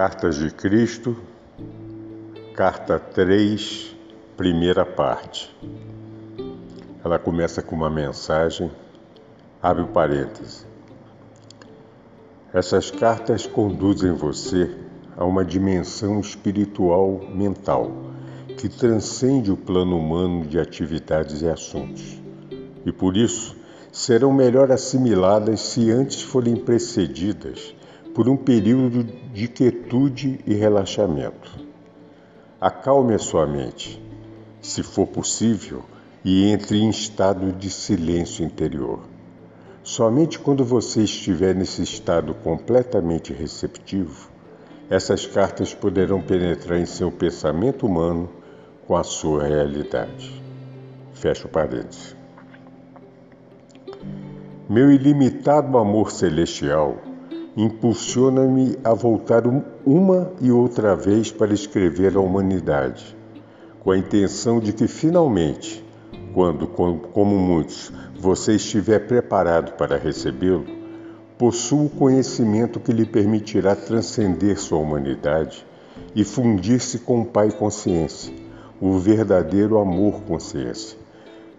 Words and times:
Cartas 0.00 0.36
de 0.36 0.50
Cristo, 0.50 1.14
carta 2.54 2.98
3, 2.98 3.94
primeira 4.34 4.86
parte. 4.86 5.54
Ela 7.04 7.18
começa 7.18 7.60
com 7.60 7.76
uma 7.76 7.90
mensagem, 7.90 8.70
abre 9.62 9.82
o 9.82 9.88
parêntese. 9.88 10.64
Essas 12.50 12.90
cartas 12.90 13.46
conduzem 13.46 14.14
você 14.14 14.74
a 15.18 15.26
uma 15.26 15.44
dimensão 15.44 16.18
espiritual 16.18 17.20
mental 17.34 17.92
que 18.56 18.70
transcende 18.70 19.52
o 19.52 19.56
plano 19.58 19.98
humano 19.98 20.46
de 20.46 20.58
atividades 20.58 21.42
e 21.42 21.46
assuntos. 21.46 22.18
E 22.86 22.90
por 22.90 23.18
isso 23.18 23.54
serão 23.92 24.32
melhor 24.32 24.72
assimiladas 24.72 25.60
se 25.60 25.90
antes 25.90 26.22
forem 26.22 26.56
precedidas 26.56 27.74
por 28.14 28.28
um 28.28 28.36
período 28.36 29.04
de 29.32 29.48
quietude 29.48 30.40
e 30.46 30.54
relaxamento. 30.54 31.64
Acalme 32.60 33.14
a 33.14 33.18
sua 33.18 33.46
mente, 33.46 34.02
se 34.60 34.82
for 34.82 35.06
possível, 35.06 35.82
e 36.24 36.50
entre 36.50 36.78
em 36.78 36.90
estado 36.90 37.52
de 37.52 37.70
silêncio 37.70 38.44
interior. 38.44 39.00
Somente 39.82 40.38
quando 40.38 40.64
você 40.64 41.02
estiver 41.02 41.54
nesse 41.54 41.82
estado 41.82 42.34
completamente 42.34 43.32
receptivo, 43.32 44.28
essas 44.90 45.24
cartas 45.24 45.72
poderão 45.72 46.20
penetrar 46.20 46.78
em 46.78 46.84
seu 46.84 47.10
pensamento 47.10 47.86
humano 47.86 48.28
com 48.86 48.96
a 48.96 49.04
sua 49.04 49.44
realidade. 49.44 50.42
Fecha 51.14 51.46
o 51.46 51.50
parênteses. 51.50 52.14
Meu 54.68 54.90
ilimitado 54.90 55.78
amor 55.78 56.10
celestial 56.10 57.09
impulsiona-me 57.62 58.78
a 58.82 58.94
voltar 58.94 59.42
uma 59.84 60.32
e 60.40 60.50
outra 60.50 60.96
vez 60.96 61.30
para 61.30 61.52
escrever 61.52 62.16
à 62.16 62.20
humanidade, 62.20 63.14
com 63.80 63.90
a 63.90 63.98
intenção 63.98 64.58
de 64.58 64.72
que 64.72 64.88
finalmente, 64.88 65.84
quando, 66.32 66.66
como 66.66 67.38
muitos, 67.38 67.92
você 68.18 68.54
estiver 68.54 69.00
preparado 69.00 69.72
para 69.76 69.98
recebê-lo, 69.98 70.64
possua 71.36 71.84
o 71.84 71.90
conhecimento 71.90 72.80
que 72.80 72.92
lhe 72.92 73.04
permitirá 73.04 73.76
transcender 73.76 74.58
sua 74.58 74.78
humanidade 74.78 75.66
e 76.14 76.24
fundir-se 76.24 77.00
com 77.00 77.20
o 77.20 77.26
Pai 77.26 77.50
Consciência, 77.50 78.32
o 78.80 78.98
verdadeiro 78.98 79.78
amor 79.78 80.22
consciência, 80.22 80.98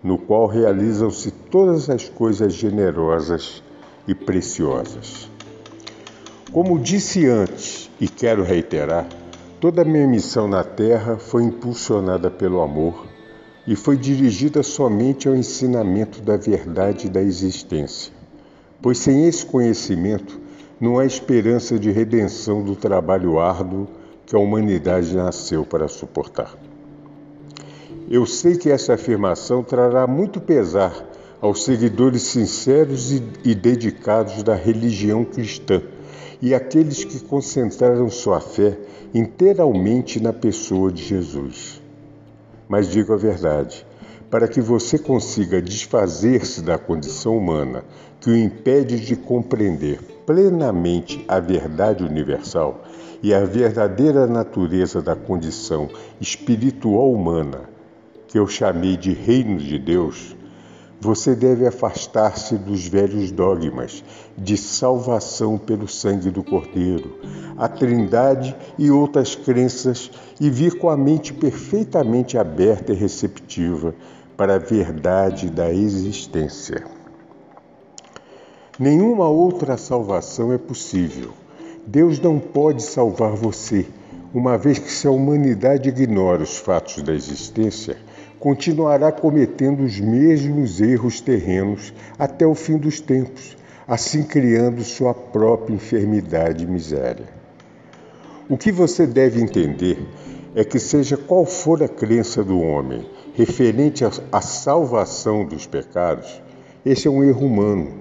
no 0.03 0.17
qual 0.17 0.47
realizam-se 0.47 1.29
todas 1.29 1.91
as 1.91 2.09
coisas 2.09 2.53
generosas 2.53 3.61
e 4.07 4.15
preciosas. 4.15 5.29
Como 6.51 6.77
disse 6.77 7.25
antes 7.27 7.89
e 7.97 8.09
quero 8.09 8.43
reiterar, 8.43 9.07
toda 9.61 9.83
a 9.83 9.85
minha 9.85 10.05
missão 10.05 10.49
na 10.49 10.65
Terra 10.65 11.15
foi 11.15 11.43
impulsionada 11.43 12.29
pelo 12.29 12.59
amor 12.59 13.07
e 13.65 13.73
foi 13.73 13.95
dirigida 13.95 14.61
somente 14.61 15.29
ao 15.29 15.35
ensinamento 15.35 16.21
da 16.21 16.35
verdade 16.35 17.07
da 17.07 17.21
existência. 17.21 18.11
Pois 18.81 18.97
sem 18.97 19.29
esse 19.29 19.45
conhecimento 19.45 20.41
não 20.77 20.99
há 20.99 21.05
esperança 21.05 21.79
de 21.79 21.89
redenção 21.89 22.61
do 22.61 22.75
trabalho 22.75 23.39
árduo 23.39 23.87
que 24.25 24.35
a 24.35 24.39
humanidade 24.39 25.15
nasceu 25.15 25.65
para 25.65 25.87
suportar. 25.87 26.53
Eu 28.09 28.25
sei 28.25 28.57
que 28.57 28.69
essa 28.69 28.95
afirmação 28.95 29.63
trará 29.63 30.05
muito 30.05 30.41
pesar 30.41 30.93
aos 31.39 31.63
seguidores 31.63 32.23
sinceros 32.23 33.09
e 33.09 33.55
dedicados 33.55 34.43
da 34.43 34.53
religião 34.53 35.23
cristã 35.23 35.81
e 36.41 36.55
aqueles 36.55 37.03
que 37.03 37.19
concentraram 37.19 38.09
sua 38.09 38.39
fé 38.39 38.77
inteiramente 39.13 40.19
na 40.19 40.33
pessoa 40.33 40.91
de 40.91 41.03
Jesus. 41.03 41.81
Mas 42.67 42.89
digo 42.89 43.13
a 43.13 43.17
verdade, 43.17 43.85
para 44.29 44.47
que 44.47 44.61
você 44.61 44.97
consiga 44.97 45.61
desfazer-se 45.61 46.61
da 46.61 46.77
condição 46.77 47.37
humana 47.37 47.83
que 48.19 48.29
o 48.29 48.35
impede 48.35 48.99
de 48.99 49.15
compreender 49.15 49.99
plenamente 50.25 51.23
a 51.27 51.39
verdade 51.39 52.03
universal 52.03 52.83
e 53.21 53.33
a 53.33 53.43
verdadeira 53.43 54.25
natureza 54.25 55.01
da 55.01 55.15
condição 55.15 55.89
espiritual 56.19 57.11
humana, 57.11 57.69
que 58.27 58.39
eu 58.39 58.47
chamei 58.47 58.95
de 58.95 59.11
reino 59.11 59.57
de 59.57 59.77
Deus, 59.77 60.35
você 61.01 61.33
deve 61.33 61.65
afastar-se 61.65 62.55
dos 62.55 62.87
velhos 62.87 63.31
dogmas 63.31 64.03
de 64.37 64.55
salvação 64.55 65.57
pelo 65.57 65.87
sangue 65.87 66.29
do 66.29 66.43
Cordeiro, 66.43 67.17
a 67.57 67.67
Trindade 67.67 68.55
e 68.77 68.91
outras 68.91 69.33
crenças 69.33 70.11
e 70.39 70.47
vir 70.47 70.77
com 70.77 70.89
a 70.89 70.95
mente 70.95 71.33
perfeitamente 71.33 72.37
aberta 72.37 72.93
e 72.93 72.95
receptiva 72.95 73.95
para 74.37 74.55
a 74.55 74.59
verdade 74.59 75.49
da 75.49 75.73
existência. 75.73 76.83
Nenhuma 78.77 79.27
outra 79.27 79.77
salvação 79.77 80.53
é 80.53 80.57
possível. 80.59 81.31
Deus 81.85 82.19
não 82.19 82.37
pode 82.37 82.83
salvar 82.83 83.31
você, 83.31 83.87
uma 84.31 84.55
vez 84.55 84.77
que 84.77 84.91
se 84.91 85.07
a 85.07 85.11
humanidade 85.11 85.89
ignora 85.89 86.43
os 86.43 86.57
fatos 86.57 87.01
da 87.01 87.13
existência, 87.13 87.97
continuará 88.41 89.11
cometendo 89.11 89.83
os 89.83 89.99
mesmos 89.99 90.81
erros 90.81 91.21
terrenos 91.21 91.93
até 92.17 92.43
o 92.43 92.55
fim 92.55 92.75
dos 92.75 92.99
tempos, 92.99 93.55
assim 93.87 94.23
criando 94.23 94.83
sua 94.83 95.13
própria 95.13 95.75
enfermidade 95.75 96.63
e 96.63 96.67
miséria. 96.67 97.27
O 98.49 98.57
que 98.57 98.71
você 98.71 99.05
deve 99.05 99.39
entender 99.39 99.99
é 100.55 100.63
que, 100.63 100.79
seja 100.79 101.15
qual 101.15 101.45
for 101.45 101.83
a 101.83 101.87
crença 101.87 102.43
do 102.43 102.59
homem 102.59 103.07
referente 103.35 104.03
à 104.31 104.41
salvação 104.41 105.45
dos 105.45 105.67
pecados, 105.67 106.41
esse 106.83 107.07
é 107.07 107.11
um 107.11 107.23
erro 107.23 107.45
humano, 107.45 107.91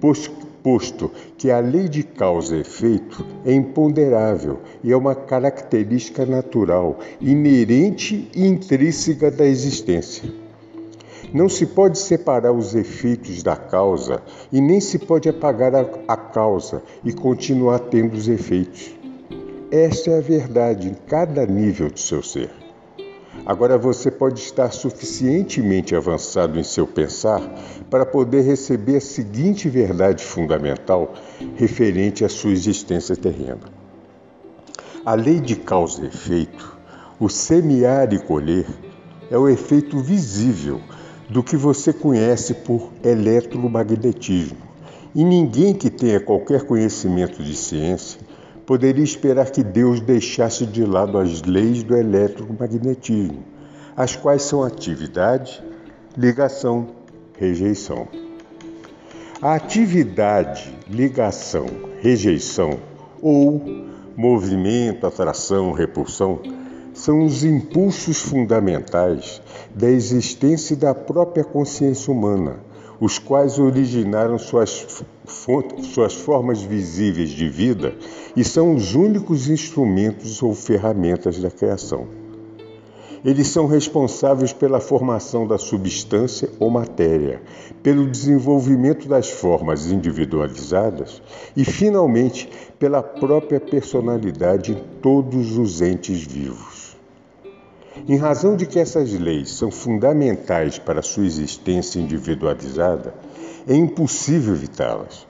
pois 0.00 0.30
posto 0.62 1.10
que 1.36 1.50
a 1.50 1.60
lei 1.60 1.88
de 1.88 2.02
causa 2.02 2.56
e 2.56 2.60
efeito 2.60 3.24
é 3.44 3.52
imponderável 3.52 4.58
e 4.82 4.92
é 4.92 4.96
uma 4.96 5.14
característica 5.14 6.26
natural, 6.26 6.98
inerente 7.20 8.30
e 8.34 8.46
intrínseca 8.46 9.30
da 9.30 9.46
existência. 9.46 10.30
Não 11.32 11.48
se 11.48 11.66
pode 11.66 11.98
separar 11.98 12.52
os 12.52 12.74
efeitos 12.74 13.42
da 13.42 13.54
causa 13.54 14.22
e 14.50 14.60
nem 14.60 14.80
se 14.80 14.98
pode 14.98 15.28
apagar 15.28 15.74
a, 15.74 16.16
causa 16.16 16.82
e 17.04 17.12
continuar 17.12 17.80
tendo 17.80 18.14
os 18.14 18.28
efeitos. 18.28 18.96
Esta 19.70 20.10
é 20.10 20.18
a 20.18 20.22
verdade 20.22 20.88
em 20.88 20.94
cada 21.06 21.44
nível 21.44 21.90
do 21.90 22.00
seu 22.00 22.22
ser. 22.22 22.67
Agora 23.48 23.78
você 23.78 24.10
pode 24.10 24.40
estar 24.40 24.70
suficientemente 24.70 25.96
avançado 25.96 26.60
em 26.60 26.62
seu 26.62 26.86
pensar 26.86 27.40
para 27.88 28.04
poder 28.04 28.42
receber 28.42 28.96
a 28.96 29.00
seguinte 29.00 29.70
verdade 29.70 30.22
fundamental 30.22 31.14
referente 31.56 32.26
à 32.26 32.28
sua 32.28 32.50
existência 32.52 33.16
terrena. 33.16 33.62
A 35.02 35.14
lei 35.14 35.40
de 35.40 35.56
causa 35.56 36.02
e 36.02 36.08
efeito, 36.08 36.76
o 37.18 37.30
semear 37.30 38.12
e 38.12 38.18
colher, 38.18 38.66
é 39.30 39.38
o 39.38 39.48
efeito 39.48 39.98
visível 39.98 40.78
do 41.30 41.42
que 41.42 41.56
você 41.56 41.90
conhece 41.90 42.52
por 42.52 42.92
eletromagnetismo. 43.02 44.58
E 45.14 45.24
ninguém 45.24 45.72
que 45.72 45.88
tenha 45.88 46.20
qualquer 46.20 46.64
conhecimento 46.64 47.42
de 47.42 47.56
ciência 47.56 48.20
poderia 48.68 49.02
esperar 49.02 49.50
que 49.50 49.64
Deus 49.64 49.98
deixasse 49.98 50.66
de 50.66 50.84
lado 50.84 51.16
as 51.16 51.40
leis 51.40 51.82
do 51.82 51.96
eletromagnetismo, 51.96 53.42
as 53.96 54.14
quais 54.14 54.42
são 54.42 54.62
atividade, 54.62 55.64
ligação, 56.14 56.88
rejeição. 57.38 58.06
A 59.40 59.54
atividade, 59.54 60.70
ligação, 60.86 61.64
rejeição 62.02 62.78
ou 63.22 63.86
movimento, 64.14 65.06
atração, 65.06 65.72
repulsão 65.72 66.38
são 66.92 67.24
os 67.24 67.44
impulsos 67.44 68.20
fundamentais 68.20 69.40
da 69.74 69.88
existência 69.88 70.76
da 70.76 70.94
própria 70.94 71.42
consciência 71.42 72.12
humana, 72.12 72.56
os 73.00 73.18
quais 73.18 73.58
originaram 73.58 74.38
suas, 74.38 75.04
suas 75.92 76.14
formas 76.14 76.62
visíveis 76.62 77.30
de 77.30 77.48
vida 77.48 77.94
e 78.36 78.44
são 78.44 78.74
os 78.74 78.94
únicos 78.94 79.48
instrumentos 79.48 80.42
ou 80.42 80.54
ferramentas 80.54 81.38
da 81.38 81.50
criação. 81.50 82.06
Eles 83.24 83.48
são 83.48 83.66
responsáveis 83.66 84.52
pela 84.52 84.80
formação 84.80 85.46
da 85.46 85.58
substância 85.58 86.48
ou 86.60 86.70
matéria, 86.70 87.42
pelo 87.82 88.08
desenvolvimento 88.08 89.08
das 89.08 89.28
formas 89.28 89.90
individualizadas 89.90 91.20
e, 91.56 91.64
finalmente, 91.64 92.48
pela 92.78 93.02
própria 93.02 93.58
personalidade 93.58 94.72
em 94.72 95.00
todos 95.02 95.58
os 95.58 95.82
entes 95.82 96.22
vivos. 96.22 96.77
Em 98.06 98.16
razão 98.16 98.56
de 98.56 98.66
que 98.66 98.78
essas 98.78 99.12
leis 99.12 99.50
são 99.50 99.70
fundamentais 99.70 100.78
para 100.78 101.00
a 101.00 101.02
sua 101.02 101.24
existência 101.24 101.98
individualizada, 101.98 103.14
é 103.66 103.74
impossível 103.74 104.54
evitá-las. 104.54 105.26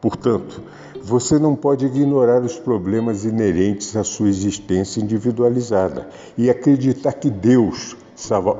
Portanto, 0.00 0.62
você 1.02 1.38
não 1.38 1.54
pode 1.56 1.86
ignorar 1.86 2.42
os 2.42 2.58
problemas 2.58 3.24
inerentes 3.24 3.96
à 3.96 4.04
sua 4.04 4.28
existência 4.28 5.00
individualizada 5.00 6.08
e 6.36 6.48
acreditar 6.48 7.12
que 7.14 7.30
Deus 7.30 7.96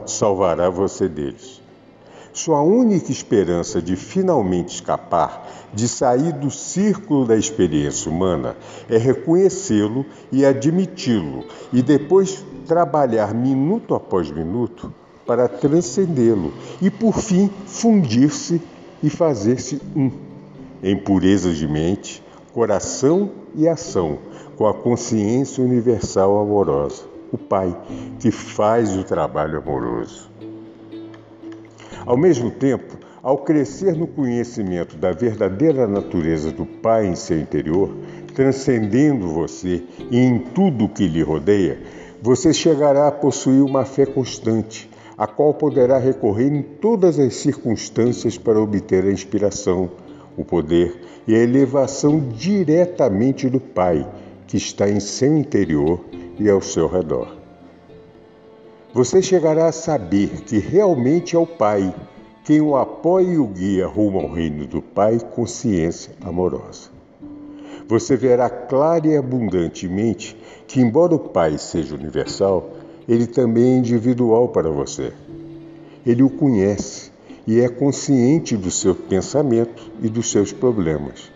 salvará 0.07 0.69
você 0.69 1.09
deles. 1.09 1.63
Sua 2.33 2.61
única 2.63 3.13
esperança 3.13 3.81
de 3.81 3.95
finalmente 3.95 4.75
escapar, 4.75 5.49
de 5.73 5.87
sair 5.87 6.33
do 6.33 6.51
círculo 6.51 7.25
da 7.25 7.37
experiência 7.37 8.11
humana, 8.11 8.57
é 8.91 8.99
reconhecê-lo 8.99 10.05
e 10.33 10.45
admiti-lo, 10.45 11.45
e 11.73 11.81
depois 11.81 12.45
trabalhar 12.67 13.35
minuto 13.35 13.95
após 13.95 14.31
minuto 14.31 14.93
para 15.27 15.49
transcendê-lo 15.49 16.53
e, 16.81 16.91
por 16.91 17.19
fim, 17.19 17.51
fundir-se 17.67 18.61
e 19.03 19.11
fazer-se 19.11 19.81
um, 19.97 20.11
em 20.83 20.97
pureza 20.97 21.53
de 21.53 21.67
mente, 21.67 22.23
coração 22.53 23.31
e 23.55 23.69
ação, 23.69 24.19
com 24.57 24.67
a 24.67 24.75
consciência 24.75 25.63
universal 25.63 26.39
amorosa, 26.39 27.05
o 27.33 27.39
Pai, 27.39 27.77
que 28.21 28.31
faz 28.31 28.97
o 28.97 29.03
trabalho 29.03 29.59
amoroso. 29.59 30.31
Ao 32.07 32.17
mesmo 32.17 32.51
tempo, 32.51 32.99
ao 33.23 33.39
crescer 33.39 33.97
no 33.97 34.07
conhecimento 34.07 34.97
da 34.97 35.11
verdadeira 35.13 35.87
natureza 35.87 36.53
do 36.53 36.67
Pai 36.67 37.07
em 37.07 37.15
seu 37.15 37.41
interior, 37.41 37.91
transcendendo 38.35 39.29
você 39.29 39.83
e 40.11 40.19
em 40.19 40.39
tudo 40.39 40.85
o 40.85 40.89
que 40.89 41.09
lhe 41.09 41.23
rodeia, 41.23 41.81
você 42.25 42.55
chegará 42.55 43.07
a 43.07 43.13
possuir 43.13 43.63
uma 43.63 43.85
fé 43.85 44.07
constante, 44.07 44.89
a 45.15 45.27
qual 45.27 45.53
poderá 45.53 45.99
recorrer 45.99 46.51
em 46.51 46.63
todas 46.63 47.19
as 47.19 47.35
circunstâncias 47.35 48.39
para 48.39 48.59
obter 48.59 49.05
a 49.05 49.13
inspiração, 49.13 49.91
o 50.35 50.43
poder 50.43 51.03
e 51.29 51.35
a 51.35 51.39
elevação 51.39 52.19
diretamente 52.31 53.51
do 53.51 53.61
Pai, 53.61 54.11
que 54.47 54.57
está 54.57 54.89
em 54.89 55.01
seu 55.01 55.37
interior 55.37 56.01
e 56.41 56.49
ao 56.49 56.63
seu 56.63 56.89
redor. 56.89 57.37
Você 58.95 59.21
chegará 59.21 59.67
a 59.67 59.73
saber 59.73 60.31
que 60.47 60.57
realmente 60.57 61.37
é 61.37 61.39
o 61.39 61.47
Pai 61.47 61.95
quem 62.43 62.59
o 62.59 62.75
apoia 62.75 63.35
e 63.35 63.39
o 63.39 63.47
guia 63.47 63.87
rumo 63.87 64.21
ao 64.21 64.33
reino 64.33 64.67
do 64.67 64.81
Pai 64.81 65.21
com 65.35 65.47
ciência 65.47 66.15
amorosa. 66.23 66.94
Você 67.87 68.17
verá 68.17 68.49
clara 68.49 69.07
e 69.07 69.17
abundantemente 69.17 70.37
que, 70.67 70.81
embora 70.81 71.15
o 71.15 71.19
Pai 71.19 71.59
seja 71.59 71.95
universal, 71.95 72.71
ele 73.09 73.27
também 73.27 73.75
é 73.75 73.77
individual 73.77 74.49
para 74.49 74.71
você. 74.71 75.13
Ele 76.07 76.23
o 76.23 76.31
conhece 76.31 77.13
e 77.47 77.61
é 77.61 77.69
consciente 77.69 78.57
do 78.57 78.71
seu 78.71 78.95
pensamento 78.95 79.91
e 80.03 80.09
dos 80.09 80.31
seus 80.31 80.53
problemas. 80.53 81.31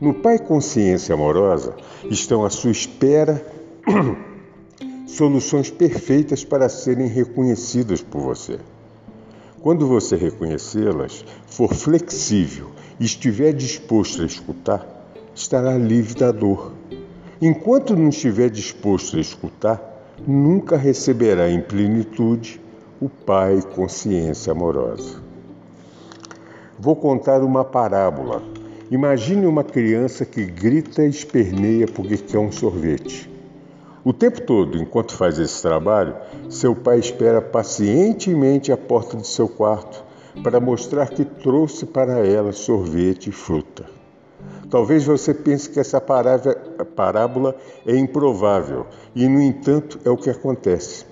No 0.00 0.14
Pai 0.14 0.38
Consciência 0.38 1.14
Amorosa 1.14 1.76
estão 2.10 2.44
à 2.44 2.50
sua 2.50 2.70
espera 2.70 3.44
soluções 5.06 5.70
perfeitas 5.70 6.44
para 6.44 6.68
serem 6.68 7.06
reconhecidas 7.06 8.00
por 8.00 8.20
você. 8.20 8.58
Quando 9.60 9.86
você 9.86 10.16
reconhecê-las, 10.16 11.24
for 11.46 11.72
flexível 11.72 12.70
e 12.98 13.04
estiver 13.04 13.52
disposto 13.52 14.22
a 14.22 14.26
escutar, 14.26 14.91
estará 15.34 15.76
livre 15.76 16.14
da 16.14 16.30
dor. 16.30 16.72
Enquanto 17.40 17.96
não 17.96 18.08
estiver 18.08 18.50
disposto 18.50 19.16
a 19.16 19.20
escutar, 19.20 20.14
nunca 20.26 20.76
receberá 20.76 21.50
em 21.50 21.60
plenitude 21.60 22.60
o 23.00 23.08
Pai 23.08 23.60
consciência 23.74 24.52
amorosa. 24.52 25.20
Vou 26.78 26.96
contar 26.96 27.42
uma 27.42 27.64
parábola. 27.64 28.42
Imagine 28.90 29.46
uma 29.46 29.64
criança 29.64 30.24
que 30.24 30.44
grita 30.44 31.04
e 31.04 31.08
esperneia 31.08 31.86
porque 31.86 32.16
quer 32.16 32.38
um 32.38 32.52
sorvete. 32.52 33.30
O 34.04 34.12
tempo 34.12 34.40
todo, 34.42 34.76
enquanto 34.76 35.14
faz 35.14 35.38
esse 35.38 35.62
trabalho, 35.62 36.16
seu 36.50 36.74
pai 36.74 36.98
espera 36.98 37.40
pacientemente 37.40 38.72
à 38.72 38.76
porta 38.76 39.16
de 39.16 39.26
seu 39.26 39.48
quarto 39.48 40.04
para 40.42 40.58
mostrar 40.58 41.08
que 41.10 41.24
trouxe 41.24 41.86
para 41.86 42.26
ela 42.26 42.52
sorvete 42.52 43.28
e 43.30 43.32
fruta. 43.32 44.01
Talvez 44.72 45.04
você 45.04 45.34
pense 45.34 45.68
que 45.68 45.78
essa 45.78 46.00
parábola 46.00 47.54
é 47.86 47.94
improvável, 47.94 48.86
e 49.14 49.28
no 49.28 49.38
entanto 49.38 49.98
é 50.02 50.08
o 50.08 50.16
que 50.16 50.30
acontece. 50.30 51.04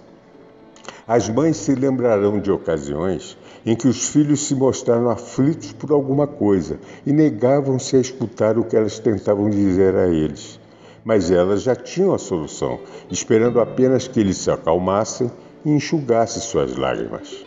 As 1.07 1.29
mães 1.29 1.59
se 1.59 1.75
lembrarão 1.75 2.41
de 2.41 2.51
ocasiões 2.51 3.37
em 3.67 3.77
que 3.77 3.87
os 3.87 4.09
filhos 4.09 4.47
se 4.47 4.55
mostraram 4.55 5.11
aflitos 5.11 5.75
por 5.75 5.93
alguma 5.93 6.27
coisa 6.27 6.81
e 7.05 7.13
negavam-se 7.13 7.99
a 7.99 8.01
escutar 8.01 8.57
o 8.57 8.65
que 8.65 8.75
elas 8.75 8.99
tentavam 8.99 9.51
dizer 9.51 9.95
a 9.95 10.09
eles. 10.09 10.59
Mas 11.05 11.31
elas 11.31 11.63
já 11.63 11.77
tinham 11.77 12.15
a 12.15 12.19
solução, 12.19 12.81
esperando 13.11 13.61
apenas 13.61 14.09
que 14.09 14.21
eles 14.21 14.39
se 14.39 14.51
acalmassem 14.51 15.31
e 15.67 15.71
enxugassem 15.71 16.41
suas 16.41 16.75
lágrimas. 16.79 17.45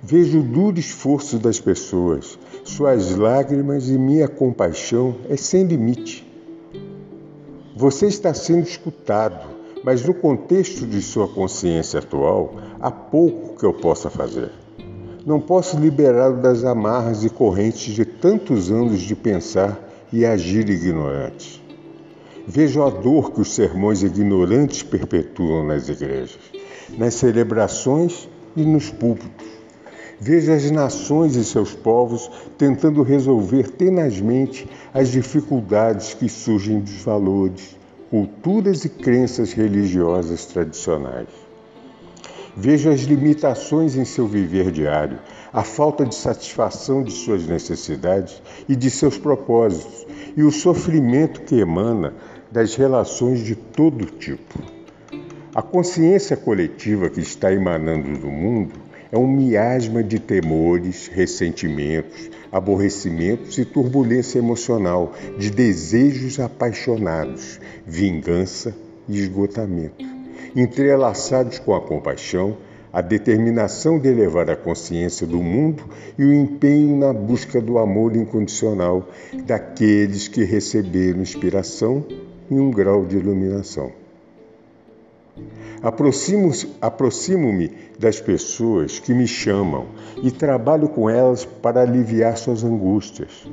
Vejo 0.00 0.38
o 0.38 0.42
duro 0.44 0.78
esforço 0.78 1.36
das 1.36 1.58
pessoas, 1.58 2.38
suas 2.68 3.16
lágrimas 3.16 3.88
e 3.88 3.98
minha 3.98 4.28
compaixão 4.28 5.16
é 5.28 5.36
sem 5.36 5.64
limite. 5.64 6.26
Você 7.76 8.06
está 8.06 8.34
sendo 8.34 8.66
escutado 8.66 9.58
mas 9.82 10.04
no 10.04 10.14
contexto 10.14 10.86
de 10.86 11.00
sua 11.00 11.28
consciência 11.28 12.00
atual, 12.00 12.54
há 12.80 12.90
pouco 12.90 13.56
que 13.58 13.64
eu 13.64 13.72
possa 13.72 14.10
fazer. 14.10 14.50
Não 15.24 15.40
posso 15.40 15.78
liberá-lo 15.78 16.40
das 16.40 16.64
amarras 16.64 17.24
e 17.24 17.30
correntes 17.30 17.94
de 17.94 18.04
tantos 18.04 18.70
anos 18.70 19.00
de 19.00 19.14
pensar 19.14 19.78
e 20.12 20.24
agir 20.24 20.68
ignorante. 20.68 21.62
Vejo 22.46 22.82
a 22.82 22.88
dor 22.88 23.32
que 23.32 23.40
os 23.42 23.54
sermões 23.54 24.02
ignorantes 24.02 24.82
perpetuam 24.82 25.66
nas 25.66 25.88
igrejas, 25.88 26.38
nas 26.96 27.14
celebrações 27.14 28.28
e 28.56 28.62
nos 28.62 28.90
púlpitos. 28.90 29.57
Vejo 30.20 30.52
as 30.52 30.68
nações 30.70 31.36
e 31.36 31.44
seus 31.44 31.74
povos 31.74 32.28
tentando 32.56 33.02
resolver 33.02 33.70
tenazmente 33.70 34.68
as 34.92 35.08
dificuldades 35.10 36.12
que 36.14 36.28
surgem 36.28 36.80
dos 36.80 37.02
valores, 37.02 37.76
culturas 38.10 38.84
e 38.84 38.88
crenças 38.88 39.52
religiosas 39.52 40.44
tradicionais. 40.46 41.28
Vejo 42.56 42.90
as 42.90 43.02
limitações 43.02 43.94
em 43.94 44.04
seu 44.04 44.26
viver 44.26 44.72
diário, 44.72 45.20
a 45.52 45.62
falta 45.62 46.04
de 46.04 46.14
satisfação 46.16 47.04
de 47.04 47.12
suas 47.12 47.46
necessidades 47.46 48.42
e 48.68 48.74
de 48.74 48.90
seus 48.90 49.16
propósitos, 49.16 50.04
e 50.36 50.42
o 50.42 50.50
sofrimento 50.50 51.42
que 51.42 51.60
emana 51.60 52.12
das 52.50 52.74
relações 52.74 53.44
de 53.44 53.54
todo 53.54 54.06
tipo. 54.06 54.58
A 55.54 55.62
consciência 55.62 56.36
coletiva 56.36 57.08
que 57.08 57.20
está 57.20 57.52
emanando 57.52 58.18
do 58.18 58.28
mundo 58.28 58.87
é 59.10 59.16
um 59.16 59.26
miasma 59.26 60.02
de 60.02 60.18
temores, 60.18 61.08
ressentimentos, 61.08 62.30
aborrecimentos 62.52 63.58
e 63.58 63.64
turbulência 63.64 64.38
emocional, 64.38 65.12
de 65.38 65.50
desejos 65.50 66.38
apaixonados, 66.38 67.60
vingança 67.86 68.74
e 69.08 69.18
esgotamento, 69.18 70.04
entrelaçados 70.54 71.58
com 71.58 71.74
a 71.74 71.80
compaixão, 71.80 72.56
a 72.92 73.00
determinação 73.00 73.98
de 73.98 74.08
elevar 74.08 74.50
a 74.50 74.56
consciência 74.56 75.26
do 75.26 75.42
mundo 75.42 75.84
e 76.18 76.24
o 76.24 76.32
empenho 76.32 76.96
na 76.96 77.12
busca 77.12 77.60
do 77.60 77.78
amor 77.78 78.16
incondicional 78.16 79.08
daqueles 79.44 80.26
que 80.26 80.42
receberam 80.42 81.20
inspiração 81.20 82.04
e 82.50 82.54
um 82.54 82.70
grau 82.70 83.04
de 83.04 83.16
iluminação. 83.16 83.92
Aproximo-me 86.80 87.70
das 87.98 88.20
pessoas 88.20 88.98
que 88.98 89.14
me 89.14 89.26
chamam 89.26 89.86
e 90.22 90.30
trabalho 90.30 90.88
com 90.88 91.08
elas 91.08 91.44
para 91.44 91.82
aliviar 91.82 92.36
suas 92.36 92.64
angústias. 92.64 93.48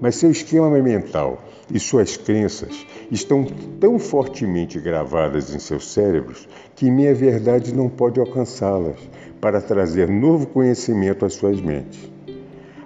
Mas 0.00 0.16
seu 0.16 0.30
esquema 0.30 0.70
mental 0.70 1.42
e 1.72 1.80
suas 1.80 2.16
crenças 2.16 2.86
estão 3.10 3.44
tão 3.80 3.98
fortemente 3.98 4.78
gravadas 4.78 5.54
em 5.54 5.58
seus 5.58 5.92
cérebros 5.92 6.48
que 6.74 6.90
minha 6.90 7.14
verdade 7.14 7.74
não 7.74 7.88
pode 7.88 8.20
alcançá-las 8.20 8.98
para 9.40 9.60
trazer 9.60 10.08
novo 10.08 10.46
conhecimento 10.46 11.24
às 11.24 11.34
suas 11.34 11.60
mentes. 11.60 12.10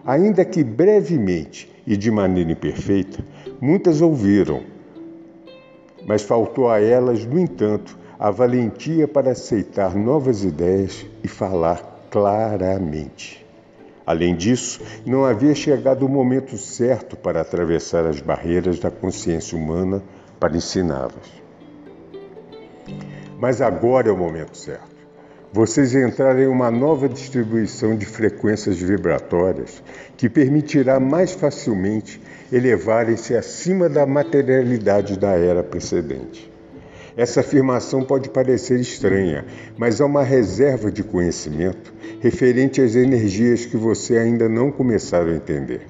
Ainda 0.05 0.45
que 0.45 0.65
brevemente 0.65 1.71
e 1.87 1.97
de 1.97 2.11
maneira 2.11 2.53
imperfeita, 2.53 3.25
muitas 3.61 4.01
ouviram, 4.01 4.63
mas 6.07 6.23
faltou 6.23 6.69
a 6.69 6.81
elas, 6.81 7.25
no 7.27 7.39
entanto, 7.39 7.99
a 8.21 8.31
valentia 8.31 9.09
para 9.09 9.31
aceitar 9.31 9.97
novas 9.97 10.45
ideias 10.45 11.07
e 11.25 11.27
falar 11.27 12.07
claramente. 12.11 13.47
Além 14.05 14.37
disso, 14.37 14.83
não 15.07 15.25
havia 15.25 15.55
chegado 15.55 16.05
o 16.05 16.09
momento 16.09 16.59
certo 16.59 17.17
para 17.17 17.41
atravessar 17.41 18.05
as 18.05 18.21
barreiras 18.21 18.79
da 18.79 18.91
consciência 18.91 19.57
humana 19.57 20.03
para 20.39 20.55
ensiná-las. 20.55 21.41
Mas 23.39 23.63
agora 23.63 24.11
é 24.11 24.13
o 24.13 24.19
momento 24.19 24.55
certo. 24.55 25.01
Vocês 25.51 25.95
entrarem 25.95 26.45
em 26.45 26.49
uma 26.49 26.71
nova 26.71 27.09
distribuição 27.09 27.97
de 27.97 28.05
frequências 28.05 28.77
vibratórias 28.77 29.83
que 30.19 30.29
permitirá 30.29 31.01
mais 31.01 31.33
facilmente 31.33 32.21
elevarem-se 32.53 33.35
acima 33.35 33.89
da 33.89 34.05
materialidade 34.05 35.19
da 35.19 35.31
era 35.31 35.63
precedente. 35.63 36.50
Essa 37.21 37.41
afirmação 37.41 38.03
pode 38.03 38.31
parecer 38.31 38.81
estranha, 38.81 39.45
mas 39.77 40.01
há 40.01 40.07
uma 40.07 40.23
reserva 40.23 40.91
de 40.91 41.03
conhecimento 41.05 41.93
referente 42.19 42.81
às 42.81 42.97
energias 42.97 43.67
que 43.67 43.77
você 43.77 44.17
ainda 44.17 44.49
não 44.49 44.73
começaram 44.73 45.31
a 45.31 45.37
entender. 45.37 45.87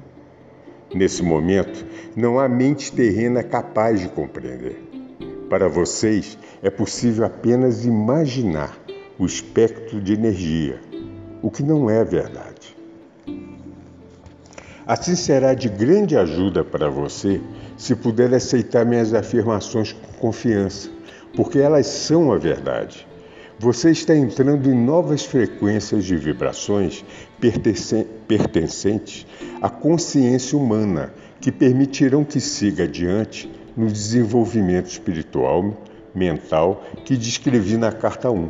Nesse 0.93 1.23
momento, 1.23 1.87
não 2.17 2.41
há 2.41 2.49
mente 2.49 2.91
terrena 2.91 3.45
capaz 3.45 4.01
de 4.01 4.09
compreender. 4.09 4.83
Para 5.49 5.69
vocês, 5.69 6.37
é 6.61 6.69
possível 6.69 7.25
apenas 7.25 7.85
imaginar 7.85 8.77
o 9.17 9.25
espectro 9.25 10.01
de 10.01 10.15
energia, 10.15 10.81
o 11.41 11.49
que 11.49 11.63
não 11.63 11.89
é 11.89 12.05
verdade. 12.05 12.77
Assim 14.85 15.15
será 15.15 15.55
de 15.55 15.69
grande 15.69 16.17
ajuda 16.17 16.65
para 16.65 16.91
você 16.91 17.41
se 17.77 17.95
puder 17.95 18.35
aceitar 18.35 18.85
minhas 18.85 19.15
afirmações 19.15 19.93
com 19.93 20.13
confiança, 20.15 20.91
porque 21.37 21.59
elas 21.59 21.87
são 21.87 22.33
a 22.33 22.39
verdade. 22.39 23.07
Você 23.59 23.91
está 23.91 24.17
entrando 24.17 24.71
em 24.71 24.75
novas 24.75 25.25
frequências 25.25 26.05
de 26.05 26.17
vibrações 26.17 27.05
pertencentes 28.27 29.27
à 29.61 29.69
consciência 29.69 30.57
humana 30.57 31.13
que 31.41 31.53
permitirão 31.53 32.25
que 32.25 32.41
siga 32.41 32.85
adiante 32.85 33.51
no 33.77 33.87
desenvolvimento 33.87 34.87
espiritual, 34.87 35.77
mental 36.15 36.83
que 37.05 37.17
descrevi 37.17 37.77
na 37.77 37.93
carta 37.93 38.31
1. 38.31 38.49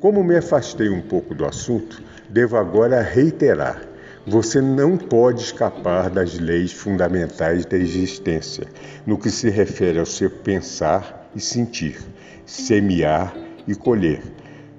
Como 0.00 0.24
me 0.24 0.36
afastei 0.36 0.88
um 0.88 1.02
pouco 1.02 1.34
do 1.34 1.44
assunto, 1.44 2.02
devo 2.28 2.56
agora 2.56 3.02
reiterar: 3.02 3.82
você 4.26 4.60
não 4.60 4.96
pode 4.96 5.42
escapar 5.42 6.08
das 6.08 6.38
leis 6.38 6.72
fundamentais 6.72 7.66
da 7.66 7.76
existência, 7.76 8.66
no 9.06 9.18
que 9.18 9.30
se 9.30 9.50
refere 9.50 9.98
ao 9.98 10.06
seu 10.06 10.30
pensar 10.30 11.23
e 11.34 11.40
sentir, 11.40 11.98
semear 12.46 13.36
e 13.66 13.74
colher. 13.74 14.22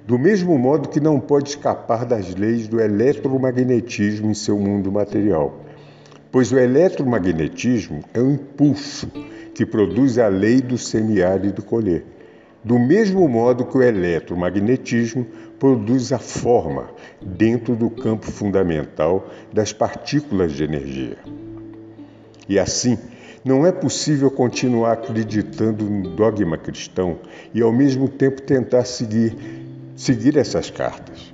Do 0.06 0.18
mesmo 0.18 0.56
modo 0.56 0.88
que 0.88 1.00
não 1.00 1.18
pode 1.18 1.50
escapar 1.50 2.04
das 2.04 2.34
leis 2.34 2.68
do 2.68 2.80
eletromagnetismo 2.80 4.30
em 4.30 4.34
seu 4.34 4.58
mundo 4.58 4.92
material, 4.92 5.60
pois 6.30 6.52
o 6.52 6.58
eletromagnetismo 6.58 8.04
é 8.14 8.20
um 8.20 8.34
impulso 8.34 9.10
que 9.54 9.66
produz 9.66 10.18
a 10.18 10.28
lei 10.28 10.60
do 10.60 10.78
semear 10.78 11.44
e 11.44 11.50
do 11.50 11.62
colher. 11.62 12.04
Do 12.62 12.78
mesmo 12.78 13.28
modo 13.28 13.64
que 13.64 13.78
o 13.78 13.82
eletromagnetismo 13.82 15.26
produz 15.58 16.12
a 16.12 16.18
forma 16.18 16.90
dentro 17.20 17.74
do 17.74 17.88
campo 17.88 18.30
fundamental 18.30 19.28
das 19.52 19.72
partículas 19.72 20.52
de 20.52 20.64
energia. 20.64 21.16
E 22.48 22.58
assim, 22.58 22.98
não 23.46 23.64
é 23.64 23.70
possível 23.70 24.28
continuar 24.28 24.94
acreditando 24.94 25.88
no 25.88 26.10
dogma 26.16 26.58
cristão 26.58 27.20
e 27.54 27.62
ao 27.62 27.72
mesmo 27.72 28.08
tempo 28.08 28.42
tentar 28.42 28.84
seguir, 28.84 29.36
seguir 29.94 30.36
essas 30.36 30.68
cartas. 30.68 31.32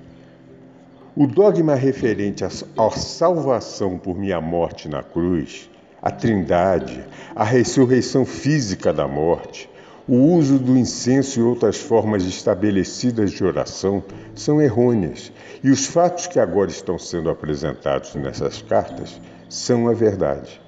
O 1.16 1.26
dogma 1.26 1.74
referente 1.74 2.44
à 2.44 2.50
salvação 2.90 3.96
por 3.96 4.14
minha 4.14 4.42
morte 4.42 4.90
na 4.90 5.02
cruz, 5.02 5.70
a 6.02 6.10
trindade, 6.10 7.02
a 7.34 7.44
ressurreição 7.44 8.26
física 8.26 8.92
da 8.92 9.08
morte, 9.08 9.70
o 10.06 10.16
uso 10.16 10.58
do 10.58 10.76
incenso 10.76 11.40
e 11.40 11.42
outras 11.42 11.78
formas 11.78 12.24
estabelecidas 12.24 13.30
de 13.30 13.42
oração 13.42 14.04
são 14.34 14.60
errôneas, 14.60 15.32
e 15.64 15.70
os 15.70 15.86
fatos 15.86 16.26
que 16.26 16.38
agora 16.38 16.70
estão 16.70 16.98
sendo 16.98 17.30
apresentados 17.30 18.14
nessas 18.16 18.60
cartas 18.60 19.18
são 19.48 19.88
a 19.88 19.94
verdade. 19.94 20.61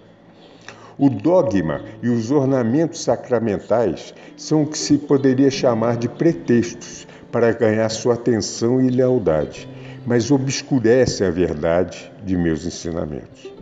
O 0.99 1.09
dogma 1.11 1.83
e 2.03 2.09
os 2.09 2.31
ornamentos 2.31 3.03
sacramentais 3.03 4.15
são 4.37 4.63
o 4.63 4.67
que 4.67 4.79
se 4.79 4.99
poderia 4.99 5.51
chamar 5.51 5.97
de 5.97 6.09
pretextos 6.09 7.07
para 7.33 7.53
ganhar 7.53 7.89
sua 7.89 8.15
atenção 8.15 8.81
e 8.81 8.89
lealdade 8.89 9.69
mas 10.07 10.31
obscurece 10.31 11.25
a 11.25 11.31
verdade 11.31 12.13
de 12.25 12.37
meus 12.37 12.67
ensinamentos. 12.67 13.53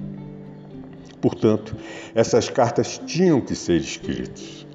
Portanto, 1.20 1.76
essas 2.14 2.48
cartas 2.48 3.00
tinham 3.06 3.40
que 3.40 3.54
ser 3.54 3.76
escritas. 3.76 4.66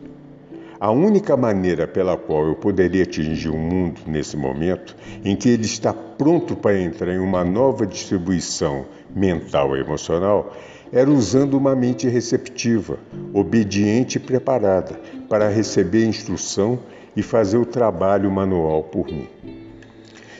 A 0.80 0.92
única 0.92 1.36
maneira 1.36 1.88
pela 1.88 2.16
qual 2.16 2.46
eu 2.46 2.56
poderia 2.56 3.04
atingir 3.04 3.50
o 3.50 3.58
mundo 3.58 4.02
nesse 4.06 4.38
momento, 4.38 4.96
em 5.26 5.36
que 5.36 5.50
ele 5.50 5.66
está 5.66 5.92
pronto 5.92 6.56
para 6.56 6.80
entrar 6.80 7.14
em 7.14 7.18
uma 7.18 7.44
nova 7.44 7.86
distribuição 7.86 8.86
mental 9.14 9.76
e 9.76 9.80
emocional, 9.80 10.56
era 10.91 11.10
usando 11.10 11.56
uma 11.56 11.75
mente 11.75 12.08
receptiva, 12.08 12.98
obediente 13.34 14.17
e 14.17 14.22
preparada 14.22 15.00
para 15.27 15.50
receber 15.50 16.06
instrução 16.06 16.79
e 17.15 17.22
fazer 17.22 17.58
o 17.58 17.65
trabalho 17.65 18.32
manual 18.32 18.84
por 18.84 19.08
mim. 19.08 19.27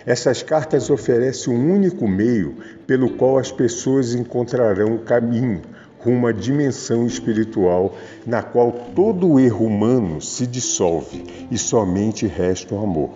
Essas 0.06 0.42
cartas 0.42 0.90
oferecem 0.90 1.54
um 1.54 1.74
único 1.74 2.08
meio 2.08 2.56
pelo 2.86 3.10
qual 3.10 3.38
as 3.38 3.52
pessoas 3.52 4.14
encontrarão 4.14 4.96
o 4.96 5.00
caminho 5.00 5.62
rumo 6.00 6.28
à 6.28 6.32
dimensão 6.32 7.06
espiritual 7.06 7.94
na 8.26 8.42
qual 8.42 8.72
todo 8.72 9.40
erro 9.40 9.66
humano 9.66 10.22
se 10.22 10.48
dissolve 10.48 11.48
e 11.52 11.58
somente 11.58 12.26
resta 12.26 12.74
o 12.74 12.82
amor. 12.82 13.10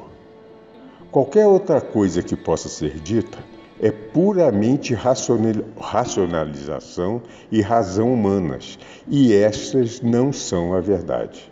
Qualquer 1.12 1.48
outra 1.48 1.80
coisa 1.80 2.22
que 2.22 2.36
possa 2.36 2.68
ser 2.68 3.00
dita 3.00 3.38
é 3.84 3.90
puramente 3.90 4.94
racionalização 4.94 7.20
e 7.52 7.62
razão 7.62 8.14
humanas, 8.14 8.78
e 9.08 9.34
estas 9.34 10.02
não 10.02 10.32
são 10.32 10.76
a 10.76 10.80
verdade. 10.80 11.52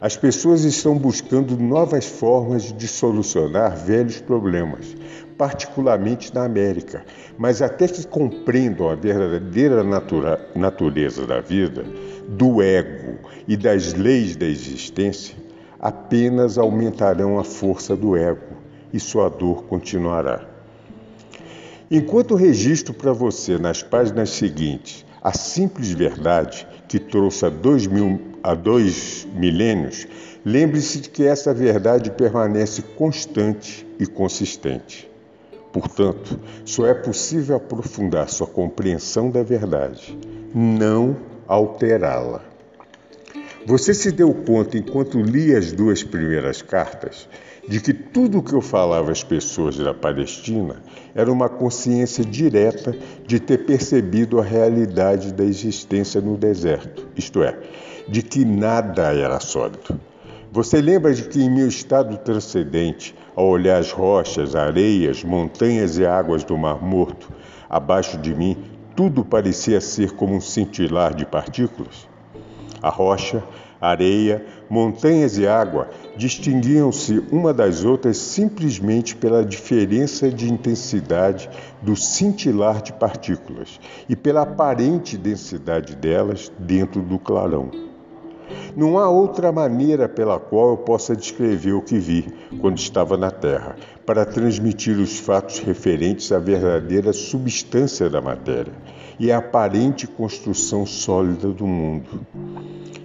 As 0.00 0.16
pessoas 0.16 0.64
estão 0.64 0.98
buscando 0.98 1.56
novas 1.56 2.04
formas 2.04 2.72
de 2.72 2.88
solucionar 2.88 3.76
velhos 3.76 4.20
problemas, 4.20 4.96
particularmente 5.38 6.34
na 6.34 6.44
América, 6.44 7.04
mas 7.38 7.62
até 7.62 7.86
que 7.86 8.04
compreendam 8.08 8.90
a 8.90 8.96
verdadeira 8.96 9.84
natura, 9.84 10.44
natureza 10.52 11.28
da 11.28 11.40
vida, 11.40 11.84
do 12.26 12.60
ego 12.60 13.20
e 13.46 13.56
das 13.56 13.94
leis 13.94 14.34
da 14.34 14.46
existência, 14.46 15.36
apenas 15.78 16.58
aumentarão 16.58 17.38
a 17.38 17.44
força 17.44 17.94
do 17.94 18.16
ego 18.16 18.56
e 18.92 18.98
sua 18.98 19.28
dor 19.28 19.62
continuará. 19.64 20.55
Enquanto 21.88 22.34
registro 22.34 22.92
para 22.92 23.12
você 23.12 23.58
nas 23.58 23.80
páginas 23.80 24.30
seguintes 24.30 25.04
a 25.22 25.32
simples 25.32 25.92
verdade 25.92 26.66
que 26.88 26.98
trouxe 26.98 27.46
a 27.46 27.48
dois 27.48 27.86
mil 27.86 28.20
há 28.42 28.54
dois 28.54 29.26
milênios, 29.34 30.06
lembre-se 30.44 31.00
de 31.00 31.10
que 31.10 31.24
essa 31.24 31.54
verdade 31.54 32.10
permanece 32.10 32.82
constante 32.82 33.86
e 34.00 34.06
consistente. 34.06 35.08
Portanto, 35.72 36.40
só 36.64 36.86
é 36.86 36.94
possível 36.94 37.56
aprofundar 37.56 38.28
sua 38.30 38.46
compreensão 38.48 39.30
da 39.30 39.44
verdade, 39.44 40.18
não 40.52 41.16
alterá-la. 41.46 42.55
Você 43.66 43.92
se 43.92 44.12
deu 44.12 44.32
conta, 44.32 44.78
enquanto 44.78 45.20
lia 45.20 45.58
as 45.58 45.72
duas 45.72 46.00
primeiras 46.04 46.62
cartas, 46.62 47.28
de 47.68 47.80
que 47.80 47.92
tudo 47.92 48.38
o 48.38 48.42
que 48.42 48.52
eu 48.52 48.60
falava 48.60 49.10
às 49.10 49.24
pessoas 49.24 49.76
da 49.76 49.92
Palestina 49.92 50.76
era 51.16 51.32
uma 51.32 51.48
consciência 51.48 52.24
direta 52.24 52.96
de 53.26 53.40
ter 53.40 53.66
percebido 53.66 54.38
a 54.38 54.44
realidade 54.44 55.34
da 55.34 55.42
existência 55.42 56.20
no 56.20 56.36
deserto, 56.36 57.08
isto 57.16 57.42
é, 57.42 57.58
de 58.08 58.22
que 58.22 58.44
nada 58.44 59.12
era 59.12 59.40
sólido. 59.40 60.00
Você 60.52 60.80
lembra 60.80 61.12
de 61.12 61.24
que 61.24 61.42
em 61.42 61.50
meu 61.50 61.66
estado 61.66 62.16
transcendente, 62.18 63.16
ao 63.34 63.48
olhar 63.48 63.80
as 63.80 63.90
rochas, 63.90 64.54
areias, 64.54 65.24
montanhas 65.24 65.98
e 65.98 66.06
águas 66.06 66.44
do 66.44 66.56
Mar 66.56 66.80
Morto, 66.80 67.32
abaixo 67.68 68.16
de 68.16 68.32
mim, 68.32 68.56
tudo 68.94 69.24
parecia 69.24 69.80
ser 69.80 70.12
como 70.12 70.36
um 70.36 70.40
cintilar 70.40 71.12
de 71.12 71.26
partículas? 71.26 72.06
A 72.82 72.88
rocha, 72.88 73.42
areia, 73.80 74.44
montanhas 74.68 75.38
e 75.38 75.46
água 75.46 75.88
distinguiam-se 76.16 77.22
uma 77.30 77.52
das 77.52 77.84
outras 77.84 78.16
simplesmente 78.16 79.14
pela 79.16 79.44
diferença 79.44 80.30
de 80.30 80.50
intensidade 80.50 81.48
do 81.82 81.94
cintilar 81.94 82.82
de 82.82 82.92
partículas 82.92 83.80
e 84.08 84.16
pela 84.16 84.42
aparente 84.42 85.16
densidade 85.16 85.94
delas 85.94 86.50
dentro 86.58 87.02
do 87.02 87.18
clarão. 87.18 87.70
Não 88.76 88.98
há 88.98 89.08
outra 89.08 89.50
maneira 89.50 90.08
pela 90.08 90.38
qual 90.38 90.70
eu 90.70 90.76
possa 90.76 91.16
descrever 91.16 91.72
o 91.72 91.82
que 91.82 91.98
vi 91.98 92.32
quando 92.60 92.78
estava 92.78 93.16
na 93.16 93.30
Terra, 93.30 93.74
para 94.04 94.24
transmitir 94.24 94.98
os 94.98 95.18
fatos 95.18 95.58
referentes 95.58 96.30
à 96.30 96.38
verdadeira 96.38 97.12
substância 97.12 98.08
da 98.08 98.20
matéria 98.20 98.72
e 99.18 99.32
à 99.32 99.38
aparente 99.38 100.06
construção 100.06 100.84
sólida 100.84 101.48
do 101.48 101.66
mundo. 101.66 102.26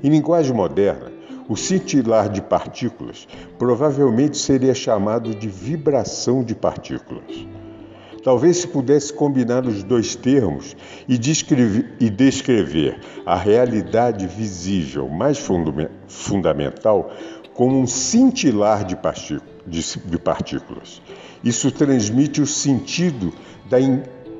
Em 0.03 0.09
linguagem 0.09 0.53
moderna, 0.53 1.11
o 1.47 1.55
cintilar 1.55 2.29
de 2.29 2.41
partículas 2.41 3.27
provavelmente 3.57 4.37
seria 4.37 4.73
chamado 4.73 5.35
de 5.35 5.47
vibração 5.47 6.43
de 6.43 6.55
partículas. 6.55 7.45
Talvez 8.23 8.57
se 8.57 8.67
pudesse 8.67 9.11
combinar 9.11 9.65
os 9.65 9.83
dois 9.83 10.15
termos 10.15 10.75
e 11.07 11.17
descrever, 11.17 11.95
e 11.99 12.09
descrever 12.09 12.99
a 13.25 13.35
realidade 13.35 14.27
visível 14.27 15.09
mais 15.09 15.39
fundamental 16.07 17.11
como 17.53 17.79
um 17.79 17.87
cintilar 17.87 18.85
de, 18.85 18.95
de 20.05 20.19
partículas. 20.19 21.01
Isso 21.43 21.71
transmite 21.71 22.41
o 22.41 22.47
sentido 22.47 23.33
da 23.67 23.79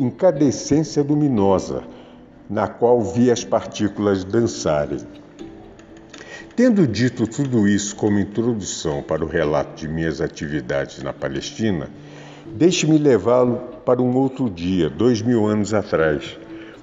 incandescência 0.04 1.04
luminosa, 1.04 1.84
na 2.50 2.68
qual 2.68 3.02
vi 3.02 3.32
as 3.32 3.44
partículas 3.44 4.24
dançarem. 4.24 5.00
Tendo 6.56 6.86
dito 6.86 7.26
tudo 7.26 7.68
isso 7.68 7.96
como 7.96 8.20
introdução 8.20 9.02
para 9.02 9.24
o 9.24 9.28
relato 9.28 9.76
de 9.76 9.88
minhas 9.88 10.20
atividades 10.20 11.02
na 11.02 11.14
Palestina, 11.14 11.90
Deixe-me 12.46 12.98
levá-lo 12.98 13.62
para 13.86 14.02
um 14.02 14.16
outro 14.16 14.50
dia, 14.50 14.90
dois 14.90 15.22
mil 15.22 15.48
anos 15.48 15.74
atrás, 15.74 16.38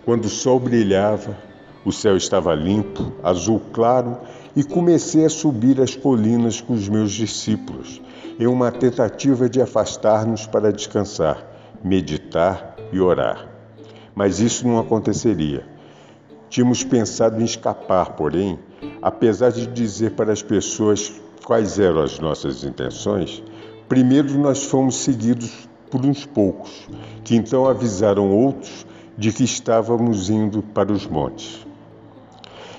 quando 0.04 0.25
o 0.25 0.28
sol 0.28 0.58
brilhava, 0.58 1.37
o 1.84 1.92
céu 1.92 2.16
estava 2.16 2.54
limpo, 2.54 3.12
azul 3.22 3.60
claro, 3.72 4.16
e 4.56 4.64
comecei 4.64 5.26
a 5.26 5.28
subir 5.28 5.80
as 5.80 5.94
colinas 5.94 6.60
com 6.60 6.72
os 6.72 6.88
meus 6.88 7.12
discípulos, 7.12 8.00
em 8.40 8.46
uma 8.46 8.72
tentativa 8.72 9.48
de 9.48 9.60
afastar-nos 9.60 10.46
para 10.46 10.72
descansar, 10.72 11.44
meditar 11.84 12.76
e 12.92 13.00
orar. 13.00 13.49
Mas 14.14 14.40
isso 14.40 14.66
não 14.66 14.78
aconteceria. 14.78 15.64
Tínhamos 16.49 16.83
pensado 16.83 17.40
em 17.40 17.45
escapar, 17.45 18.12
porém, 18.12 18.59
apesar 19.02 19.50
de 19.50 19.66
dizer 19.66 20.12
para 20.12 20.33
as 20.33 20.42
pessoas 20.42 21.12
quais 21.45 21.78
eram 21.78 22.02
as 22.02 22.18
nossas 22.18 22.64
intenções, 22.64 23.42
Primeiro 23.88 24.38
nós 24.38 24.64
fomos 24.64 24.97
seguidos 24.97 25.66
por 25.90 26.04
uns 26.04 26.26
poucos, 26.26 26.87
que 27.25 27.35
então 27.35 27.66
avisaram 27.66 28.30
outros 28.30 28.87
de 29.16 29.33
que 29.33 29.45
estávamos 29.45 30.28
indo 30.28 30.62
para 30.62 30.92
os 30.92 31.07
montes. 31.07 31.66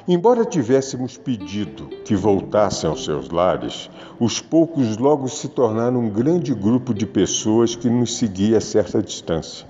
Embora 0.07 0.45
tivéssemos 0.45 1.17
pedido 1.17 1.87
que 2.05 2.15
voltassem 2.15 2.87
aos 2.87 3.05
seus 3.05 3.31
lares, 3.31 3.89
os 4.19 4.39
poucos 4.39 4.97
logo 4.97 5.27
se 5.27 5.47
tornaram 5.47 5.99
um 5.99 6.09
grande 6.11 6.53
grupo 6.53 6.93
de 6.93 7.07
pessoas 7.07 7.75
que 7.75 7.89
nos 7.89 8.15
seguia 8.15 8.59
a 8.59 8.61
certa 8.61 9.01
distância. 9.01 9.65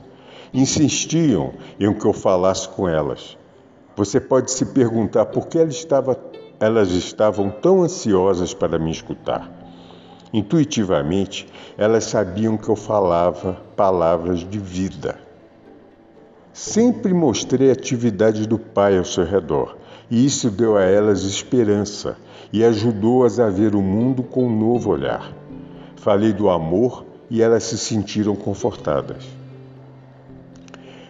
Insistiam 0.54 1.54
em 1.80 1.94
que 1.94 2.06
eu 2.06 2.14
falasse 2.14 2.68
com 2.70 2.90
elas. 2.90 3.38
Você 3.96 4.20
pode 4.20 4.50
se 4.52 4.66
perguntar 4.66 5.26
por 5.28 5.48
que 5.48 5.60
elas 6.60 6.92
estavam 6.92 7.50
tão 7.50 7.84
ansiosas 7.84 8.54
para 8.54 8.80
me 8.80 8.92
escutar. 8.92 9.52
Intuitivamente, 10.34 11.48
elas 11.78 12.06
sabiam 12.06 12.58
que 12.58 12.70
eu 12.70 12.76
falava 12.76 13.62
palavras 13.76 14.40
de 14.40 14.58
vida. 14.58 15.20
Sempre 16.54 17.14
mostrei 17.14 17.70
a 17.70 17.74
atividade 17.74 18.48
do 18.48 18.58
Pai 18.58 18.98
ao 18.98 19.06
seu 19.06 19.26
redor, 19.26 19.78
e 20.10 20.26
isso 20.26 20.50
deu 20.50 20.78
a 20.78 20.84
elas 20.84 21.24
esperança 21.24 22.18
e 22.52 22.64
ajudou-as 22.64 23.40
a 23.40 23.50
ver 23.50 23.76
o 23.76 23.82
mundo 23.82 24.24
com 24.24 24.46
um 24.46 24.60
novo 24.60 24.90
olhar. 24.90 25.32
Falei 25.96 26.34
do 26.34 26.50
amor 26.50 27.06
e 27.30 27.42
elas 27.42 27.64
se 27.64 27.78
sentiram 27.78 28.36
confortadas. 28.36 29.39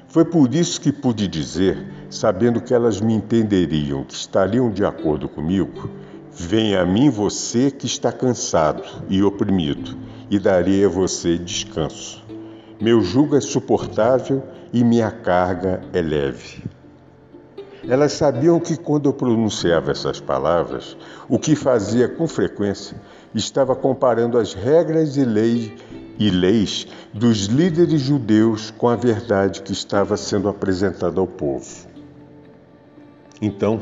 Foi 0.10 0.26
por 0.26 0.54
isso 0.54 0.82
que 0.82 0.92
pude 0.92 1.28
dizer, 1.28 1.78
sabendo 2.10 2.62
que 2.62 2.74
elas 2.74 3.00
me 3.00 3.14
entenderiam, 3.14 4.04
que 4.04 4.14
estariam 4.14 4.70
de 4.70 4.84
acordo 4.84 5.30
comigo, 5.30 5.90
Venha 6.42 6.84
a 6.84 6.86
mim 6.86 7.10
você 7.10 7.70
que 7.70 7.86
está 7.86 8.14
cansado 8.14 8.82
e 9.10 9.22
oprimido, 9.22 9.98
e 10.32 10.40
darei 10.40 10.86
a 10.86 10.88
você 10.88 11.38
descanso. 11.38 12.24
Meu 12.80 13.02
jugo 13.02 13.36
é 13.36 13.42
suportável 13.42 14.42
e 14.72 14.82
minha 14.82 15.12
carga 15.12 15.82
é 15.92 16.02
leve. 16.02 16.64
Elas 17.86 18.14
sabiam 18.14 18.58
que 18.58 18.78
quando 18.78 19.10
eu 19.10 19.14
pronunciava 19.14 19.92
essas 19.92 20.22
palavras, 20.22 20.96
o 21.28 21.38
que 21.38 21.58
fazia 21.58 22.08
com 22.08 22.26
frequência 22.26 22.96
estava 23.36 23.76
comparando 23.76 24.38
as 24.38 24.54
regras 24.54 25.18
e 25.18 25.26
leis 25.26 25.74
e 26.20 26.30
leis 26.30 26.86
dos 27.14 27.46
líderes 27.46 28.02
judeus 28.02 28.70
com 28.72 28.90
a 28.90 28.96
verdade 28.98 29.62
que 29.62 29.72
estava 29.72 30.18
sendo 30.18 30.50
apresentada 30.50 31.22
ao 31.22 31.26
povo. 31.26 31.88
Então, 33.42 33.80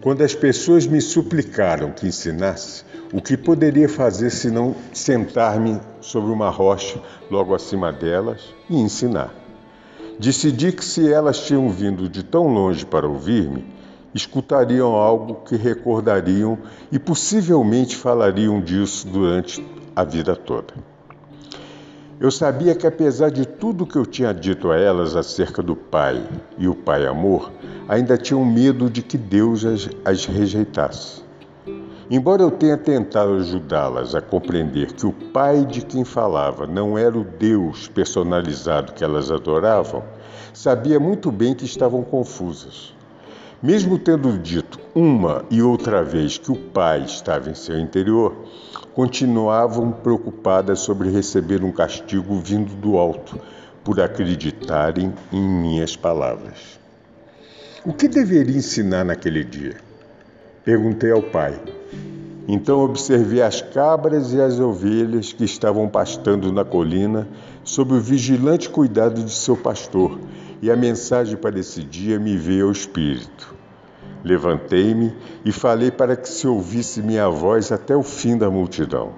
quando 0.00 0.22
as 0.22 0.34
pessoas 0.34 0.84
me 0.84 1.00
suplicaram 1.00 1.92
que 1.92 2.08
ensinasse, 2.08 2.84
o 3.12 3.22
que 3.22 3.36
poderia 3.36 3.88
fazer 3.88 4.30
se 4.30 4.50
não 4.50 4.74
sentar-me 4.92 5.80
sobre 6.00 6.32
uma 6.32 6.50
rocha 6.50 7.00
logo 7.30 7.54
acima 7.54 7.92
delas 7.92 8.42
e 8.68 8.76
ensinar? 8.76 9.32
Decidi 10.18 10.72
que 10.72 10.84
se 10.84 11.10
elas 11.10 11.46
tinham 11.46 11.68
vindo 11.70 12.08
de 12.08 12.24
tão 12.24 12.48
longe 12.48 12.84
para 12.84 13.06
ouvir-me, 13.06 13.64
escutariam 14.12 14.94
algo 14.94 15.36
que 15.44 15.56
recordariam 15.56 16.58
e 16.90 16.98
possivelmente 16.98 17.94
falariam 17.96 18.60
disso 18.60 19.06
durante 19.06 19.64
a 19.94 20.02
vida 20.04 20.34
toda. 20.34 20.91
Eu 22.22 22.30
sabia 22.30 22.72
que, 22.72 22.86
apesar 22.86 23.32
de 23.32 23.44
tudo 23.44 23.84
que 23.84 23.96
eu 23.96 24.06
tinha 24.06 24.32
dito 24.32 24.70
a 24.70 24.76
elas 24.76 25.16
acerca 25.16 25.60
do 25.60 25.74
Pai 25.74 26.24
e 26.56 26.68
o 26.68 26.74
Pai 26.76 27.04
Amor, 27.04 27.50
ainda 27.88 28.16
tinham 28.16 28.44
medo 28.44 28.88
de 28.88 29.02
que 29.02 29.18
Deus 29.18 29.64
as, 29.64 29.90
as 30.04 30.24
rejeitasse. 30.26 31.20
Embora 32.08 32.42
eu 32.42 32.50
tenha 32.52 32.76
tentado 32.76 33.32
ajudá-las 33.32 34.14
a 34.14 34.20
compreender 34.20 34.92
que 34.92 35.04
o 35.04 35.10
Pai 35.10 35.66
de 35.66 35.84
quem 35.84 36.04
falava 36.04 36.64
não 36.64 36.96
era 36.96 37.18
o 37.18 37.24
Deus 37.24 37.88
personalizado 37.88 38.92
que 38.92 39.02
elas 39.02 39.28
adoravam, 39.28 40.04
sabia 40.54 41.00
muito 41.00 41.28
bem 41.32 41.56
que 41.56 41.64
estavam 41.64 42.04
confusas. 42.04 42.94
Mesmo 43.60 43.98
tendo 43.98 44.38
dito 44.38 44.78
uma 44.94 45.44
e 45.50 45.60
outra 45.60 46.04
vez 46.04 46.38
que 46.38 46.52
o 46.52 46.56
Pai 46.56 47.02
estava 47.02 47.50
em 47.50 47.54
seu 47.54 47.80
interior, 47.80 48.32
continuavam 48.94 49.90
preocupadas 49.90 50.80
sobre 50.80 51.10
receber 51.10 51.64
um 51.64 51.72
castigo 51.72 52.38
vindo 52.38 52.74
do 52.74 52.98
alto 52.98 53.38
por 53.82 54.00
acreditarem 54.00 55.12
em 55.32 55.40
minhas 55.40 55.96
palavras. 55.96 56.78
O 57.84 57.92
que 57.92 58.06
deveria 58.06 58.56
ensinar 58.56 59.04
naquele 59.04 59.42
dia? 59.42 59.76
Perguntei 60.64 61.10
ao 61.10 61.22
pai. 61.22 61.60
Então 62.46 62.80
observei 62.80 63.42
as 63.42 63.60
cabras 63.60 64.32
e 64.32 64.40
as 64.40 64.60
ovelhas 64.60 65.32
que 65.32 65.44
estavam 65.44 65.88
pastando 65.88 66.52
na 66.52 66.64
colina 66.64 67.26
sob 67.64 67.94
o 67.94 68.00
vigilante 68.00 68.68
cuidado 68.68 69.22
de 69.22 69.32
seu 69.32 69.56
pastor, 69.56 70.18
e 70.60 70.70
a 70.70 70.76
mensagem 70.76 71.36
para 71.36 71.58
esse 71.58 71.82
dia 71.82 72.18
me 72.18 72.36
veio 72.36 72.66
ao 72.66 72.72
espírito. 72.72 73.61
Levantei-me 74.24 75.14
e 75.44 75.50
falei 75.50 75.90
para 75.90 76.16
que 76.16 76.28
se 76.28 76.46
ouvisse 76.46 77.02
minha 77.02 77.28
voz 77.28 77.72
até 77.72 77.96
o 77.96 78.02
fim 78.02 78.36
da 78.36 78.50
multidão. 78.50 79.12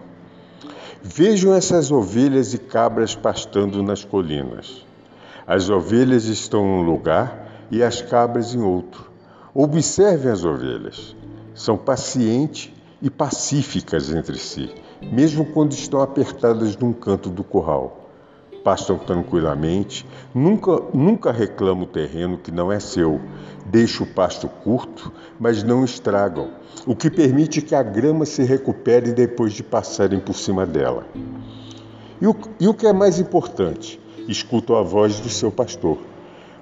Vejam 1.03 1.55
essas 1.55 1.91
ovelhas 1.91 2.55
e 2.55 2.59
cabras 2.59 3.15
pastando 3.15 3.83
nas 3.83 4.05
colinas. 4.05 4.87
As 5.47 5.69
ovelhas 5.69 6.25
estão 6.25 6.65
num 6.65 6.83
lugar 6.83 7.67
e 7.71 7.83
as 7.83 8.01
cabras 8.01 8.55
em 8.55 8.63
outro. 8.63 9.11
Observem 9.53 10.33
as 10.33 10.45
ovelhas. 10.45 11.15
São 11.55 11.77
pacientes 11.77 12.73
e 13.03 13.11
pacíficas 13.11 14.11
entre 14.11 14.39
si, 14.39 14.71
mesmo 15.03 15.45
quando 15.45 15.73
estão 15.73 16.01
apertadas 16.01 16.77
num 16.77 16.93
canto 16.93 17.29
do 17.29 17.45
curral 17.45 18.04
pastam 18.65 18.97
tranquilamente, 18.97 20.07
nunca, 20.35 20.83
nunca 20.95 21.31
reclamam 21.31 21.85
o 21.85 21.87
terreno 21.87 22.39
que 22.39 22.51
não 22.51 22.73
é 22.73 22.81
seu, 22.81 23.21
deixam 23.67 24.07
o 24.07 24.09
pasto 24.09 24.49
curto, 24.49 25.13
mas 25.39 25.63
não 25.63 25.85
estragam, 25.85 26.49
o 26.87 26.97
que 26.97 27.11
permite 27.11 27.61
que 27.61 27.75
a 27.75 27.83
grama 27.83 28.25
se 28.25 28.43
recupere 28.43 29.13
depois 29.13 29.53
de 29.53 29.63
passarem 29.63 30.19
por 30.19 30.35
cima 30.35 30.65
dela. 30.65 31.07
E 32.21 32.27
o, 32.27 32.35
e 32.59 32.67
o 32.67 32.73
que 32.73 32.87
é 32.87 32.93
mais 32.93 33.21
importante, 33.21 34.01
escutam 34.27 34.77
a 34.77 34.83
voz 34.83 35.21
do 35.21 35.29
seu 35.29 35.53
pastor. 35.53 35.99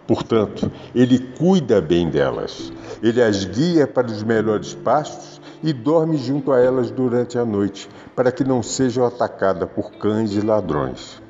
Portanto, 0.05 0.71
ele 0.93 1.21
cuida 1.39 1.81
bem 1.81 2.11
delas. 2.11 2.73
Ele 3.01 3.23
as 3.23 3.45
guia 3.45 3.87
para 3.87 4.09
os 4.09 4.25
melhores 4.25 4.75
pastos 4.75 5.41
e 5.63 5.73
dorme 5.73 6.17
junto 6.17 6.51
a 6.51 6.59
elas 6.59 6.91
durante 6.91 7.39
a 7.39 7.45
noite, 7.45 7.89
para 8.17 8.33
que 8.33 8.43
não 8.43 8.61
sejam 8.61 9.07
atacadas 9.07 9.69
por 9.71 9.93
cães 9.93 10.33
e 10.33 10.41
ladrões. 10.41 11.23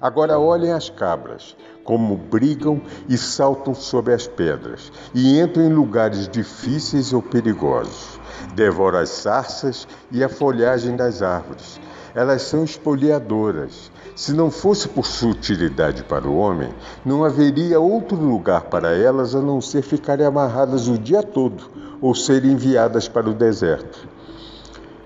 Agora 0.00 0.38
olhem 0.38 0.72
as 0.72 0.88
cabras, 0.90 1.56
como 1.84 2.16
brigam 2.16 2.80
e 3.08 3.16
saltam 3.16 3.74
sobre 3.74 4.14
as 4.14 4.26
pedras, 4.26 4.92
e 5.14 5.38
entram 5.38 5.64
em 5.64 5.72
lugares 5.72 6.28
difíceis 6.28 7.12
ou 7.12 7.22
perigosos. 7.22 8.20
Devoram 8.54 8.98
as 8.98 9.10
sarças 9.10 9.86
e 10.10 10.22
a 10.22 10.28
folhagem 10.28 10.96
das 10.96 11.22
árvores. 11.22 11.80
Elas 12.14 12.42
são 12.42 12.62
espoliadoras. 12.62 13.90
Se 14.14 14.32
não 14.32 14.50
fosse 14.50 14.88
por 14.88 15.06
sua 15.06 15.30
utilidade 15.30 16.02
para 16.04 16.28
o 16.28 16.36
homem, 16.36 16.68
não 17.04 17.24
haveria 17.24 17.80
outro 17.80 18.16
lugar 18.16 18.62
para 18.62 18.94
elas 18.94 19.34
a 19.34 19.40
não 19.40 19.60
ser 19.60 19.82
ficarem 19.82 20.26
amarradas 20.26 20.88
o 20.88 20.98
dia 20.98 21.22
todo 21.22 21.70
ou 22.00 22.14
serem 22.14 22.52
enviadas 22.52 23.08
para 23.08 23.30
o 23.30 23.34
deserto. 23.34 24.06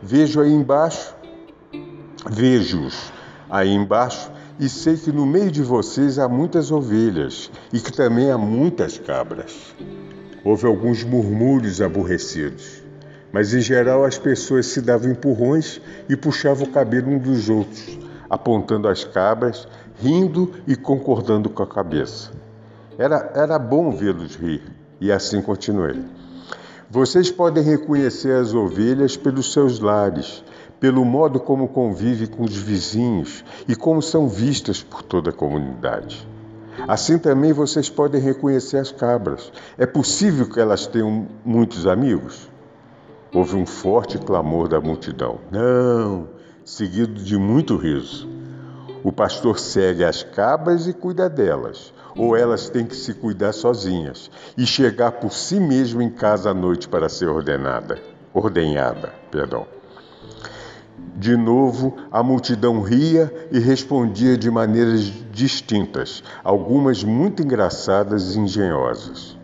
Vejo 0.03 0.41
aí 0.41 0.53
embaixo, 0.53 1.15
vejo-os 2.29 3.13
aí 3.49 3.73
embaixo 3.73 4.31
e 4.59 4.69
sei 4.69 4.97
que 4.97 5.13
no 5.13 5.27
meio 5.27 5.51
de 5.51 5.63
vocês 5.63 6.19
há 6.19 6.29
muitas 6.29 6.71
ovelhas 6.71 7.51
e 7.73 7.79
que 7.79 7.93
também 7.93 8.31
há 8.31 8.39
muitas 8.39 8.99
cabras. 8.99 9.75
Houve 10.45 10.67
alguns 10.67 11.05
murmúrios 11.05 11.83
aborrecidos, 11.83 12.83
mas 13.33 13.53
em 13.53 13.61
geral 13.61 14.05
as 14.05 14.19
pessoas 14.19 14.67
se 14.67 14.81
davam 14.81 15.11
empurrões 15.11 15.81
e 16.09 16.17
puxavam 16.17 16.67
o 16.67 16.71
cabelo 16.71 17.11
um 17.11 17.19
dos 17.19 17.51
outros, 17.51 17.99
apontando 18.31 18.89
as 18.89 19.05
cabras, 19.05 19.69
rindo 20.01 20.53
e 20.67 20.75
concordando 20.75 21.51
com 21.51 21.63
a 21.63 21.67
cabeça. 21.67 22.31
Era, 22.99 23.33
era 23.35 23.59
bom 23.59 23.91
vê-los 23.91 24.37
rir, 24.37 24.63
e 25.01 25.13
assim 25.13 25.43
continuei. 25.43 26.03
Vocês 26.89 27.31
podem 27.31 27.63
reconhecer 27.63 28.33
as 28.33 28.55
ovelhas 28.55 29.17
pelos 29.17 29.53
seus 29.53 29.81
lares, 29.81 30.43
pelo 30.79 31.05
modo 31.05 31.41
como 31.41 31.69
convive 31.69 32.27
com 32.27 32.45
os 32.45 32.57
vizinhos 32.57 33.45
e 33.67 33.75
como 33.75 34.03
são 34.03 34.29
vistas 34.29 34.83
por 34.83 35.03
toda 35.03 35.31
a 35.31 35.33
comunidade. 35.33 36.27
Assim 36.87 37.19
também 37.19 37.53
vocês 37.53 37.89
podem 37.89 38.21
reconhecer 38.21 38.77
as 38.77 38.93
cabras. 38.93 39.51
É 39.79 39.87
possível 39.87 40.49
que 40.49 40.61
elas 40.61 40.87
tenham 40.87 41.27
muitos 41.45 41.87
amigos? 41.87 42.51
Houve 43.35 43.57
um 43.57 43.67
forte 43.67 44.19
clamor 44.19 44.69
da 44.69 44.81
multidão. 44.81 45.41
Não, 45.51 46.29
seguido 46.65 47.15
de 47.15 47.37
muito 47.37 47.77
riso. 47.77 48.29
O 49.03 49.13
pastor 49.13 49.59
segue 49.59 50.05
as 50.05 50.23
cabras 50.23 50.87
e 50.87 50.93
cuida 50.93 51.29
delas, 51.29 51.93
ou 52.17 52.37
elas 52.37 52.69
têm 52.69 52.85
que 52.85 52.97
se 52.97 53.15
cuidar 53.15 53.53
sozinhas 53.53 54.31
e 54.57 54.67
chegar 54.67 55.13
por 55.13 55.33
si 55.33 55.61
mesmo 55.61 56.03
em 56.03 56.11
casa 56.11 56.51
à 56.51 56.55
noite 56.55 56.89
para 56.89 57.09
ser 57.09 57.29
ordenada, 57.29 57.99
ordenhada, 58.35 59.15
perdão. 59.31 59.76
De 61.17 61.37
novo, 61.37 61.97
a 62.11 62.23
multidão 62.23 62.83
ria 62.83 63.33
e 63.51 63.59
respondia 63.59 64.37
de 64.37 64.51
maneiras 64.51 65.13
distintas, 65.33 66.23
algumas 66.45 67.03
muito 67.03 67.43
engraçadas 67.43 68.35
e 68.35 68.39
engenhosas. 68.39 69.37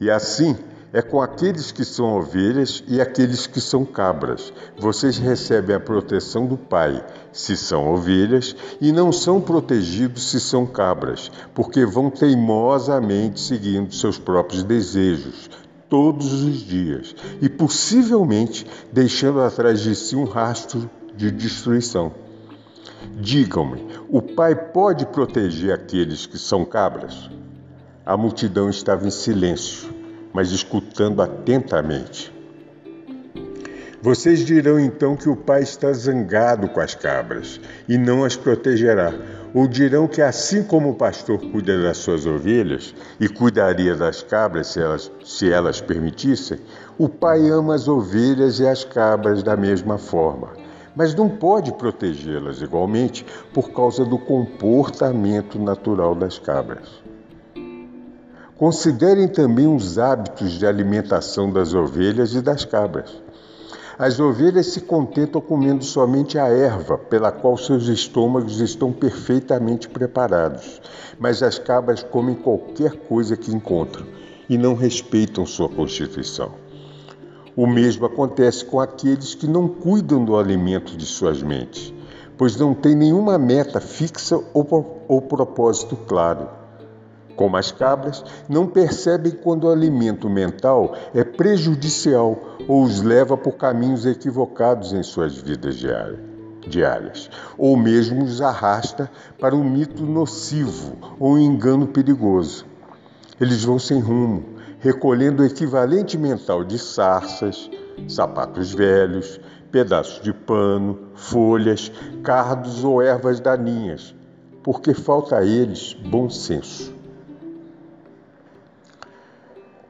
E 0.00 0.10
assim 0.10 0.56
é 0.92 1.00
com 1.00 1.22
aqueles 1.22 1.72
que 1.72 1.84
são 1.84 2.18
ovelhas 2.18 2.84
e 2.86 3.00
aqueles 3.00 3.46
que 3.46 3.60
são 3.60 3.84
cabras. 3.84 4.52
Vocês 4.78 5.16
recebem 5.16 5.74
a 5.74 5.80
proteção 5.80 6.46
do 6.46 6.56
Pai, 6.56 7.04
se 7.32 7.56
são 7.56 7.92
ovelhas, 7.94 8.54
e 8.80 8.92
não 8.92 9.10
são 9.10 9.40
protegidos 9.40 10.30
se 10.30 10.38
são 10.38 10.66
cabras, 10.66 11.30
porque 11.54 11.86
vão 11.86 12.10
teimosamente 12.10 13.40
seguindo 13.40 13.94
seus 13.94 14.18
próprios 14.18 14.62
desejos, 14.62 15.48
todos 15.92 16.42
os 16.42 16.60
dias 16.60 17.14
e 17.42 17.50
possivelmente 17.50 18.66
deixando 18.90 19.42
atrás 19.42 19.80
de 19.80 19.94
si 19.94 20.16
um 20.16 20.24
rastro 20.24 20.88
de 21.14 21.30
destruição. 21.30 22.14
Digam-me, 23.20 23.86
o 24.08 24.22
Pai 24.22 24.54
pode 24.54 25.04
proteger 25.04 25.70
aqueles 25.70 26.24
que 26.24 26.38
são 26.38 26.64
cabras? 26.64 27.28
A 28.06 28.16
multidão 28.16 28.70
estava 28.70 29.06
em 29.06 29.10
silêncio, 29.10 29.90
mas 30.32 30.50
escutando 30.50 31.20
atentamente. 31.20 32.32
Vocês 34.00 34.46
dirão 34.46 34.80
então 34.80 35.14
que 35.14 35.28
o 35.28 35.36
Pai 35.36 35.62
está 35.62 35.92
zangado 35.92 36.70
com 36.70 36.80
as 36.80 36.94
cabras 36.94 37.60
e 37.86 37.98
não 37.98 38.24
as 38.24 38.34
protegerá, 38.34 39.12
ou 39.54 39.66
dirão 39.66 40.08
que 40.08 40.22
assim 40.22 40.62
como 40.62 40.90
o 40.90 40.94
pastor 40.94 41.38
cuida 41.38 41.80
das 41.82 41.98
suas 41.98 42.26
ovelhas 42.26 42.94
e 43.20 43.28
cuidaria 43.28 43.94
das 43.94 44.22
cabras 44.22 44.68
se 44.68 44.80
elas, 44.80 45.10
se 45.24 45.52
elas 45.52 45.80
permitissem, 45.80 46.58
o 46.98 47.08
Pai 47.08 47.48
ama 47.50 47.74
as 47.74 47.88
ovelhas 47.88 48.60
e 48.60 48.66
as 48.66 48.84
cabras 48.84 49.42
da 49.42 49.56
mesma 49.56 49.98
forma, 49.98 50.50
mas 50.94 51.14
não 51.14 51.28
pode 51.28 51.72
protegê-las 51.72 52.60
igualmente 52.60 53.24
por 53.52 53.70
causa 53.70 54.04
do 54.04 54.18
comportamento 54.18 55.58
natural 55.58 56.14
das 56.14 56.38
cabras. 56.38 57.02
Considerem 58.56 59.26
também 59.26 59.66
os 59.66 59.98
hábitos 59.98 60.52
de 60.52 60.66
alimentação 60.66 61.50
das 61.50 61.74
ovelhas 61.74 62.34
e 62.34 62.40
das 62.40 62.64
cabras. 62.64 63.21
As 63.98 64.18
ovelhas 64.18 64.68
se 64.68 64.80
contentam 64.80 65.40
comendo 65.40 65.84
somente 65.84 66.38
a 66.38 66.46
erva, 66.48 66.96
pela 66.96 67.30
qual 67.30 67.58
seus 67.58 67.88
estômagos 67.88 68.58
estão 68.60 68.90
perfeitamente 68.90 69.88
preparados. 69.88 70.80
Mas 71.18 71.42
as 71.42 71.58
cabras 71.58 72.02
comem 72.02 72.34
qualquer 72.34 72.92
coisa 72.92 73.36
que 73.36 73.54
encontram 73.54 74.06
e 74.48 74.56
não 74.56 74.74
respeitam 74.74 75.44
sua 75.44 75.68
constituição. 75.68 76.52
O 77.54 77.66
mesmo 77.66 78.06
acontece 78.06 78.64
com 78.64 78.80
aqueles 78.80 79.34
que 79.34 79.46
não 79.46 79.68
cuidam 79.68 80.24
do 80.24 80.38
alimento 80.38 80.96
de 80.96 81.04
suas 81.04 81.42
mentes, 81.42 81.92
pois 82.38 82.56
não 82.56 82.72
têm 82.72 82.94
nenhuma 82.94 83.38
meta 83.38 83.78
fixa 83.78 84.40
ou, 84.54 85.20
propósito 85.20 85.96
claro 85.96 86.61
como 87.36 87.56
as 87.56 87.72
cabras, 87.72 88.24
não 88.48 88.66
percebem 88.66 89.32
quando 89.32 89.64
o 89.64 89.70
alimento 89.70 90.28
mental 90.28 90.94
é 91.14 91.24
prejudicial 91.24 92.56
ou 92.68 92.82
os 92.82 93.02
leva 93.02 93.36
por 93.36 93.52
caminhos 93.52 94.06
equivocados 94.06 94.92
em 94.92 95.02
suas 95.02 95.36
vidas 95.36 95.76
diárias, 96.66 97.30
ou 97.58 97.76
mesmo 97.76 98.24
os 98.24 98.40
arrasta 98.40 99.10
para 99.38 99.54
um 99.54 99.64
mito 99.64 100.04
nocivo 100.04 100.96
ou 101.18 101.34
um 101.34 101.38
engano 101.38 101.86
perigoso. 101.86 102.66
Eles 103.40 103.64
vão 103.64 103.78
sem 103.78 104.00
rumo, 104.00 104.44
recolhendo 104.78 105.42
o 105.42 105.46
equivalente 105.46 106.16
mental 106.16 106.64
de 106.64 106.78
sarças, 106.78 107.70
sapatos 108.08 108.72
velhos, 108.72 109.40
pedaços 109.70 110.22
de 110.22 110.32
pano, 110.32 110.98
folhas, 111.14 111.90
cardos 112.22 112.84
ou 112.84 113.00
ervas 113.00 113.40
daninhas, 113.40 114.14
porque 114.62 114.92
falta 114.92 115.38
a 115.38 115.44
eles 115.44 115.94
bom 115.94 116.28
senso. 116.28 117.01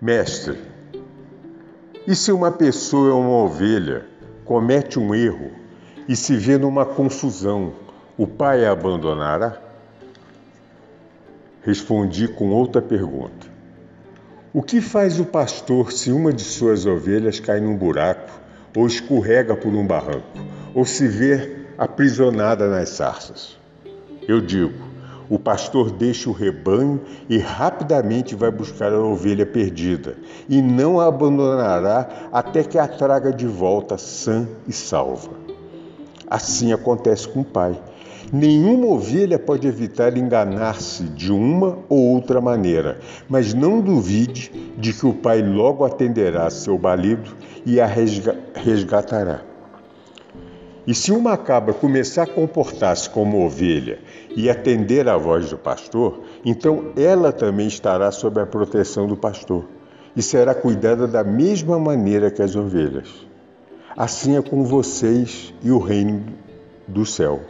Mestre, 0.05 0.59
e 2.09 2.17
se 2.17 2.33
uma 2.33 2.51
pessoa 2.51 3.13
é 3.13 3.15
uma 3.15 3.45
ovelha, 3.45 4.05
comete 4.45 4.99
um 4.99 5.15
erro 5.15 5.53
e 6.09 6.17
se 6.17 6.35
vê 6.37 6.59
numa 6.59 6.85
confusão, 6.85 7.73
o 8.19 8.27
pai 8.27 8.65
a 8.65 8.73
abandonará? 8.73 9.63
Respondi 11.63 12.27
com 12.27 12.51
outra 12.51 12.83
pergunta. 12.83 13.47
O 14.53 14.61
que 14.61 14.81
faz 14.81 15.21
o 15.21 15.25
pastor 15.25 15.93
se 15.93 16.11
uma 16.11 16.33
de 16.33 16.43
suas 16.43 16.85
ovelhas 16.85 17.39
cai 17.39 17.61
num 17.61 17.77
buraco, 17.77 18.41
ou 18.77 18.89
escorrega 18.89 19.55
por 19.55 19.73
um 19.73 19.87
barranco, 19.87 20.27
ou 20.75 20.85
se 20.85 21.07
vê 21.07 21.59
aprisionada 21.79 22.69
nas 22.69 22.89
sarças? 22.89 23.57
Eu 24.27 24.41
digo: 24.41 24.92
o 25.33 25.39
pastor 25.39 25.91
deixa 25.91 26.29
o 26.29 26.33
rebanho 26.35 27.01
e 27.27 27.39
rapidamente 27.39 28.35
vai 28.35 28.51
buscar 28.51 28.93
a 28.93 29.01
ovelha 29.01 29.47
perdida, 29.47 30.15
e 30.47 30.61
não 30.61 31.01
a 31.01 31.07
abandonará 31.07 32.29
até 32.31 32.63
que 32.63 32.77
a 32.77 32.87
traga 32.87 33.33
de 33.33 33.47
volta 33.47 33.97
sã 33.97 34.47
e 34.69 34.73
salva. 34.75 35.31
Assim 36.29 36.71
acontece 36.71 37.27
com 37.27 37.41
o 37.41 37.45
pai. 37.47 37.81
Nenhuma 38.31 38.89
ovelha 38.89 39.39
pode 39.39 39.67
evitar 39.67 40.19
enganar-se 40.19 41.05
de 41.05 41.33
uma 41.33 41.79
ou 41.89 42.15
outra 42.15 42.39
maneira, 42.39 43.01
mas 43.27 43.55
não 43.55 43.81
duvide 43.81 44.53
de 44.77 44.93
que 44.93 45.07
o 45.07 45.15
pai 45.15 45.41
logo 45.41 45.83
atenderá 45.83 46.51
seu 46.51 46.77
balido 46.77 47.31
e 47.65 47.81
a 47.81 47.87
resgatará. 47.87 49.52
E 50.85 50.95
se 50.95 51.13
uma 51.13 51.37
cabra 51.37 51.73
começar 51.73 52.25
a 52.25 52.27
comportar-se 52.27 53.09
como 53.09 53.45
ovelha 53.45 54.01
e 54.35 54.51
atender 54.51 55.09
à 55.09 55.17
voz 55.17 55.51
do 55.51 55.57
pastor, 55.57 56.23
então 56.45 56.93
ela 56.97 57.31
também 57.31 57.69
estará 57.69 58.11
sob 58.11 58.41
a 58.41 58.47
proteção 58.47 59.07
do 59.07 59.17
pastor 59.17 59.65
e 60.17 60.23
será 60.23 60.55
cuidada 60.55 61.07
da 61.07 61.23
mesma 61.23 61.79
maneira 61.79 62.31
que 62.31 62.43
as 62.43 62.57
ovelhas. 62.57 63.09
Assim 63.97 64.37
é 64.37 64.43
com 64.43 64.65
vocês 64.65 65.55
e 65.63 65.71
o 65.71 65.79
reino 65.79 66.25
do 66.89 67.07
céu, 67.07 67.41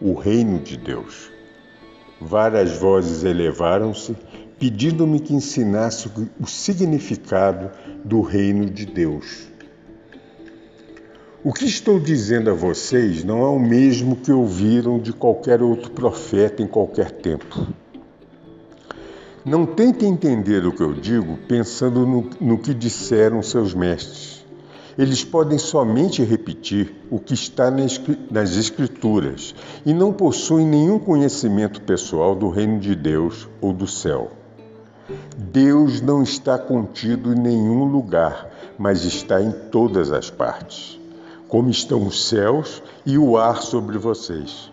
o 0.00 0.14
reino 0.14 0.58
de 0.58 0.76
Deus. 0.76 1.30
Várias 2.20 2.72
vozes 2.78 3.22
elevaram-se, 3.22 4.16
pedindo-me 4.58 5.20
que 5.20 5.34
ensinasse 5.34 6.10
o 6.40 6.46
significado 6.46 7.70
do 8.04 8.22
reino 8.22 8.64
de 8.64 8.86
Deus. 8.86 9.48
O 11.44 11.52
que 11.52 11.66
estou 11.66 12.00
dizendo 12.00 12.50
a 12.50 12.52
vocês 12.52 13.22
não 13.22 13.42
é 13.42 13.48
o 13.48 13.60
mesmo 13.60 14.16
que 14.16 14.32
ouviram 14.32 14.98
de 14.98 15.12
qualquer 15.12 15.62
outro 15.62 15.88
profeta 15.92 16.64
em 16.64 16.66
qualquer 16.66 17.12
tempo. 17.12 17.64
Não 19.44 19.64
tentem 19.64 20.10
entender 20.10 20.66
o 20.66 20.72
que 20.72 20.82
eu 20.82 20.92
digo 20.92 21.38
pensando 21.46 22.04
no, 22.04 22.28
no 22.40 22.58
que 22.58 22.74
disseram 22.74 23.40
seus 23.40 23.72
mestres. 23.72 24.44
Eles 24.98 25.22
podem 25.22 25.58
somente 25.58 26.24
repetir 26.24 26.92
o 27.08 27.20
que 27.20 27.34
está 27.34 27.70
nas 27.70 28.56
Escrituras 28.56 29.54
e 29.86 29.94
não 29.94 30.12
possuem 30.12 30.66
nenhum 30.66 30.98
conhecimento 30.98 31.80
pessoal 31.82 32.34
do 32.34 32.48
reino 32.48 32.80
de 32.80 32.96
Deus 32.96 33.48
ou 33.60 33.72
do 33.72 33.86
céu. 33.86 34.32
Deus 35.36 36.00
não 36.00 36.20
está 36.20 36.58
contido 36.58 37.32
em 37.32 37.38
nenhum 37.38 37.84
lugar, 37.84 38.50
mas 38.76 39.04
está 39.04 39.40
em 39.40 39.52
todas 39.70 40.10
as 40.10 40.28
partes, 40.30 40.97
como 41.48 41.70
estão 41.70 42.06
os 42.06 42.28
céus 42.28 42.82
e 43.04 43.18
o 43.18 43.36
ar 43.36 43.62
sobre 43.62 43.98
vocês. 43.98 44.70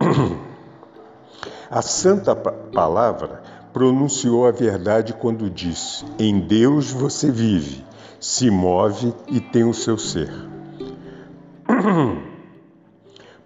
A 1.70 1.82
santa 1.82 2.34
palavra 2.36 3.42
pronunciou 3.72 4.46
a 4.46 4.52
verdade 4.52 5.12
quando 5.12 5.50
disse: 5.50 6.04
Em 6.18 6.38
Deus 6.40 6.92
você 6.92 7.30
vive, 7.30 7.84
se 8.20 8.50
move 8.50 9.12
e 9.28 9.40
tem 9.40 9.64
o 9.64 9.74
seu 9.74 9.98
ser. 9.98 10.30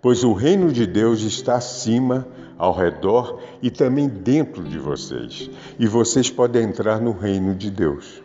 pois 0.03 0.23
o 0.23 0.35
reino 0.35 0.71
de 0.71 0.87
Deus 0.87 1.23
está 1.23 1.57
acima, 1.57 2.27
ao 2.59 2.75
redor 2.75 3.41
e 3.63 3.71
também 3.71 4.07
dentro 4.07 4.63
de 4.63 4.79
vocês, 4.79 5.51
e 5.79 5.87
vocês 5.87 6.29
podem 6.29 6.65
entrar 6.65 7.01
no 7.01 7.13
reino 7.13 7.55
de 7.55 7.71
Deus. 7.71 8.23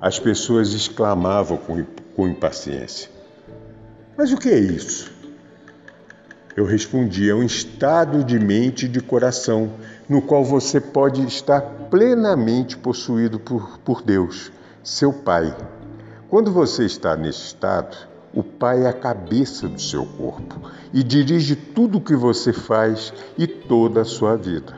As 0.00 0.18
pessoas 0.18 0.72
exclamavam 0.72 1.58
com, 2.16 2.26
impaciência: 2.26 3.10
Mas 4.16 4.32
o 4.32 4.36
que 4.38 4.48
é 4.48 4.58
isso? 4.58 5.12
Eu 6.56 6.64
respondi: 6.64 7.28
É 7.28 7.34
um 7.34 7.42
estado 7.42 8.24
de 8.24 8.38
mente 8.38 8.86
e 8.86 8.88
de 8.88 9.00
coração 9.00 9.72
no 10.08 10.22
qual 10.22 10.42
você 10.42 10.80
pode 10.80 11.22
estar 11.26 11.60
plenamente 11.90 12.78
possuído 12.78 13.38
por, 13.38 13.78
por 13.80 14.02
Deus, 14.02 14.50
seu 14.82 15.12
Pai. 15.12 15.54
Quando 16.30 16.50
você 16.50 16.86
está 16.86 17.14
nesse 17.14 17.46
estado, 17.46 17.94
o 18.32 18.42
Pai 18.42 18.84
é 18.84 18.88
a 18.88 18.92
cabeça 18.92 19.68
do 19.68 19.80
seu 19.80 20.06
corpo 20.06 20.62
e 20.94 21.02
dirige 21.02 21.54
tudo 21.54 21.98
o 21.98 22.00
que 22.00 22.16
você 22.16 22.52
faz 22.52 23.12
e 23.36 23.46
toda 23.46 24.00
a 24.00 24.04
sua 24.04 24.34
vida. 24.34 24.76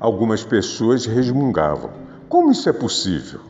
Algumas 0.00 0.42
pessoas 0.42 1.06
resmungavam: 1.06 1.90
como 2.28 2.50
isso 2.50 2.68
é 2.68 2.72
possível? 2.72 3.49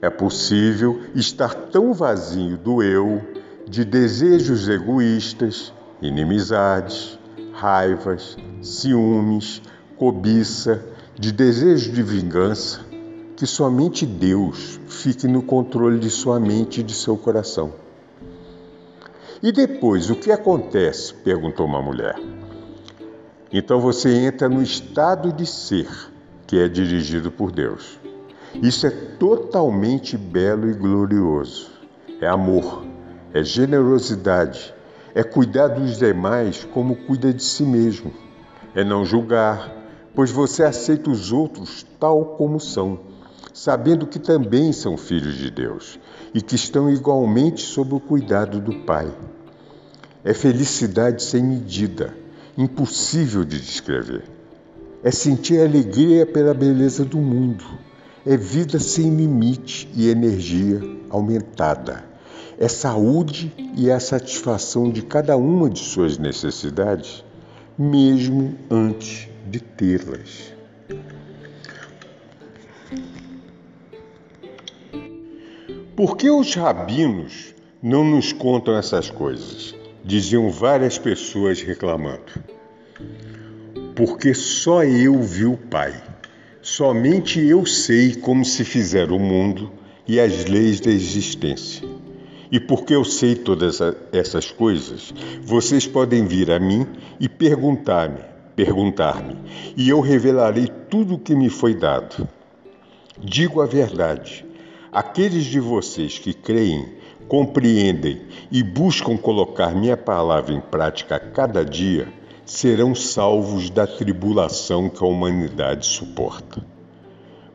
É 0.00 0.10
possível 0.10 1.00
estar 1.14 1.54
tão 1.54 1.94
vazio 1.94 2.56
do 2.56 2.82
eu, 2.82 3.22
de 3.66 3.84
desejos 3.84 4.68
egoístas, 4.68 5.72
inimizades, 6.00 7.18
raivas, 7.52 8.36
ciúmes, 8.60 9.62
cobiça, 9.96 10.84
de 11.18 11.32
desejo 11.32 11.90
de 11.92 12.02
vingança, 12.02 12.80
que 13.36 13.46
somente 13.46 14.04
Deus 14.04 14.78
fique 14.86 15.26
no 15.26 15.42
controle 15.42 15.98
de 15.98 16.10
sua 16.10 16.38
mente 16.38 16.80
e 16.80 16.84
de 16.84 16.92
seu 16.92 17.16
coração. 17.16 17.72
E 19.42 19.50
depois, 19.50 20.10
o 20.10 20.16
que 20.16 20.30
acontece? 20.30 21.14
perguntou 21.14 21.66
uma 21.66 21.80
mulher. 21.80 22.16
Então 23.52 23.80
você 23.80 24.10
entra 24.14 24.48
no 24.48 24.62
estado 24.62 25.32
de 25.32 25.46
ser, 25.46 25.88
que 26.46 26.58
é 26.58 26.68
dirigido 26.68 27.30
por 27.30 27.50
Deus. 27.50 27.98
Isso 28.62 28.86
é 28.86 28.90
totalmente 28.90 30.16
belo 30.16 30.68
e 30.70 30.72
glorioso. 30.72 31.70
É 32.20 32.26
amor, 32.26 32.86
é 33.34 33.42
generosidade, 33.42 34.74
é 35.14 35.22
cuidar 35.22 35.68
dos 35.68 35.98
demais 35.98 36.64
como 36.72 36.96
cuida 36.96 37.32
de 37.32 37.42
si 37.42 37.64
mesmo. 37.64 38.12
É 38.74 38.82
não 38.82 39.04
julgar, 39.04 39.74
pois 40.14 40.30
você 40.30 40.62
aceita 40.62 41.10
os 41.10 41.32
outros 41.32 41.84
tal 42.00 42.36
como 42.36 42.58
são, 42.58 43.00
sabendo 43.52 44.06
que 44.06 44.18
também 44.18 44.72
são 44.72 44.96
filhos 44.96 45.36
de 45.36 45.50
Deus 45.50 45.98
e 46.32 46.40
que 46.40 46.54
estão 46.54 46.90
igualmente 46.90 47.60
sob 47.62 47.94
o 47.94 48.00
cuidado 48.00 48.58
do 48.58 48.72
Pai. 48.80 49.12
É 50.24 50.32
felicidade 50.32 51.22
sem 51.22 51.42
medida, 51.42 52.14
impossível 52.56 53.44
de 53.44 53.60
descrever. 53.60 54.24
É 55.02 55.10
sentir 55.10 55.60
alegria 55.60 56.24
pela 56.24 56.54
beleza 56.54 57.04
do 57.04 57.18
mundo. 57.18 57.64
É 58.26 58.36
vida 58.36 58.78
sem 58.78 59.14
limite 59.14 59.88
e 59.94 60.08
energia 60.08 60.80
aumentada 61.08 62.16
é 62.58 62.68
saúde 62.68 63.52
e 63.76 63.90
é 63.90 63.92
a 63.92 64.00
satisfação 64.00 64.90
de 64.90 65.02
cada 65.02 65.36
uma 65.36 65.68
de 65.68 65.80
suas 65.80 66.16
necessidades, 66.16 67.22
mesmo 67.76 68.56
antes 68.70 69.28
de 69.46 69.60
tê-las. 69.60 70.54
Por 75.94 76.16
que 76.16 76.30
os 76.30 76.54
rabinos 76.54 77.54
não 77.82 78.04
nos 78.04 78.32
contam 78.32 78.76
essas 78.76 79.10
coisas? 79.10 79.74
Diziam 80.04 80.50
várias 80.50 80.98
pessoas 80.98 81.60
reclamando. 81.60 82.32
Porque 83.94 84.34
só 84.34 84.84
eu 84.84 85.20
vi 85.22 85.46
o 85.46 85.56
Pai. 85.56 86.02
Somente 86.68 87.38
eu 87.38 87.64
sei 87.64 88.16
como 88.16 88.44
se 88.44 88.64
fizer 88.64 89.12
o 89.12 89.20
mundo 89.20 89.70
e 90.04 90.18
as 90.18 90.46
leis 90.46 90.80
da 90.80 90.90
existência. 90.90 91.88
E 92.50 92.58
porque 92.58 92.92
eu 92.92 93.04
sei 93.04 93.36
todas 93.36 93.78
essas 94.10 94.50
coisas, 94.50 95.14
vocês 95.44 95.86
podem 95.86 96.26
vir 96.26 96.50
a 96.50 96.58
mim 96.58 96.84
e 97.20 97.28
perguntar-me, 97.28 98.18
perguntar-me, 98.56 99.36
e 99.76 99.88
eu 99.88 100.00
revelarei 100.00 100.66
tudo 100.90 101.14
o 101.14 101.18
que 101.20 101.36
me 101.36 101.48
foi 101.48 101.72
dado. 101.72 102.28
Digo 103.16 103.62
a 103.62 103.66
verdade: 103.66 104.44
aqueles 104.90 105.44
de 105.44 105.60
vocês 105.60 106.18
que 106.18 106.34
creem, 106.34 106.84
compreendem 107.28 108.22
e 108.50 108.64
buscam 108.64 109.16
colocar 109.16 109.72
minha 109.72 109.96
palavra 109.96 110.52
em 110.52 110.60
prática 110.60 111.14
a 111.14 111.20
cada 111.20 111.64
dia, 111.64 112.12
serão 112.46 112.94
salvos 112.94 113.68
da 113.68 113.88
tribulação 113.88 114.88
que 114.88 115.02
a 115.02 115.06
humanidade 115.06 115.84
suporta. 115.84 116.64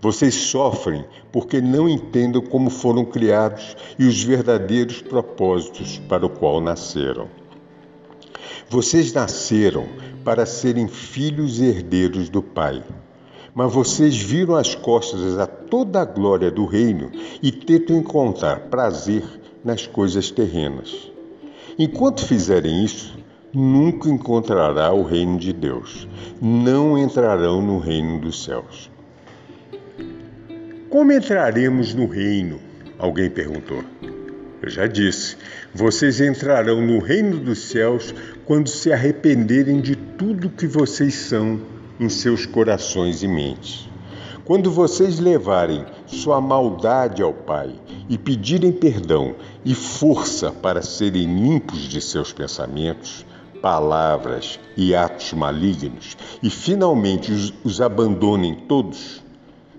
Vocês 0.02 0.36
sofrem 0.36 1.06
porque 1.32 1.62
não 1.62 1.88
entendem 1.88 2.42
como 2.42 2.70
foram 2.70 3.06
criados 3.06 3.78
e 3.98 4.06
os 4.06 4.22
verdadeiros 4.22 5.02
propósitos 5.02 5.98
para 6.10 6.26
o 6.26 6.30
qual 6.30 6.60
nasceram. 6.60 7.30
Vocês 8.70 9.14
nasceram 9.14 9.88
para 10.26 10.46
serem 10.46 10.88
filhos 10.88 11.60
e 11.60 11.66
herdeiros 11.66 12.30
do 12.30 12.42
Pai. 12.42 12.84
Mas 13.54 13.74
vocês 13.74 14.18
viram 14.18 14.56
as 14.56 14.76
costas 14.76 15.38
a 15.38 15.46
toda 15.46 16.02
a 16.02 16.06
glória 16.06 16.50
do 16.50 16.66
reino 16.66 17.12
e 17.42 17.52
tentam 17.52 17.98
encontrar 17.98 18.70
prazer 18.70 19.24
nas 19.64 19.86
coisas 19.86 20.32
terrenas. 20.32 21.12
Enquanto 21.78 22.26
fizerem 22.26 22.84
isso, 22.84 23.21
nunca 23.54 24.10
encontrará 24.10 24.92
o 24.94 25.04
reino 25.04 25.38
de 25.38 25.54
Deus. 25.54 26.08
Não 26.42 26.98
entrarão 26.98 27.62
no 27.62 27.80
reino 27.80 28.20
dos 28.20 28.44
céus. 28.44 28.90
Como 30.90 31.12
entraremos 31.12 31.94
no 31.94 32.08
reino? 32.08 32.60
Alguém 32.98 33.30
perguntou. 33.30 33.84
Eu 34.62 34.70
já 34.70 34.86
disse: 34.88 35.38
vocês 35.74 36.22
entrarão 36.22 36.82
no 36.82 37.00
reino 37.00 37.40
dos 37.40 37.60
céus 37.60 38.14
quando 38.46 38.68
se 38.68 38.92
arrependerem 38.92 39.82
de 39.82 39.96
tudo 39.96 40.50
que 40.50 40.68
vocês 40.68 41.16
são 41.16 41.60
em 42.00 42.10
seus 42.10 42.46
corações 42.46 43.24
e 43.24 43.28
mentes. 43.28 43.90
Quando 44.44 44.70
vocês 44.70 45.20
levarem 45.20 45.86
sua 46.06 46.42
maldade 46.42 47.22
ao 47.22 47.34
Pai 47.34 47.74
e 48.10 48.18
pedirem 48.18 48.72
perdão 48.72 49.36
e 49.64 49.74
força 49.74 50.52
para 50.52 50.82
serem 50.82 51.24
limpos 51.24 51.80
de 51.88 52.02
seus 52.02 52.34
pensamentos, 52.34 53.26
palavras 53.62 54.60
e 54.76 54.96
atos 54.96 55.34
malignos 55.34 56.18
e 56.42 56.50
finalmente 56.50 57.32
os, 57.32 57.54
os 57.64 57.80
abandonem 57.80 58.56
todos, 58.68 59.22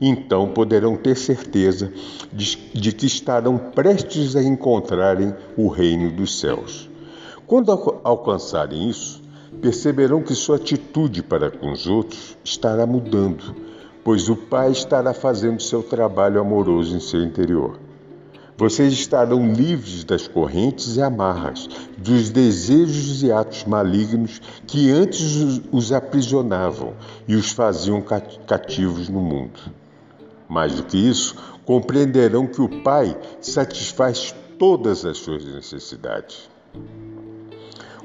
então 0.01 0.49
poderão 0.49 0.97
ter 0.97 1.17
certeza 1.17 1.93
de, 2.33 2.57
de 2.73 2.93
que 2.93 3.07
estarão 3.07 3.59
prestes 3.59 4.37
a 4.37 4.43
encontrarem 4.43 5.35
o 5.57 5.69
reino 5.69 6.11
dos 6.11 6.39
céus. 6.39 6.89
Quando 7.47 7.71
alcançarem 8.03 8.89
isso, 8.89 9.21
perceberão 9.61 10.23
que 10.23 10.35
sua 10.35 10.57
atitude 10.57 11.23
para 11.23 11.51
com 11.51 11.71
os 11.71 11.87
outros 11.87 12.37
estará 12.43 12.87
mudando, 12.87 13.55
pois 14.03 14.29
o 14.29 14.37
Pai 14.37 14.73
estará 14.73 15.13
fazendo 15.13 15.61
seu 15.61 15.83
trabalho 15.83 16.41
amoroso 16.41 16.97
em 16.97 17.01
seu 17.01 17.23
interior. 17.23 17.79
Vocês 18.63 18.93
estarão 18.93 19.53
livres 19.53 20.05
das 20.05 20.29
correntes 20.29 20.95
e 20.95 21.03
amarras, 21.03 21.69
dos 21.99 22.31
desejos 22.31 23.25
e 23.25 23.33
atos 23.33 23.65
malignos 23.65 24.41
que 24.69 24.89
antes 24.89 25.61
os 25.73 25.91
aprisionavam 25.91 26.95
e 27.27 27.35
os 27.35 27.51
faziam 27.51 28.01
cativos 28.47 29.09
no 29.09 29.21
mundo. 29.21 29.59
Mais 30.49 30.77
do 30.77 30.85
que 30.85 30.97
isso, 30.97 31.35
compreenderão 31.67 32.47
que 32.47 32.63
o 32.63 32.69
Pai 32.85 33.19
satisfaz 33.41 34.33
todas 34.57 35.05
as 35.05 35.19
suas 35.19 35.45
necessidades. 35.45 36.49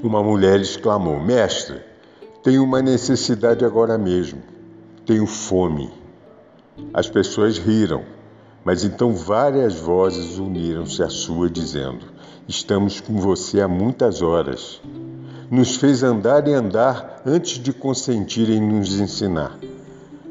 Uma 0.02 0.24
mulher 0.24 0.60
exclamou: 0.60 1.20
Mestre, 1.20 1.82
tenho 2.42 2.64
uma 2.64 2.82
necessidade 2.82 3.64
agora 3.64 3.96
mesmo. 3.96 4.42
Tenho 5.06 5.28
fome. 5.28 5.92
As 6.96 7.08
pessoas 7.08 7.60
riram, 7.60 8.17
mas 8.68 8.84
então 8.84 9.14
várias 9.14 9.76
vozes 9.76 10.38
uniram-se 10.38 11.02
à 11.02 11.08
sua, 11.08 11.50
dizendo: 11.50 12.06
Estamos 12.50 13.00
com 13.00 13.14
você 13.14 13.62
há 13.62 13.68
muitas 13.68 14.22
horas. 14.22 14.82
Nos 15.50 15.78
fez 15.78 16.04
andar 16.04 16.46
e 16.50 16.54
andar 16.54 17.22
antes 17.26 17.64
de 17.64 17.72
consentir 17.72 18.50
em 18.50 18.60
nos 18.60 19.00
ensinar. 19.00 19.58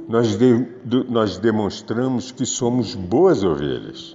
Nós, 0.06 0.36
de, 0.36 0.66
nós 1.08 1.38
demonstramos 1.38 2.30
que 2.30 2.44
somos 2.44 2.94
boas 2.94 3.42
ovelhas. 3.42 4.14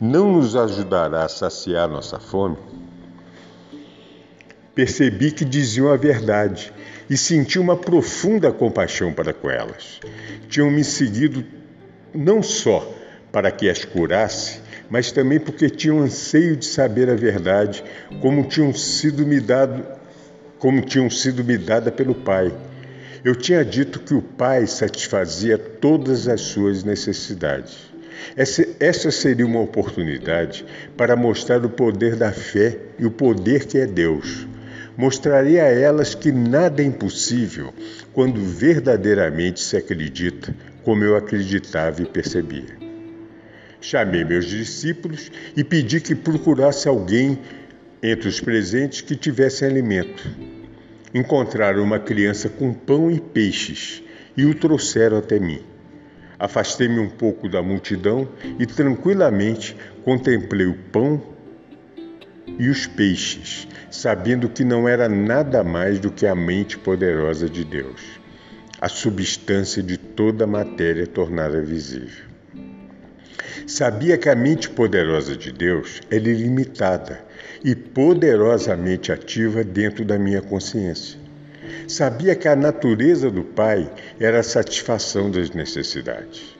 Não 0.00 0.32
nos 0.32 0.56
ajudará 0.56 1.26
a 1.26 1.28
saciar 1.28 1.88
nossa 1.88 2.18
fome? 2.18 2.56
Percebi 4.74 5.30
que 5.30 5.44
diziam 5.44 5.92
a 5.92 5.96
verdade 5.96 6.72
e 7.08 7.16
senti 7.16 7.56
uma 7.56 7.76
profunda 7.76 8.50
compaixão 8.50 9.12
para 9.12 9.32
com 9.32 9.48
elas. 9.48 10.00
Tinham 10.48 10.72
me 10.72 10.82
seguido 10.82 11.44
não 12.12 12.42
só 12.42 12.98
para 13.32 13.50
que 13.50 13.68
as 13.68 13.84
curasse, 13.84 14.60
mas 14.88 15.12
também 15.12 15.38
porque 15.38 15.70
tinham 15.70 16.00
anseio 16.00 16.56
de 16.56 16.64
saber 16.64 17.08
a 17.08 17.14
verdade, 17.14 17.84
como 18.20 18.44
tinham 18.44 18.74
sido 18.74 19.26
me 19.26 19.40
dado, 19.40 19.84
como 20.58 20.82
tinham 20.82 21.08
sido 21.08 21.44
me 21.44 21.56
dada 21.56 21.92
pelo 21.92 22.14
Pai. 22.14 22.52
Eu 23.24 23.36
tinha 23.36 23.64
dito 23.64 24.00
que 24.00 24.14
o 24.14 24.22
Pai 24.22 24.66
satisfazia 24.66 25.56
todas 25.56 26.26
as 26.26 26.40
suas 26.40 26.82
necessidades. 26.82 27.90
Essa, 28.36 28.66
essa 28.78 29.10
seria 29.10 29.46
uma 29.46 29.60
oportunidade 29.60 30.64
para 30.96 31.16
mostrar 31.16 31.64
o 31.64 31.70
poder 31.70 32.16
da 32.16 32.32
fé 32.32 32.78
e 32.98 33.06
o 33.06 33.10
poder 33.10 33.66
que 33.66 33.78
é 33.78 33.86
Deus. 33.86 34.46
Mostraria 34.96 35.64
a 35.64 35.68
elas 35.68 36.14
que 36.14 36.30
nada 36.30 36.82
é 36.82 36.84
impossível 36.84 37.72
quando 38.12 38.40
verdadeiramente 38.40 39.60
se 39.60 39.76
acredita, 39.76 40.54
como 40.84 41.04
eu 41.04 41.16
acreditava 41.16 42.02
e 42.02 42.06
percebia. 42.06 42.79
Chamei 43.80 44.24
meus 44.24 44.46
discípulos 44.46 45.30
e 45.56 45.64
pedi 45.64 46.00
que 46.00 46.14
procurasse 46.14 46.88
alguém 46.88 47.38
entre 48.02 48.28
os 48.28 48.40
presentes 48.40 49.00
que 49.00 49.16
tivesse 49.16 49.64
alimento. 49.64 50.28
Encontraram 51.14 51.82
uma 51.82 51.98
criança 51.98 52.48
com 52.48 52.72
pão 52.72 53.10
e 53.10 53.18
peixes 53.18 54.02
e 54.36 54.44
o 54.44 54.54
trouxeram 54.54 55.18
até 55.18 55.38
mim. 55.38 55.60
Afastei-me 56.38 56.98
um 56.98 57.08
pouco 57.08 57.48
da 57.48 57.62
multidão 57.62 58.28
e 58.58 58.64
tranquilamente 58.64 59.76
contemplei 60.04 60.66
o 60.66 60.74
pão 60.74 61.22
e 62.58 62.68
os 62.68 62.86
peixes, 62.86 63.66
sabendo 63.90 64.48
que 64.48 64.64
não 64.64 64.88
era 64.88 65.08
nada 65.08 65.64
mais 65.64 65.98
do 65.98 66.10
que 66.10 66.26
a 66.26 66.34
mente 66.34 66.78
poderosa 66.78 67.48
de 67.48 67.64
Deus, 67.64 68.00
a 68.80 68.88
substância 68.88 69.82
de 69.82 69.96
toda 69.98 70.44
a 70.44 70.46
matéria 70.46 71.06
tornada 71.06 71.60
visível. 71.60 72.29
Sabia 73.70 74.18
que 74.18 74.28
a 74.28 74.34
mente 74.34 74.68
poderosa 74.68 75.36
de 75.36 75.52
Deus 75.52 76.00
é 76.10 76.16
ilimitada 76.16 77.24
e 77.62 77.72
poderosamente 77.72 79.12
ativa 79.12 79.62
dentro 79.62 80.04
da 80.04 80.18
minha 80.18 80.42
consciência. 80.42 81.16
Sabia 81.86 82.34
que 82.34 82.48
a 82.48 82.56
natureza 82.56 83.30
do 83.30 83.44
Pai 83.44 83.88
era 84.18 84.40
a 84.40 84.42
satisfação 84.42 85.30
das 85.30 85.50
necessidades. 85.50 86.58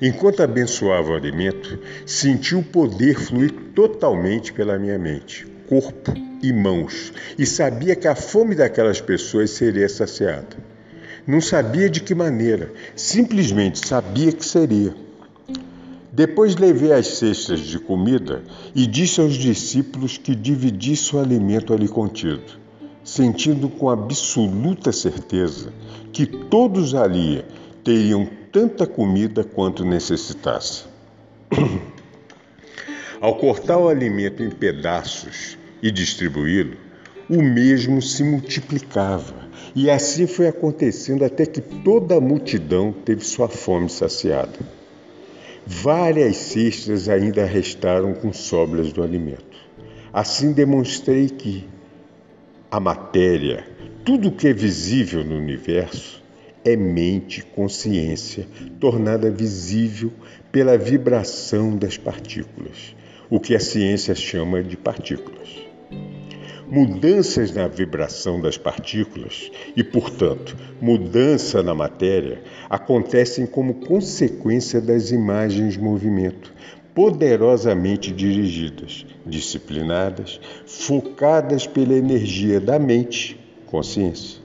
Enquanto 0.00 0.40
abençoava 0.40 1.10
o 1.10 1.16
alimento, 1.16 1.76
senti 2.06 2.54
o 2.54 2.62
poder 2.62 3.18
fluir 3.18 3.52
totalmente 3.74 4.52
pela 4.52 4.78
minha 4.78 4.96
mente, 4.96 5.44
corpo 5.68 6.14
e 6.40 6.52
mãos, 6.52 7.12
e 7.36 7.44
sabia 7.44 7.96
que 7.96 8.06
a 8.06 8.14
fome 8.14 8.54
daquelas 8.54 9.00
pessoas 9.00 9.50
seria 9.50 9.88
saciada. 9.88 10.56
Não 11.26 11.40
sabia 11.40 11.90
de 11.90 12.00
que 12.00 12.14
maneira, 12.14 12.70
simplesmente 12.94 13.84
sabia 13.84 14.30
que 14.30 14.46
seria. 14.46 15.07
Depois 16.18 16.56
levei 16.56 16.92
as 16.92 17.06
cestas 17.06 17.60
de 17.60 17.78
comida 17.78 18.42
e 18.74 18.88
disse 18.88 19.20
aos 19.20 19.34
discípulos 19.34 20.18
que 20.18 20.34
dividissem 20.34 21.16
o 21.16 21.22
alimento 21.22 21.72
ali 21.72 21.86
contido, 21.86 22.58
sentindo 23.04 23.68
com 23.68 23.88
absoluta 23.88 24.90
certeza 24.90 25.72
que 26.12 26.26
todos 26.26 26.92
ali 26.92 27.44
teriam 27.84 28.28
tanta 28.50 28.84
comida 28.84 29.44
quanto 29.44 29.84
necessitasse. 29.84 30.86
Ao 33.20 33.36
cortar 33.36 33.78
o 33.78 33.88
alimento 33.88 34.42
em 34.42 34.50
pedaços 34.50 35.56
e 35.80 35.88
distribuí-lo, 35.88 36.76
o 37.30 37.40
mesmo 37.40 38.02
se 38.02 38.24
multiplicava, 38.24 39.36
e 39.72 39.88
assim 39.88 40.26
foi 40.26 40.48
acontecendo 40.48 41.24
até 41.24 41.46
que 41.46 41.60
toda 41.60 42.16
a 42.16 42.20
multidão 42.20 42.92
teve 42.92 43.24
sua 43.24 43.48
fome 43.48 43.88
saciada. 43.88 44.78
Várias 45.70 46.38
cestas 46.38 47.10
ainda 47.10 47.44
restaram 47.44 48.14
com 48.14 48.32
sobras 48.32 48.90
do 48.90 49.02
alimento. 49.02 49.58
Assim 50.10 50.50
demonstrei 50.50 51.28
que 51.28 51.68
a 52.70 52.80
matéria, 52.80 53.68
tudo 54.02 54.32
que 54.32 54.48
é 54.48 54.52
visível 54.54 55.22
no 55.22 55.36
universo, 55.36 56.24
é 56.64 56.74
mente, 56.74 57.42
consciência, 57.42 58.48
tornada 58.80 59.30
visível 59.30 60.10
pela 60.50 60.78
vibração 60.78 61.76
das 61.76 61.98
partículas, 61.98 62.96
o 63.28 63.38
que 63.38 63.54
a 63.54 63.60
ciência 63.60 64.14
chama 64.14 64.62
de 64.62 64.74
partículas. 64.74 65.67
Mudanças 66.70 67.54
na 67.54 67.66
vibração 67.66 68.40
das 68.42 68.58
partículas 68.58 69.50
e, 69.74 69.82
portanto, 69.82 70.54
mudança 70.78 71.62
na 71.62 71.74
matéria 71.74 72.42
acontecem 72.68 73.46
como 73.46 73.86
consequência 73.86 74.78
das 74.78 75.10
imagens 75.10 75.78
movimento, 75.78 76.52
poderosamente 76.94 78.12
dirigidas, 78.12 79.06
disciplinadas, 79.24 80.38
focadas 80.66 81.66
pela 81.66 81.94
energia 81.94 82.60
da 82.60 82.78
mente, 82.78 83.40
consciência. 83.64 84.38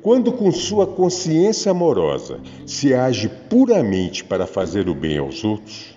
Quando 0.00 0.30
com 0.30 0.52
sua 0.52 0.86
consciência 0.86 1.72
amorosa 1.72 2.38
se 2.64 2.94
age 2.94 3.28
puramente 3.50 4.22
para 4.22 4.46
fazer 4.46 4.88
o 4.88 4.94
bem 4.94 5.18
aos 5.18 5.42
outros, 5.42 5.87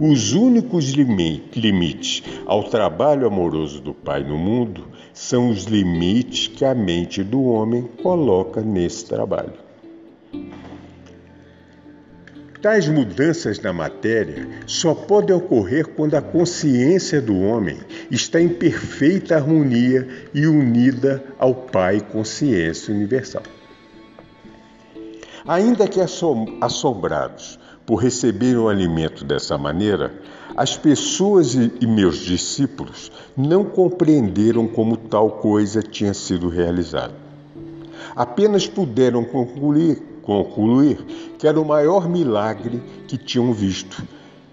os 0.00 0.32
únicos 0.32 0.86
limites 0.92 2.22
ao 2.46 2.64
trabalho 2.64 3.26
amoroso 3.26 3.82
do 3.82 3.92
Pai 3.92 4.24
no 4.24 4.38
mundo 4.38 4.88
são 5.12 5.50
os 5.50 5.64
limites 5.64 6.48
que 6.48 6.64
a 6.64 6.74
mente 6.74 7.22
do 7.22 7.44
homem 7.44 7.82
coloca 8.02 8.62
nesse 8.62 9.04
trabalho. 9.04 9.52
Tais 12.62 12.88
mudanças 12.88 13.60
na 13.60 13.74
matéria 13.74 14.48
só 14.66 14.94
podem 14.94 15.36
ocorrer 15.36 15.88
quando 15.88 16.14
a 16.14 16.22
consciência 16.22 17.20
do 17.20 17.38
homem 17.38 17.78
está 18.10 18.40
em 18.40 18.48
perfeita 18.48 19.36
harmonia 19.36 20.08
e 20.32 20.46
unida 20.46 21.22
ao 21.38 21.54
Pai 21.54 22.00
Consciência 22.00 22.94
Universal. 22.94 23.42
Ainda 25.46 25.88
que 25.88 26.00
assombrados 26.60 27.58
por 27.90 27.96
receberem 27.96 28.56
o 28.56 28.68
alimento 28.68 29.24
dessa 29.24 29.58
maneira, 29.58 30.14
as 30.56 30.76
pessoas 30.76 31.54
e 31.54 31.84
meus 31.88 32.18
discípulos 32.18 33.10
não 33.36 33.64
compreenderam 33.64 34.68
como 34.68 34.96
tal 34.96 35.28
coisa 35.28 35.82
tinha 35.82 36.14
sido 36.14 36.48
realizada. 36.48 37.12
Apenas 38.14 38.68
puderam 38.68 39.24
concluir, 39.24 40.20
concluir 40.22 41.04
que 41.36 41.48
era 41.48 41.60
o 41.60 41.64
maior 41.64 42.08
milagre 42.08 42.80
que 43.08 43.18
tinham 43.18 43.52
visto. 43.52 44.04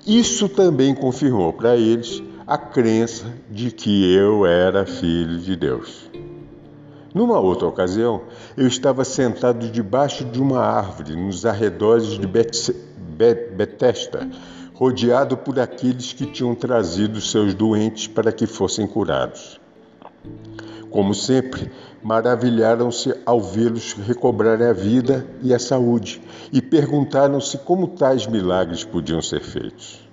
Isso 0.04 0.50
também 0.50 0.96
confirmou 0.96 1.54
para 1.54 1.78
eles 1.78 2.24
a 2.48 2.58
crença 2.58 3.32
de 3.52 3.70
que 3.70 4.16
eu 4.16 4.48
era 4.48 4.84
filho 4.84 5.38
de 5.38 5.56
Deus. 5.56 6.10
Numa 7.14 7.40
outra 7.40 7.68
ocasião, 7.68 8.22
eu 8.58 8.66
estava 8.66 9.06
sentado 9.06 9.70
debaixo 9.70 10.26
de 10.26 10.42
uma 10.42 10.60
árvore 10.60 11.16
nos 11.16 11.46
arredores 11.46 12.18
de 12.18 12.26
Betesda, 13.18 14.30
rodeado 14.74 15.36
por 15.36 15.60
aqueles 15.60 16.14
que 16.14 16.26
tinham 16.26 16.54
trazido 16.54 17.20
seus 17.20 17.54
doentes 17.54 18.08
para 18.08 18.32
que 18.32 18.46
fossem 18.46 18.86
curados. 18.86 19.60
Como 20.92 21.14
sempre, 21.14 21.72
maravilharam-se 22.02 23.14
ao 23.26 23.42
vê-los 23.42 23.94
recobrarem 23.94 24.68
a 24.68 24.74
vida 24.74 25.26
e 25.42 25.54
a 25.54 25.60
saúde 25.60 26.22
e 26.54 26.62
perguntaram-se 26.62 27.58
como 27.58 27.90
tais 27.90 28.26
milagres 28.26 28.84
podiam 28.84 29.22
ser 29.22 29.42
feitos. 29.42 30.08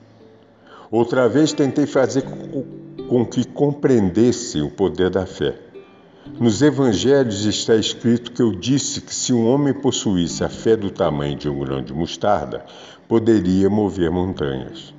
Outra 0.90 1.28
vez 1.28 1.52
tentei 1.52 1.86
fazer 1.86 2.22
com 3.08 3.24
que 3.24 3.46
compreendessem 3.46 4.62
o 4.62 4.70
poder 4.70 5.10
da 5.10 5.26
fé. 5.26 5.54
Nos 6.40 6.62
evangelhos 6.62 7.44
está 7.44 7.76
escrito 7.76 8.32
que 8.32 8.40
eu 8.40 8.52
disse 8.52 9.00
que 9.00 9.14
se 9.14 9.32
um 9.32 9.46
homem 9.46 9.74
possuísse 9.74 10.42
a 10.42 10.48
fé 10.48 10.74
do 10.74 10.90
tamanho 10.90 11.36
de 11.36 11.48
um 11.48 11.58
grão 11.58 11.82
de 11.82 11.92
mostarda, 11.92 12.64
poderia 13.08 13.68
mover 13.68 14.10
montanhas. 14.10 14.94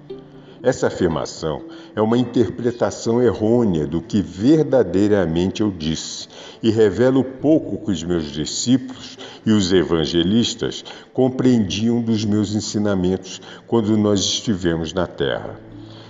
Essa 0.65 0.87
afirmação 0.87 1.61
é 1.95 2.01
uma 2.01 2.17
interpretação 2.17 3.21
errônea 3.21 3.85
do 3.85 4.01
que 4.01 4.19
verdadeiramente 4.19 5.61
eu 5.61 5.69
disse 5.69 6.27
e 6.63 6.71
revela 6.71 7.19
o 7.19 7.23
pouco 7.23 7.85
que 7.85 7.91
os 7.91 8.03
meus 8.03 8.31
discípulos 8.31 9.15
e 9.45 9.51
os 9.51 9.71
evangelistas 9.71 10.83
compreendiam 11.13 12.01
dos 12.01 12.25
meus 12.25 12.55
ensinamentos 12.55 13.39
quando 13.67 13.95
nós 13.95 14.21
estivemos 14.21 14.91
na 14.91 15.05
terra. 15.05 15.59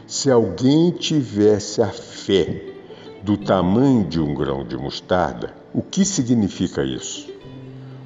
Se 0.08 0.32
alguém 0.32 0.90
tivesse 0.92 1.82
a 1.82 1.90
fé 1.90 2.62
do 3.24 3.36
tamanho 3.36 4.06
de 4.06 4.22
um 4.22 4.34
grão 4.34 4.64
de 4.64 4.78
mostarda, 4.78 5.54
o 5.74 5.82
que 5.82 6.06
significa 6.06 6.82
isso? 6.82 7.28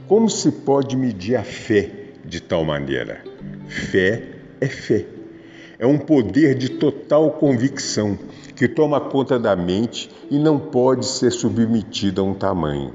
Como 0.08 0.28
se 0.28 0.52
pode 0.52 0.98
medir 0.98 1.36
a 1.36 1.44
fé 1.44 1.99
de 2.30 2.40
tal 2.40 2.64
maneira? 2.64 3.24
Fé 3.68 4.24
é 4.62 4.68
fé. 4.68 5.06
É 5.80 5.88
um 5.88 5.98
poder 5.98 6.56
de 6.56 6.70
total 6.70 7.32
convicção 7.32 8.18
que 8.56 8.68
toma 8.68 9.02
conta 9.02 9.40
da 9.40 9.56
mente 9.56 10.10
e 10.30 10.38
não 10.38 10.60
pode 10.60 11.06
ser 11.06 11.32
submetida 11.32 12.22
a 12.22 12.24
um 12.24 12.34
tamanho. 12.34 12.94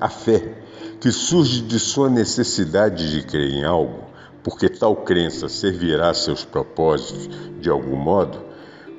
A 0.00 0.08
fé, 0.08 0.62
que 1.00 1.10
surge 1.12 1.60
de 1.62 1.78
sua 1.78 2.08
necessidade 2.08 3.10
de 3.10 3.26
crer 3.26 3.50
em 3.50 3.64
algo, 3.64 4.04
porque 4.42 4.68
tal 4.68 4.96
crença 4.96 5.48
servirá 5.48 6.10
a 6.10 6.14
seus 6.14 6.44
propósitos 6.44 7.28
de 7.60 7.68
algum 7.68 7.96
modo, 7.96 8.38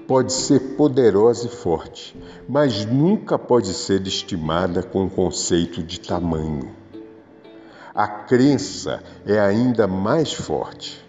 pode 0.05 0.33
ser 0.33 0.75
poderosa 0.75 1.47
e 1.47 1.49
forte, 1.49 2.15
mas 2.47 2.85
nunca 2.85 3.39
pode 3.39 3.73
ser 3.73 4.05
estimada 4.05 4.83
com 4.83 5.05
o 5.05 5.09
conceito 5.09 5.81
de 5.81 5.99
tamanho. 5.99 6.78
A 7.99 8.07
crença 8.07 9.03
é 9.25 9.37
ainda 9.37 9.85
mais 9.85 10.31
forte. 10.31 11.05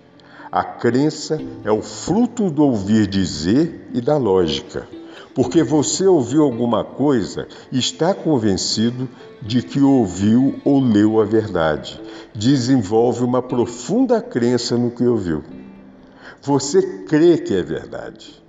A 0.50 0.64
crença 0.64 1.40
é 1.62 1.70
o 1.70 1.80
fruto 1.80 2.50
do 2.50 2.64
ouvir 2.64 3.06
dizer 3.06 3.88
e 3.94 4.00
da 4.00 4.16
lógica. 4.16 4.88
Porque 5.32 5.62
você 5.62 6.08
ouviu 6.08 6.42
alguma 6.42 6.82
coisa 6.82 7.46
e 7.70 7.78
está 7.78 8.12
convencido 8.12 9.08
de 9.40 9.62
que 9.62 9.80
ouviu 9.80 10.60
ou 10.64 10.80
leu 10.80 11.20
a 11.20 11.24
verdade. 11.24 12.02
Desenvolve 12.34 13.22
uma 13.22 13.40
profunda 13.40 14.20
crença 14.20 14.76
no 14.76 14.90
que 14.90 15.04
ouviu. 15.04 15.44
Você 16.42 17.04
crê 17.04 17.38
que 17.38 17.54
é 17.54 17.62
verdade. 17.62 18.42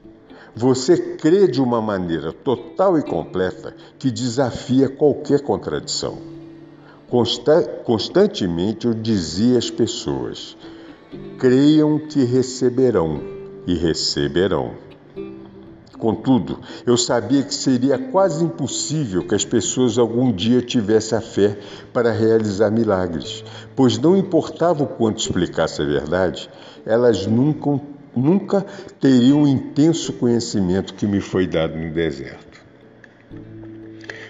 Você 0.55 0.97
crê 0.97 1.47
de 1.47 1.61
uma 1.61 1.79
maneira 1.79 2.33
total 2.33 2.97
e 2.97 3.03
completa 3.03 3.75
que 3.99 4.09
desafia 4.09 4.89
qualquer 4.89 5.41
contradição. 5.41 6.40
Consta 7.11 7.61
constantemente 7.83 8.87
eu 8.87 8.93
dizia 8.93 9.57
às 9.57 9.69
pessoas: 9.69 10.55
creiam 11.37 11.99
que 11.99 12.23
receberão 12.23 13.21
e 13.67 13.75
receberão. 13.75 14.75
Contudo, 15.99 16.61
eu 16.85 16.95
sabia 16.95 17.43
que 17.43 17.53
seria 17.53 17.99
quase 17.99 18.45
impossível 18.45 19.27
que 19.27 19.35
as 19.35 19.43
pessoas 19.43 19.97
algum 19.97 20.31
dia 20.31 20.61
tivessem 20.61 21.17
a 21.17 21.21
fé 21.21 21.57
para 21.91 22.13
realizar 22.13 22.71
milagres, 22.71 23.43
pois 23.75 23.97
não 23.97 24.15
importava 24.15 24.85
o 24.85 24.87
quanto 24.87 25.19
explicasse 25.19 25.81
a 25.81 25.85
verdade, 25.85 26.49
elas 26.85 27.27
nunca, 27.27 27.77
nunca 28.15 28.65
teriam 29.01 29.43
o 29.43 29.47
intenso 29.49 30.13
conhecimento 30.13 30.93
que 30.93 31.05
me 31.05 31.19
foi 31.19 31.45
dado 31.45 31.77
no 31.77 31.91
deserto. 31.91 32.61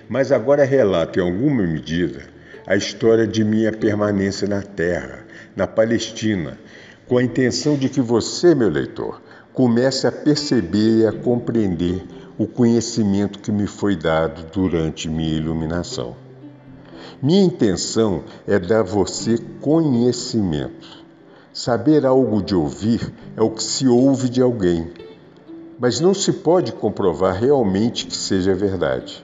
Mas 0.09 0.31
agora 0.31 0.65
relato 0.65 1.19
em 1.19 1.21
alguma 1.21 1.61
medida 1.61 2.30
a 2.65 2.75
história 2.75 3.25
de 3.25 3.43
minha 3.43 3.71
permanência 3.71 4.47
na 4.47 4.61
Terra, 4.61 5.25
na 5.55 5.67
Palestina, 5.67 6.57
com 7.07 7.17
a 7.17 7.23
intenção 7.23 7.75
de 7.75 7.89
que 7.89 8.01
você, 8.01 8.53
meu 8.53 8.69
leitor, 8.69 9.21
comece 9.53 10.07
a 10.07 10.11
perceber 10.11 10.99
e 10.99 11.05
a 11.05 11.11
compreender 11.11 12.03
o 12.37 12.47
conhecimento 12.47 13.39
que 13.39 13.51
me 13.51 13.67
foi 13.67 13.95
dado 13.95 14.49
durante 14.51 15.09
minha 15.09 15.35
iluminação. 15.35 16.15
Minha 17.21 17.43
intenção 17.43 18.23
é 18.47 18.57
dar 18.57 18.83
você 18.83 19.37
conhecimento. 19.59 21.01
Saber 21.53 22.05
algo 22.05 22.41
de 22.41 22.55
ouvir 22.55 23.13
é 23.35 23.41
o 23.41 23.49
que 23.49 23.61
se 23.61 23.87
ouve 23.87 24.29
de 24.29 24.41
alguém, 24.41 24.89
mas 25.77 25.99
não 25.99 26.13
se 26.13 26.31
pode 26.31 26.71
comprovar 26.71 27.35
realmente 27.35 28.05
que 28.05 28.15
seja 28.15 28.55
verdade. 28.55 29.23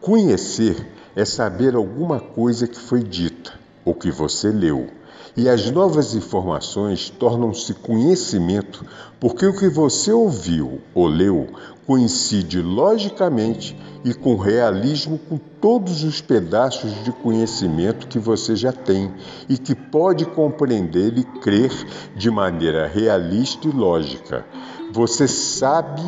Conhecer 0.00 0.76
é 1.16 1.24
saber 1.24 1.74
alguma 1.74 2.20
coisa 2.20 2.68
que 2.68 2.78
foi 2.78 3.02
dita 3.02 3.54
ou 3.84 3.94
que 3.94 4.10
você 4.10 4.50
leu 4.50 4.88
e 5.36 5.50
as 5.50 5.70
novas 5.70 6.14
informações 6.14 7.10
tornam-se 7.10 7.74
conhecimento 7.74 8.84
porque 9.20 9.44
o 9.44 9.54
que 9.54 9.68
você 9.68 10.10
ouviu 10.10 10.80
ou 10.94 11.06
leu 11.06 11.48
coincide 11.86 12.62
logicamente 12.62 13.76
e 14.04 14.14
com 14.14 14.36
realismo 14.36 15.18
com 15.18 15.36
todos 15.36 16.04
os 16.04 16.20
pedaços 16.20 16.92
de 17.04 17.12
conhecimento 17.12 18.08
que 18.08 18.18
você 18.18 18.56
já 18.56 18.72
tem 18.72 19.12
e 19.48 19.58
que 19.58 19.74
pode 19.74 20.24
compreender 20.24 21.16
e 21.18 21.24
crer 21.24 21.72
de 22.16 22.30
maneira 22.30 22.86
realista 22.86 23.68
e 23.68 23.70
lógica. 23.70 24.44
Você 24.92 25.28
sabe 25.28 26.02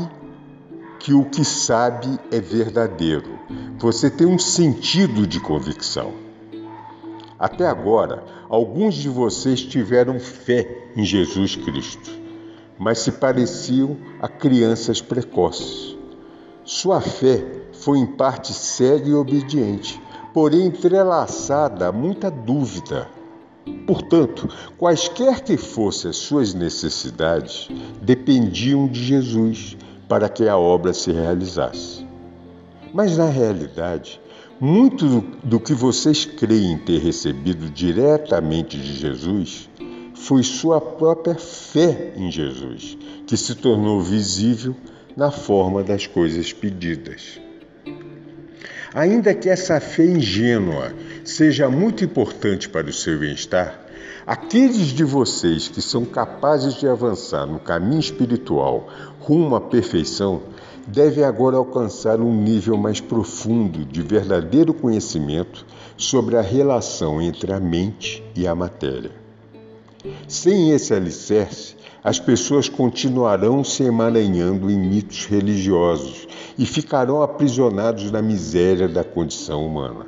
que 0.99 1.15
o 1.15 1.25
que 1.25 1.45
sabe 1.45 2.19
é 2.31 2.41
verdadeiro. 2.41 3.39
Você 3.79 4.11
tem 4.11 4.27
um 4.27 4.39
sentido 4.39 5.27
de 5.27 5.41
convicção. 5.41 6.13
Até 7.39 7.67
agora, 7.67 8.25
alguns 8.49 8.95
de 8.95 9.09
vocês 9.09 9.63
tiveram 9.63 10.19
fé 10.19 10.89
em 10.97 11.05
Jesus 11.05 11.55
Cristo, 11.55 12.11
mas 12.79 12.99
se 12.99 13.13
pareciam 13.13 13.97
a 14.21 14.29
crianças 14.29 15.01
precoces. 15.01 15.97
Sua 16.65 17.01
fé 17.01 17.45
foi 17.73 17.99
em 17.99 18.07
parte 18.07 18.53
cega 18.53 19.09
e 19.09 19.15
obediente, 19.15 20.01
porém 20.35 20.67
entrelaçada 20.67 21.89
a 21.89 21.93
muita 21.93 22.31
dúvida. 22.31 23.09
Portanto, 23.87 24.49
quaisquer 24.77 25.41
que 25.43 25.57
fossem 25.57 26.11
as 26.11 26.17
suas 26.17 26.53
necessidades, 26.55 27.69
dependiam 28.03 28.89
de 28.89 29.03
Jesus 29.03 29.77
para 30.09 30.29
que 30.29 30.49
a 30.49 30.57
obra 30.57 30.93
se 30.93 31.13
realizasse. 31.13 32.07
Mas 32.93 33.17
na 33.19 33.27
realidade, 33.27 34.21
muito 34.59 35.21
do, 35.45 35.61
que 35.61 35.75
vocês 35.75 36.25
creem 36.25 36.79
ter 36.79 36.99
recebido 36.99 37.71
diretamente 37.71 38.77
de 38.77 38.95
Jesus 38.95 39.69
foi 40.15 40.43
sua 40.43 40.81
própria 40.81 41.37
fé 41.37 42.13
em 42.17 42.31
Jesus, 42.31 42.99
que 43.27 43.37
se 43.37 43.55
tornou 43.55 44.01
visível 44.01 44.75
na 45.17 45.31
forma 45.31 45.85
das 45.85 46.07
coisas 46.07 46.53
pedidas. 46.53 47.41
Ainda 48.93 49.35
que 49.35 49.49
essa 49.49 49.79
fé 49.79 50.05
ingênua 50.05 50.93
seja 51.25 51.69
muito 51.69 52.05
importante 52.05 52.69
para 52.69 52.89
o 52.89 52.93
seu 52.93 53.19
bem-estar, 53.19 53.79
aqueles 54.27 54.89
de 54.89 55.05
vocês 55.05 55.69
que 55.69 55.81
são 55.81 56.05
capazes 56.05 56.75
de 56.75 56.89
avançar 56.89 57.47
no 57.47 57.61
caminho 57.61 58.01
espiritual 58.01 58.89
rumo 59.29 59.55
à 59.55 59.61
perfeição 59.61 60.41
deve 60.87 61.23
agora 61.23 61.59
alcançar 61.59 62.19
um 62.19 62.33
nível 62.33 62.79
mais 62.79 62.99
profundo 62.99 63.85
de 63.85 64.01
verdadeiro 64.01 64.73
conhecimento 64.73 65.67
sobre 65.99 66.35
a 66.35 66.41
relação 66.41 67.21
entre 67.21 67.53
a 67.53 67.61
mente 67.61 68.25
e 68.35 68.47
a 68.49 68.55
matéria. 68.55 69.11
Sem 70.27 70.71
esse 70.71 70.95
alicerce, 70.95 71.77
as 72.03 72.19
pessoas 72.19 72.71
continuarão 72.71 73.63
se 73.63 73.83
emaranhando 73.83 74.71
em 74.71 74.79
mitos 74.79 75.27
religiosos 75.27 76.27
e 76.57 76.65
ficarão 76.65 77.21
aprisionados 77.21 78.11
na 78.11 78.23
miséria 78.23 78.89
da 78.89 79.05
condição 79.05 79.67
humana. 79.67 80.07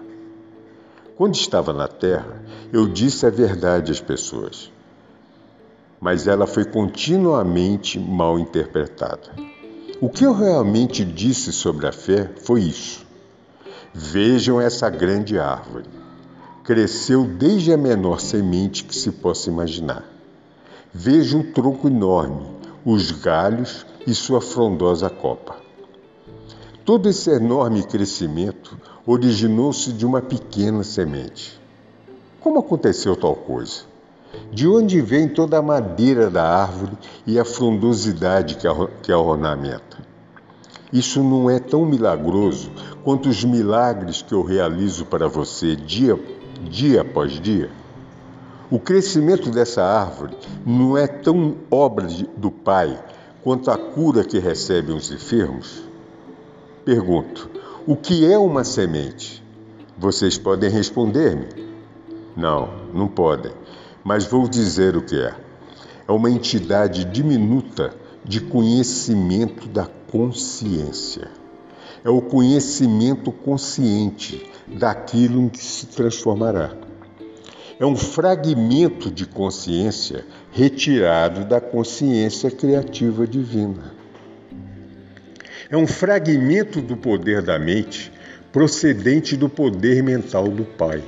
Quando 1.15 1.35
estava 1.35 1.75
na 1.75 1.87
Terra, 1.87 2.43
eu 2.73 2.89
disse 2.89 3.27
a 3.27 3.31
verdade 3.31 3.93
às 3.93 4.01
pessoas, 4.01 4.73
mas 6.01 6.27
ela 6.27 6.47
foi 6.47 6.65
continuamente 6.65 7.99
mal 7.99 8.39
interpretada. 8.39 9.35
O 10.01 10.09
que 10.09 10.25
eu 10.25 10.33
realmente 10.33 11.05
disse 11.05 11.53
sobre 11.53 11.87
a 11.87 11.93
fé 11.93 12.31
foi 12.43 12.63
isso. 12.63 13.07
Vejam 13.93 14.61
essa 14.61 14.89
grande 14.89 15.39
árvore. 15.39 15.91
Cresceu 16.65 17.25
desde 17.25 17.73
a 17.73 17.77
menor 17.77 18.21
semente 18.21 18.85
que 18.85 18.97
se 18.97 19.13
possa 19.13 19.51
imaginar. 19.51 20.05
Veja 20.93 21.37
o 21.37 21.53
tronco 21.53 21.89
enorme, 21.89 22.47
os 22.85 23.11
galhos 23.11 23.85
e 24.07 24.15
sua 24.15 24.41
frondosa 24.41 25.11
copa. 25.11 25.57
Todo 26.85 27.09
esse 27.09 27.31
enorme 27.31 27.83
crescimento 27.83 28.77
originou-se 29.07 29.93
de 29.93 30.07
uma 30.07 30.23
pequena 30.23 30.83
semente. 30.83 31.61
Como 32.41 32.59
aconteceu 32.59 33.15
tal 33.15 33.37
coisa? 33.37 33.90
De 34.53 34.67
onde 34.67 35.01
vem 35.01 35.29
toda 35.29 35.59
a 35.59 35.63
madeira 35.63 36.29
da 36.29 36.45
árvore 36.45 36.93
e 37.27 37.39
a 37.39 37.45
frondosidade 37.45 38.57
que 38.57 39.13
a, 39.13 39.19
ornamenta? 39.19 39.99
Isso 40.93 41.23
não 41.23 41.49
é 41.49 41.61
tão 41.61 41.85
milagroso 41.85 42.71
quanto 43.05 43.29
os 43.29 43.45
milagres 43.45 44.23
que 44.23 44.35
eu 44.35 44.43
realizo 44.43 45.05
para 45.05 45.29
você 45.29 45.77
dia, 45.77 46.19
dia 46.63 47.03
após 47.03 47.41
dia? 47.41 47.71
O 48.71 48.79
crescimento 48.79 49.51
dessa 49.51 49.85
árvore 49.85 50.37
não 50.67 50.97
é 50.97 51.07
tão 51.07 51.57
obra 51.71 52.07
do 52.37 52.51
Pai 52.51 53.03
quanto 53.43 53.71
a 53.71 53.79
cura 53.79 54.25
que 54.25 54.39
recebem 54.39 54.97
os 54.97 55.11
enfermos? 55.11 55.83
Pergunto: 56.85 57.51
o 57.87 57.97
que 57.97 58.31
é 58.31 58.39
uma 58.39 58.65
semente? 58.65 59.45
Vocês 59.97 60.39
podem 60.39 60.71
responder-me? 60.71 61.49
Não, 62.37 62.69
não 62.95 63.07
podem 63.07 63.53
mas 64.05 64.25
vou 64.25 64.49
dizer 64.49 64.97
o 64.97 65.03
que 65.03 65.17
é. 65.17 65.35
É 66.09 66.13
uma 66.13 66.31
entidade 66.31 67.05
diminuta 67.05 67.95
de 68.25 68.41
conhecimento 68.41 69.69
da 69.69 69.87
consciência. 69.87 71.29
É 72.05 72.11
o 72.11 72.21
conhecimento 72.21 73.31
consciente 73.31 74.51
daquilo 74.67 75.43
em 75.43 75.49
que 75.49 75.63
se 75.63 75.87
transformará. 75.87 76.73
É 77.79 77.87
um 77.87 77.97
fragmento 77.97 79.11
de 79.11 79.27
consciência 79.27 80.25
retirado 80.53 81.45
da 81.45 81.61
consciência 81.61 82.51
criativa 82.51 83.27
divina. 83.27 83.95
É 85.71 85.77
um 85.77 85.87
fragmento 85.87 86.81
do 86.81 86.97
poder 86.97 87.43
da 87.43 87.59
mente 87.59 88.13
procedente 88.53 89.37
do 89.37 89.49
poder 89.49 90.03
mental 90.03 90.49
do 90.49 90.65
Pai 90.65 91.03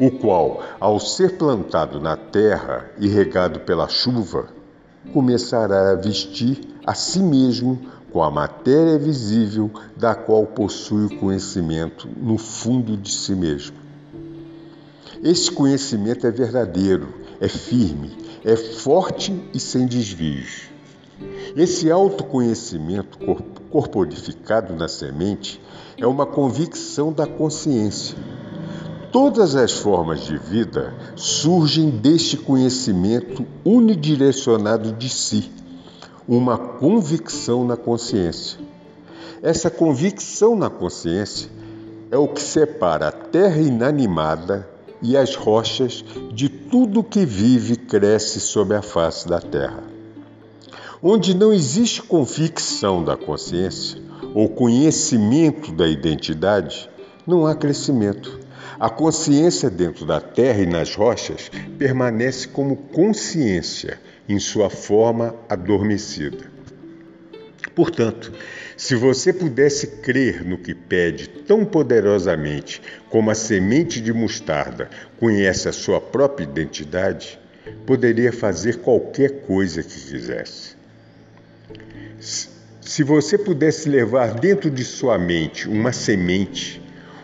o 0.00 0.10
qual, 0.10 0.62
ao 0.80 0.98
ser 0.98 1.36
plantado 1.36 2.00
na 2.00 2.16
terra 2.16 2.90
e 2.98 3.06
regado 3.06 3.60
pela 3.60 3.86
chuva, 3.86 4.48
começará 5.12 5.90
a 5.90 5.94
vestir 5.94 6.58
a 6.86 6.94
si 6.94 7.18
mesmo 7.20 7.78
com 8.10 8.22
a 8.22 8.30
matéria 8.30 8.98
visível 8.98 9.70
da 9.94 10.14
qual 10.14 10.46
possui 10.46 11.04
o 11.04 11.18
conhecimento 11.18 12.08
no 12.16 12.38
fundo 12.38 12.96
de 12.96 13.10
si 13.12 13.34
mesmo. 13.34 13.76
Esse 15.22 15.50
conhecimento 15.50 16.26
é 16.26 16.30
verdadeiro, 16.30 17.14
é 17.38 17.46
firme, 17.46 18.16
é 18.42 18.56
forte 18.56 19.50
e 19.52 19.60
sem 19.60 19.86
desvios. 19.86 20.70
Esse 21.54 21.90
autoconhecimento 21.90 23.18
corporificado 23.70 24.74
na 24.74 24.88
semente 24.88 25.60
é 25.98 26.06
uma 26.06 26.24
convicção 26.24 27.12
da 27.12 27.26
consciência 27.26 28.16
Todas 29.12 29.56
as 29.56 29.72
formas 29.72 30.20
de 30.20 30.38
vida 30.38 30.94
surgem 31.16 31.90
deste 31.90 32.36
conhecimento 32.36 33.44
unidirecionado 33.64 34.92
de 34.92 35.08
si, 35.08 35.50
uma 36.28 36.56
convicção 36.56 37.64
na 37.64 37.76
consciência. 37.76 38.60
Essa 39.42 39.68
convicção 39.68 40.54
na 40.54 40.70
consciência 40.70 41.50
é 42.08 42.16
o 42.16 42.28
que 42.28 42.40
separa 42.40 43.08
a 43.08 43.12
terra 43.12 43.60
inanimada 43.60 44.68
e 45.02 45.16
as 45.16 45.34
rochas 45.34 46.04
de 46.32 46.48
tudo 46.48 47.02
que 47.02 47.26
vive 47.26 47.72
e 47.72 47.76
cresce 47.76 48.38
sobre 48.38 48.76
a 48.76 48.82
face 48.82 49.26
da 49.26 49.40
terra. 49.40 49.82
Onde 51.02 51.34
não 51.34 51.52
existe 51.52 52.00
convicção 52.00 53.02
da 53.02 53.16
consciência 53.16 54.00
ou 54.32 54.48
conhecimento 54.48 55.72
da 55.72 55.88
identidade, 55.88 56.88
não 57.26 57.44
há 57.44 57.56
crescimento 57.56 58.39
a 58.80 58.88
consciência 58.88 59.68
dentro 59.68 60.06
da 60.06 60.22
terra 60.22 60.62
e 60.62 60.66
nas 60.66 60.94
rochas 60.94 61.50
permanece 61.78 62.48
como 62.48 62.74
consciência 62.74 64.00
em 64.26 64.38
sua 64.38 64.70
forma 64.70 65.34
adormecida. 65.50 66.50
Portanto, 67.74 68.32
se 68.78 68.94
você 68.94 69.34
pudesse 69.34 69.86
crer 69.86 70.42
no 70.42 70.56
que 70.56 70.74
pede 70.74 71.28
tão 71.28 71.62
poderosamente 71.62 72.80
como 73.10 73.30
a 73.30 73.34
semente 73.34 74.00
de 74.00 74.14
mostarda 74.14 74.88
conhece 75.18 75.68
a 75.68 75.72
sua 75.72 76.00
própria 76.00 76.44
identidade, 76.44 77.38
poderia 77.86 78.32
fazer 78.32 78.78
qualquer 78.78 79.42
coisa 79.42 79.82
que 79.82 80.00
quisesse. 80.10 80.74
Se 82.18 83.02
você 83.02 83.36
pudesse 83.36 83.90
levar 83.90 84.32
dentro 84.34 84.70
de 84.70 84.84
sua 84.84 85.18
mente 85.18 85.68
uma 85.68 85.92
semente 85.92 86.80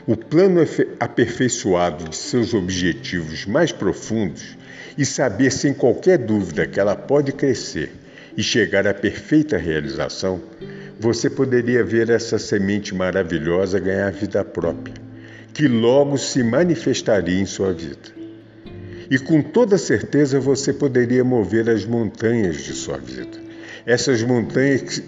o 0.07 0.17
plano 0.17 0.61
aperfeiçoado 1.01 2.09
de 2.09 2.17
seus 2.17 2.55
objetivos 2.55 3.45
mais 3.45 3.73
profundos 3.73 4.57
e 4.97 5.05
saber 5.05 5.51
sem 5.51 5.75
qualquer 5.75 6.17
dúvida 6.19 6.67
que 6.67 6.79
ela 6.79 6.95
pode 6.95 7.33
crescer 7.33 7.93
e 8.37 8.43
chegar 8.43 8.87
à 8.87 8.95
perfeita 8.95 9.57
realização, 9.57 10.41
você 11.01 11.29
poderia 11.29 11.83
ver 11.83 12.09
essa 12.09 12.39
semente 12.39 12.95
maravilhosa 12.95 13.81
ganhar 13.81 14.13
vida 14.13 14.45
própria, 14.45 14.95
que 15.53 15.67
logo 15.67 16.17
se 16.17 16.43
manifestaria 16.43 17.41
em 17.41 17.47
sua 17.47 17.73
vida. 17.73 18.15
E 19.11 19.19
com 19.19 19.43
toda 19.43 19.77
certeza 19.77 20.39
você 20.39 20.73
poderia 20.73 21.25
mover 21.25 21.69
as 21.69 21.85
montanhas 21.85 22.57
de 22.57 22.73
sua 22.73 22.99
vida. 22.99 23.39
Essas 23.85 24.23
montanhas 24.23 25.03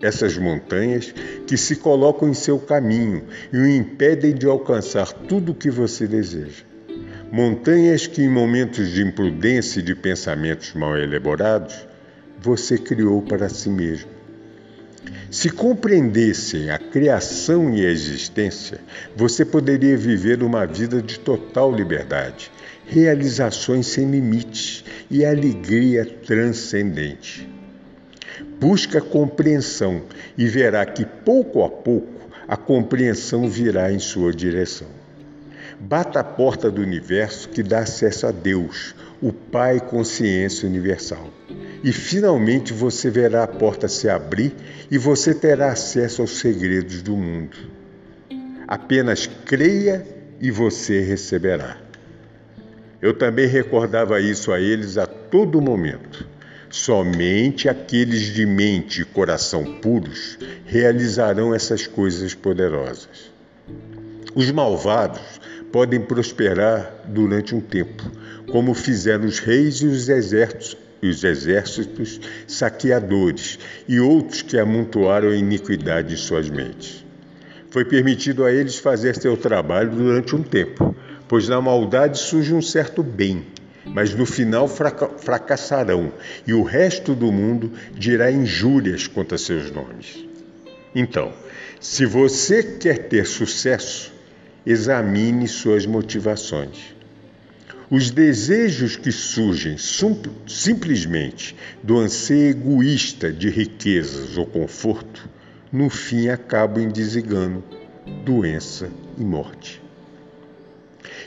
essas 0.00 0.36
montanhas 0.36 1.14
que 1.46 1.56
se 1.56 1.76
colocam 1.76 2.28
em 2.28 2.34
seu 2.34 2.58
caminho 2.58 3.24
e 3.52 3.56
o 3.58 3.66
impedem 3.66 4.34
de 4.34 4.46
alcançar 4.46 5.12
tudo 5.12 5.52
o 5.52 5.54
que 5.54 5.70
você 5.70 6.06
deseja. 6.06 6.64
Montanhas 7.30 8.06
que, 8.06 8.22
em 8.22 8.28
momentos 8.28 8.88
de 8.88 9.02
imprudência 9.02 9.80
e 9.80 9.82
de 9.82 9.94
pensamentos 9.94 10.74
mal 10.74 10.98
elaborados, 10.98 11.86
você 12.40 12.76
criou 12.76 13.22
para 13.22 13.48
si 13.48 13.68
mesmo. 13.68 14.08
Se 15.30 15.48
compreendessem 15.48 16.70
a 16.70 16.78
criação 16.78 17.72
e 17.72 17.86
a 17.86 17.90
existência, 17.90 18.80
você 19.14 19.44
poderia 19.44 19.96
viver 19.96 20.42
uma 20.42 20.66
vida 20.66 21.00
de 21.00 21.20
total 21.20 21.72
liberdade, 21.72 22.50
realizações 22.84 23.86
sem 23.86 24.10
limites 24.10 24.84
e 25.08 25.24
alegria 25.24 26.04
transcendente. 26.04 27.59
Busca 28.60 29.00
compreensão 29.00 30.02
e 30.36 30.46
verá 30.46 30.84
que 30.86 31.04
pouco 31.04 31.64
a 31.64 31.68
pouco 31.68 32.20
a 32.46 32.56
compreensão 32.56 33.48
virá 33.48 33.92
em 33.92 33.98
sua 33.98 34.32
direção. 34.32 34.88
Bata 35.78 36.20
a 36.20 36.24
porta 36.24 36.70
do 36.70 36.82
universo 36.82 37.48
que 37.48 37.62
dá 37.62 37.78
acesso 37.78 38.26
a 38.26 38.30
Deus, 38.32 38.94
o 39.22 39.32
Pai 39.32 39.80
Consciência 39.80 40.68
Universal. 40.68 41.30
E 41.82 41.92
finalmente 41.92 42.72
você 42.72 43.08
verá 43.08 43.44
a 43.44 43.48
porta 43.48 43.88
se 43.88 44.08
abrir 44.08 44.52
e 44.90 44.98
você 44.98 45.32
terá 45.32 45.72
acesso 45.72 46.20
aos 46.20 46.38
segredos 46.38 47.02
do 47.02 47.16
mundo. 47.16 47.56
Apenas 48.68 49.26
creia 49.26 50.06
e 50.40 50.50
você 50.50 51.00
receberá. 51.00 51.78
Eu 53.00 53.14
também 53.14 53.46
recordava 53.46 54.20
isso 54.20 54.52
a 54.52 54.60
eles 54.60 54.98
a 54.98 55.06
todo 55.06 55.60
momento. 55.60 56.26
Somente 56.70 57.68
aqueles 57.68 58.32
de 58.32 58.46
mente 58.46 59.02
e 59.02 59.04
coração 59.04 59.64
puros 59.80 60.38
realizarão 60.64 61.52
essas 61.52 61.84
coisas 61.84 62.32
poderosas. 62.32 63.32
Os 64.36 64.48
malvados 64.52 65.20
podem 65.72 66.00
prosperar 66.00 66.94
durante 67.08 67.56
um 67.56 67.60
tempo, 67.60 68.04
como 68.52 68.72
fizeram 68.72 69.24
os 69.24 69.40
reis 69.40 69.78
e 69.78 69.86
os 69.86 70.08
exércitos, 70.08 70.76
os 71.02 71.24
exércitos 71.24 72.20
saqueadores 72.46 73.58
e 73.88 73.98
outros 73.98 74.42
que 74.42 74.56
amontoaram 74.56 75.30
a 75.30 75.36
iniquidade 75.36 76.14
em 76.14 76.16
suas 76.16 76.48
mentes. 76.48 77.04
Foi 77.70 77.84
permitido 77.84 78.44
a 78.44 78.52
eles 78.52 78.78
fazer 78.78 79.16
seu 79.16 79.36
trabalho 79.36 79.90
durante 79.90 80.36
um 80.36 80.42
tempo, 80.44 80.94
pois 81.26 81.48
na 81.48 81.60
maldade 81.60 82.16
surge 82.16 82.54
um 82.54 82.62
certo 82.62 83.02
bem 83.02 83.44
mas 83.84 84.14
no 84.14 84.26
final 84.26 84.68
fracassarão, 84.68 86.12
e 86.46 86.52
o 86.52 86.62
resto 86.62 87.14
do 87.14 87.32
mundo 87.32 87.72
dirá 87.94 88.30
injúrias 88.30 89.06
contra 89.06 89.38
seus 89.38 89.70
nomes. 89.70 90.24
Então, 90.94 91.32
se 91.80 92.04
você 92.04 92.62
quer 92.62 93.08
ter 93.08 93.26
sucesso, 93.26 94.12
examine 94.66 95.48
suas 95.48 95.86
motivações. 95.86 96.94
Os 97.90 98.10
desejos 98.10 98.94
que 98.96 99.10
surgem 99.10 99.76
simplesmente 100.46 101.56
do 101.82 101.98
anseio 101.98 102.50
egoísta 102.50 103.32
de 103.32 103.48
riquezas 103.48 104.36
ou 104.36 104.46
conforto, 104.46 105.28
no 105.72 105.90
fim 105.90 106.28
acabam 106.28 106.84
em 106.84 106.88
desengano, 106.88 107.64
doença 108.24 108.88
e 109.18 109.24
morte. 109.24 109.82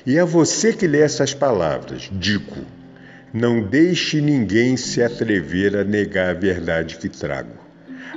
E 0.06 0.20
a 0.20 0.26
você 0.26 0.74
que 0.74 0.86
lê 0.86 1.00
essas 1.00 1.34
palavras, 1.34 2.10
digo: 2.12 2.58
não 3.34 3.62
deixe 3.62 4.20
ninguém 4.20 4.76
se 4.76 5.02
atrever 5.02 5.78
a 5.78 5.84
negar 5.84 6.32
a 6.32 6.40
verdade 6.40 6.98
que 6.98 7.08
trago, 7.08 7.54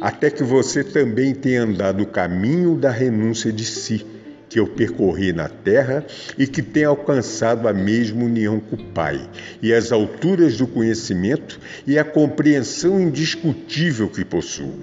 até 0.01 0.29
que 0.29 0.43
você 0.43 0.83
também 0.83 1.33
tenha 1.33 1.63
andado 1.63 2.03
o 2.03 2.07
caminho 2.07 2.77
da 2.77 2.91
renúncia 2.91 3.53
de 3.53 3.65
si, 3.65 4.05
que 4.49 4.59
eu 4.59 4.67
percorri 4.67 5.33
na 5.33 5.49
terra 5.49 6.05
e 6.37 6.47
que 6.47 6.61
tenho 6.61 6.91
alcançado 6.91 7.69
a 7.69 7.73
mesma 7.73 8.25
união 8.25 8.59
com 8.59 8.75
o 8.75 8.85
Pai, 8.87 9.31
e 9.63 9.73
as 9.73 9.93
alturas 9.93 10.57
do 10.57 10.67
conhecimento 10.67 11.61
e 11.87 11.97
a 11.99 12.05
compreensão 12.05 13.01
indiscutível 13.01 14.09
que 14.09 14.25
possuo. 14.25 14.75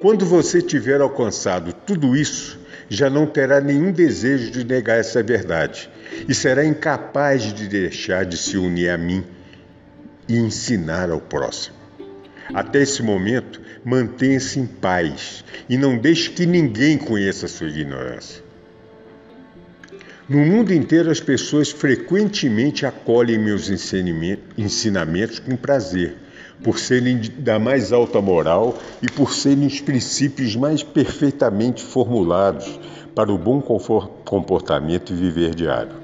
Quando 0.00 0.26
você 0.26 0.60
tiver 0.60 1.00
alcançado 1.00 1.72
tudo 1.72 2.14
isso, 2.14 2.59
já 2.90 3.08
não 3.08 3.24
terá 3.24 3.60
nenhum 3.60 3.92
desejo 3.92 4.50
de 4.50 4.64
negar 4.64 4.98
essa 4.98 5.22
verdade 5.22 5.88
e 6.28 6.34
será 6.34 6.64
incapaz 6.64 7.54
de 7.54 7.68
deixar 7.68 8.26
de 8.26 8.36
se 8.36 8.58
unir 8.58 8.90
a 8.90 8.98
mim 8.98 9.24
e 10.28 10.36
ensinar 10.36 11.08
ao 11.08 11.20
próximo. 11.20 11.76
Até 12.52 12.82
esse 12.82 13.00
momento, 13.00 13.60
mantenha-se 13.84 14.58
em 14.58 14.66
paz 14.66 15.44
e 15.68 15.76
não 15.76 15.96
deixe 15.96 16.30
que 16.30 16.44
ninguém 16.44 16.98
conheça 16.98 17.46
a 17.46 17.48
sua 17.48 17.68
ignorância. 17.68 18.42
No 20.28 20.38
mundo 20.38 20.72
inteiro, 20.72 21.10
as 21.10 21.20
pessoas 21.20 21.70
frequentemente 21.70 22.84
acolhem 22.86 23.38
meus 23.38 23.70
ensinamentos 24.56 25.38
com 25.38 25.56
prazer, 25.56 26.16
por 26.62 26.78
serem 26.78 27.20
da 27.38 27.58
mais 27.58 27.92
alta 27.92 28.20
moral 28.20 28.76
e 29.02 29.10
por 29.10 29.32
serem 29.32 29.66
os 29.66 29.80
princípios 29.80 30.54
mais 30.56 30.82
perfeitamente 30.82 31.82
formulados 31.82 32.78
para 33.14 33.32
o 33.32 33.38
bom 33.38 33.60
comportamento 34.24 35.12
e 35.12 35.16
viver 35.16 35.54
diário. 35.54 36.00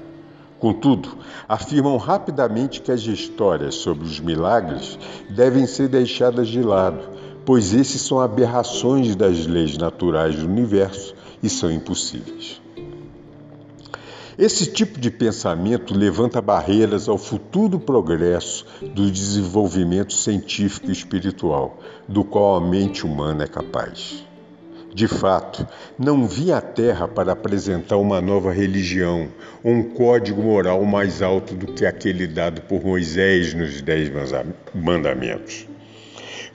Contudo, 0.59 1.17
afirmam 1.47 1.97
rapidamente 1.97 2.81
que 2.81 2.91
as 2.91 3.01
histórias 3.01 3.75
sobre 3.75 4.05
os 4.05 4.19
milagres 4.19 4.97
devem 5.29 5.67
ser 5.67 5.87
deixadas 5.87 6.47
de 6.47 6.61
lado, 6.61 6.99
pois 7.45 7.73
esses 7.73 8.01
são 8.01 8.19
aberrações 8.19 9.15
das 9.15 9.45
leis 9.45 9.77
naturais 9.77 10.35
do 10.35 10.47
universo 10.47 11.13
e 11.41 11.49
são 11.49 11.71
impossíveis. 11.71 12.59
Esse 14.37 14.67
tipo 14.67 14.99
de 14.99 15.09
pensamento 15.09 15.97
levanta 15.97 16.39
barreiras 16.39 17.09
ao 17.09 17.17
futuro 17.17 17.79
progresso 17.79 18.67
do 18.83 19.09
desenvolvimento 19.09 20.13
científico 20.13 20.89
e 20.89 20.91
espiritual, 20.91 21.79
do 22.07 22.23
qual 22.23 22.57
a 22.57 22.61
mente 22.61 23.03
humana 23.03 23.45
é 23.45 23.47
capaz. 23.47 24.23
De 24.93 25.07
fato, 25.07 25.67
não 25.97 26.27
vim 26.27 26.51
à 26.51 26.61
Terra 26.61 27.07
para 27.07 27.31
apresentar 27.31 27.97
uma 27.97 28.21
nova 28.21 28.51
religião 28.51 29.27
ou 29.63 29.71
um 29.71 29.81
código 29.81 30.43
moral 30.43 30.85
mais 30.85 31.23
alto 31.23 31.55
do 31.55 31.73
que 31.73 31.83
aquele 31.83 32.27
dado 32.27 32.61
por 32.61 32.85
Moisés 32.85 33.55
nos 33.55 33.81
Dez 33.81 34.11
Mandamentos. 34.71 35.67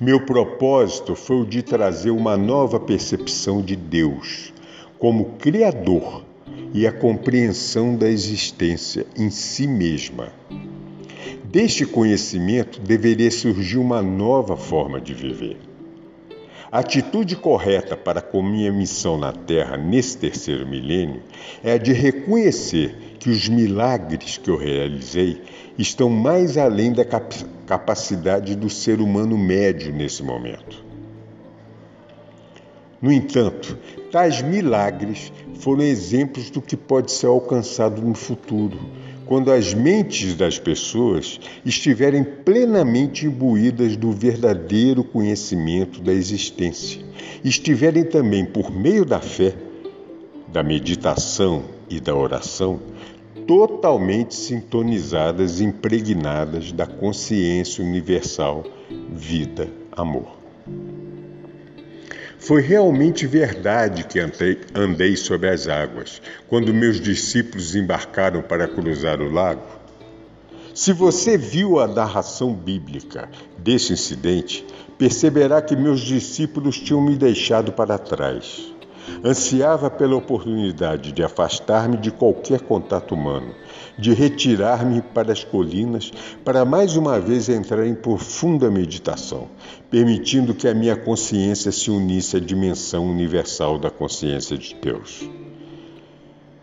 Meu 0.01 0.25
propósito 0.25 1.17
foi 1.17 1.41
o 1.41 1.45
de 1.45 1.63
trazer 1.63 2.13
uma 2.13 2.37
nova 2.37 2.79
percepção 2.79 3.61
de 3.61 3.75
Deus 3.75 4.53
como 5.01 5.37
Criador 5.39 6.31
e 6.75 6.87
a 6.87 6.93
compreensão 6.93 7.97
da 7.97 8.09
existência 8.09 9.07
em 9.17 9.31
si 9.31 9.67
mesma. 9.67 10.33
Deste 11.45 11.85
conhecimento 11.85 12.81
deveria 12.81 13.31
surgir 13.31 13.79
uma 13.79 14.01
nova 14.01 14.57
forma 14.57 15.01
de 15.01 15.13
viver. 15.13 15.59
A 16.71 16.79
atitude 16.79 17.37
correta 17.37 17.95
para 17.95 18.23
com 18.23 18.43
minha 18.43 18.73
missão 18.73 19.19
na 19.19 19.31
Terra 19.31 19.77
nesse 19.77 20.17
terceiro 20.17 20.67
milênio 20.67 21.23
é 21.63 21.73
a 21.73 21.77
de 21.77 21.93
reconhecer 21.93 22.97
que 23.19 23.29
os 23.29 23.47
milagres 23.47 24.39
que 24.39 24.49
eu 24.49 24.57
realizei 24.57 25.43
estão 25.79 26.09
mais 26.09 26.57
além 26.57 26.91
da 26.91 27.05
cap 27.05 27.37
capacidade 27.67 28.55
do 28.55 28.71
ser 28.71 29.01
humano 29.01 29.37
médio 29.37 29.93
nesse 29.93 30.23
momento. 30.23 30.92
No 33.03 33.13
entanto, 33.13 33.77
tais 34.13 34.41
milagres 34.41 35.33
foram 35.57 35.83
exemplos 35.83 36.49
do 36.49 36.63
que 36.63 36.77
pode 36.77 37.11
ser 37.11 37.27
alcançado 37.27 38.01
no 38.01 38.15
futuro 38.15 38.79
quando 39.33 39.51
as 39.51 39.73
mentes 39.73 40.35
das 40.35 40.59
pessoas 40.59 41.41
estiverem 41.65 42.23
plenamente 42.23 43.25
imbuídas 43.25 43.97
do 43.97 44.13
verdadeiro 44.13 45.03
conhecimento 45.03 46.03
da 46.03 46.13
existência, 46.13 47.03
estiverem 47.43 48.05
também, 48.05 48.45
por 48.45 48.71
meio 48.71 49.07
da 49.07 49.21
fé, 49.21 49.55
da 50.49 50.63
meditação 50.63 51.65
e 51.89 51.99
da 51.99 52.15
oração, 52.15 52.81
totalmente 53.47 54.35
sintonizadas 54.35 55.61
e 55.61 55.65
impregnadas 55.65 56.71
da 56.71 56.87
consciência 56.87 57.83
universal, 57.83 58.65
vida, 59.11 59.67
amor. 59.93 60.37
Foi 62.45 62.61
realmente 62.61 63.25
verdade 63.25 64.03
que 64.03 64.19
andei 64.75 65.15
sobre 65.15 65.49
as 65.49 65.69
águas, 65.69 66.21
quando 66.49 66.75
meus 66.75 67.01
discípulos 67.01 67.77
embarcaram 67.77 68.43
para 68.43 68.67
cruzar 68.67 69.21
o 69.21 69.31
lago? 69.31 69.63
Se 70.75 70.93
você 70.93 71.39
viu 71.39 71.79
a 71.79 71.87
narração 71.87 72.53
bíblica 72.53 73.29
desse 73.57 73.93
incidente, 73.93 74.67
perceberá 74.99 75.63
que 75.63 75.77
meus 75.77 76.01
discípulos 76.01 76.81
tinham 76.81 77.01
me 77.01 77.15
deixado 77.15 77.71
para 77.71 77.97
trás. 77.97 78.72
Ansiava 79.25 79.91
pela 79.91 80.17
oportunidade 80.17 81.13
de 81.13 81.23
afastar-me 81.23 81.97
de 81.97 82.11
qualquer 82.11 82.61
contato 82.61 83.15
humano, 83.15 83.55
de 83.99 84.13
retirar-me 84.15 85.03
para 85.03 85.33
as 85.33 85.43
colinas, 85.43 86.13
para 86.45 86.65
mais 86.65 86.97
uma 86.97 87.19
vez 87.19 87.49
entrar 87.49 87.87
em 87.87 87.95
profunda 87.95 88.71
meditação, 88.71 89.49
permitindo 89.91 90.55
que 90.55 90.69
a 90.69 90.75
minha 90.75 90.97
consciência 90.97 91.73
se 91.73 91.91
unisse 91.91 92.37
à 92.37 92.41
dimensão 92.41 93.07
universal 93.07 93.79
da 93.79 93.91
consciência 93.91 94.57
de 94.57 94.75
Deus. 94.75 95.29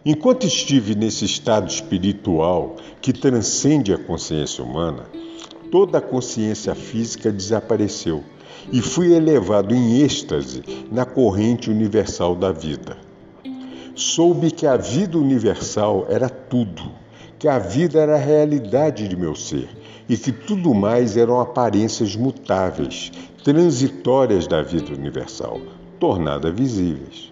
Enquanto 0.05 0.47
estive 0.47 0.95
nesse 0.95 1.25
estado 1.25 1.69
espiritual 1.69 2.77
que 3.01 3.11
transcende 3.11 3.93
a 3.93 3.97
consciência 3.97 4.63
humana, 4.63 5.03
toda 5.69 5.97
a 5.97 6.01
consciência 6.01 6.73
física 6.73 7.31
desapareceu 7.31 8.23
e 8.71 8.81
fui 8.81 9.13
elevado 9.13 9.73
em 9.73 10.01
êxtase 10.01 10.63
na 10.91 11.05
corrente 11.05 11.69
universal 11.69 12.35
da 12.35 12.51
vida. 12.51 12.97
Soube 13.95 14.51
que 14.51 14.65
a 14.65 14.77
vida 14.77 15.17
universal 15.17 16.05
era 16.09 16.29
tudo, 16.29 16.83
que 17.37 17.47
a 17.47 17.59
vida 17.59 17.99
era 17.99 18.15
a 18.15 18.19
realidade 18.19 19.07
de 19.07 19.15
meu 19.15 19.35
ser 19.35 19.69
e 20.07 20.15
que 20.17 20.31
tudo 20.31 20.73
mais 20.73 21.17
eram 21.17 21.39
aparências 21.39 22.15
mutáveis, 22.15 23.11
transitórias 23.43 24.47
da 24.47 24.61
vida 24.61 24.93
universal, 24.93 25.59
tornadas 25.99 26.53
visíveis. 26.53 27.28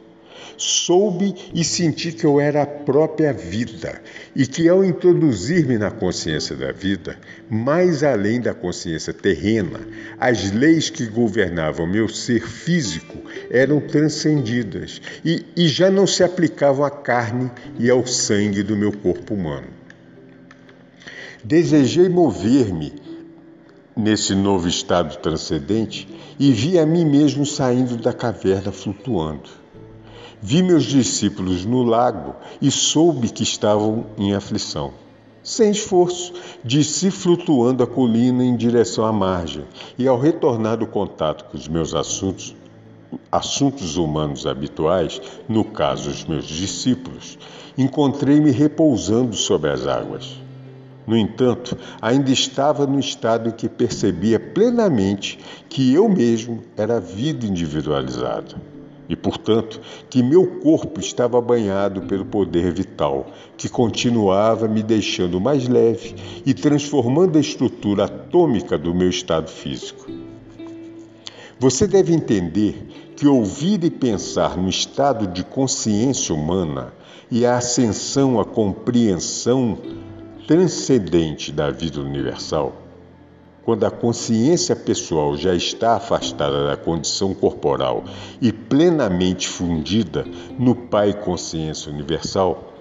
Soube 0.57 1.35
e 1.53 1.63
senti 1.63 2.11
que 2.11 2.25
eu 2.25 2.39
era 2.39 2.63
a 2.63 2.65
própria 2.65 3.31
vida 3.31 4.01
e 4.35 4.47
que, 4.47 4.67
ao 4.67 4.83
introduzir-me 4.83 5.77
na 5.77 5.91
consciência 5.91 6.55
da 6.55 6.71
vida, 6.71 7.17
mais 7.49 8.03
além 8.03 8.41
da 8.41 8.53
consciência 8.53 9.13
terrena, 9.13 9.79
as 10.19 10.51
leis 10.51 10.89
que 10.89 11.05
governavam 11.05 11.85
meu 11.85 12.09
ser 12.09 12.41
físico 12.41 13.17
eram 13.51 13.79
transcendidas 13.79 15.01
e, 15.23 15.45
e 15.55 15.67
já 15.67 15.89
não 15.91 16.07
se 16.07 16.23
aplicavam 16.23 16.85
à 16.85 16.89
carne 16.89 17.51
e 17.79 17.89
ao 17.89 18.05
sangue 18.05 18.63
do 18.63 18.75
meu 18.75 18.91
corpo 18.91 19.33
humano. 19.33 19.67
Desejei 21.43 22.09
mover-me 22.09 22.93
nesse 23.95 24.35
novo 24.35 24.67
estado 24.67 25.17
transcendente 25.17 26.07
e 26.39 26.51
vi 26.51 26.77
a 26.77 26.85
mim 26.85 27.03
mesmo 27.03 27.45
saindo 27.45 27.97
da 27.97 28.13
caverna 28.13 28.71
flutuando. 28.71 29.49
Vi 30.39 30.61
meus 30.61 30.83
discípulos 30.83 31.65
no 31.65 31.81
lago 31.81 32.35
e 32.61 32.69
soube 32.69 33.29
que 33.29 33.41
estavam 33.41 34.05
em 34.19 34.35
aflição. 34.35 34.93
Sem 35.41 35.71
esforço, 35.71 36.31
desci 36.63 37.09
flutuando 37.09 37.81
a 37.81 37.87
colina 37.87 38.43
em 38.43 38.55
direção 38.55 39.03
à 39.03 39.11
margem, 39.11 39.65
e 39.97 40.07
ao 40.07 40.19
retornar 40.19 40.77
do 40.77 40.85
contato 40.85 41.45
com 41.45 41.57
os 41.57 41.67
meus 41.67 41.95
assuntos, 41.95 42.55
assuntos 43.31 43.97
humanos 43.97 44.45
habituais, 44.45 45.19
no 45.49 45.63
caso 45.63 46.11
os 46.11 46.23
meus 46.23 46.45
discípulos, 46.45 47.39
encontrei-me 47.75 48.51
repousando 48.51 49.35
sobre 49.35 49.71
as 49.71 49.87
águas. 49.87 50.39
No 51.07 51.17
entanto, 51.17 51.75
ainda 51.99 52.29
estava 52.29 52.85
no 52.85 52.99
estado 52.99 53.49
em 53.49 53.53
que 53.53 53.67
percebia 53.67 54.39
plenamente 54.39 55.39
que 55.67 55.93
eu 55.93 56.07
mesmo 56.07 56.61
era 56.75 56.99
vida 56.99 57.43
individualizada 57.43 58.76
e, 59.09 59.15
portanto, 59.15 59.79
que 60.09 60.23
meu 60.23 60.59
corpo 60.59 60.99
estava 60.99 61.39
banhado 61.41 62.01
pelo 62.03 62.25
poder 62.25 62.73
vital, 62.73 63.27
que 63.55 63.69
continuava 63.69 64.67
me 64.67 64.83
deixando 64.83 65.39
mais 65.39 65.67
leve 65.67 66.15
e 66.45 66.53
transformando 66.53 67.37
a 67.37 67.41
estrutura 67.41 68.05
atômica 68.05 68.77
do 68.77 68.93
meu 68.93 69.09
estado 69.09 69.49
físico. 69.49 70.05
Você 71.59 71.87
deve 71.87 72.13
entender 72.13 72.75
que 73.15 73.27
ouvir 73.27 73.83
e 73.83 73.89
pensar 73.89 74.55
no 74.57 74.69
estado 74.69 75.25
de 75.25 75.43
consciência 75.43 76.35
humana 76.35 76.93
e 77.31 77.45
a 77.45 77.57
ascensão 77.57 78.39
à 78.39 78.45
compreensão 78.45 79.77
transcendente 80.47 81.51
da 81.51 81.71
vida 81.71 81.99
universal 81.99 82.86
quando 83.67 83.85
a 83.85 83.91
consciência 83.91 84.77
pessoal 84.77 85.35
já 85.35 85.53
está 85.53 85.97
afastada 85.97 86.67
da 86.67 86.77
condição 86.77 87.33
corporal 87.33 88.05
e 88.41 88.49
plenamente 88.49 89.45
fundida 89.45 90.25
no 90.57 90.73
Pai 90.73 91.13
Consciência 91.13 91.91
Universal, 91.91 92.73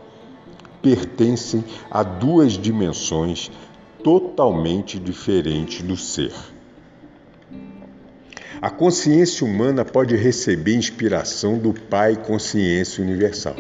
pertencem 0.81 1.65
a 1.91 2.05
duas 2.05 2.53
dimensões 2.53 3.51
totalmente 4.05 4.97
diferentes 4.97 5.83
do 5.83 5.97
ser. 5.97 6.33
A 8.63 8.71
consciência 8.71 9.45
humana 9.45 9.85
pode 9.85 10.15
receber 10.15 10.77
inspiração 10.77 11.59
do 11.59 11.75
Pai 11.75 12.15
Consciência 12.15 13.03
Universal. 13.03 13.57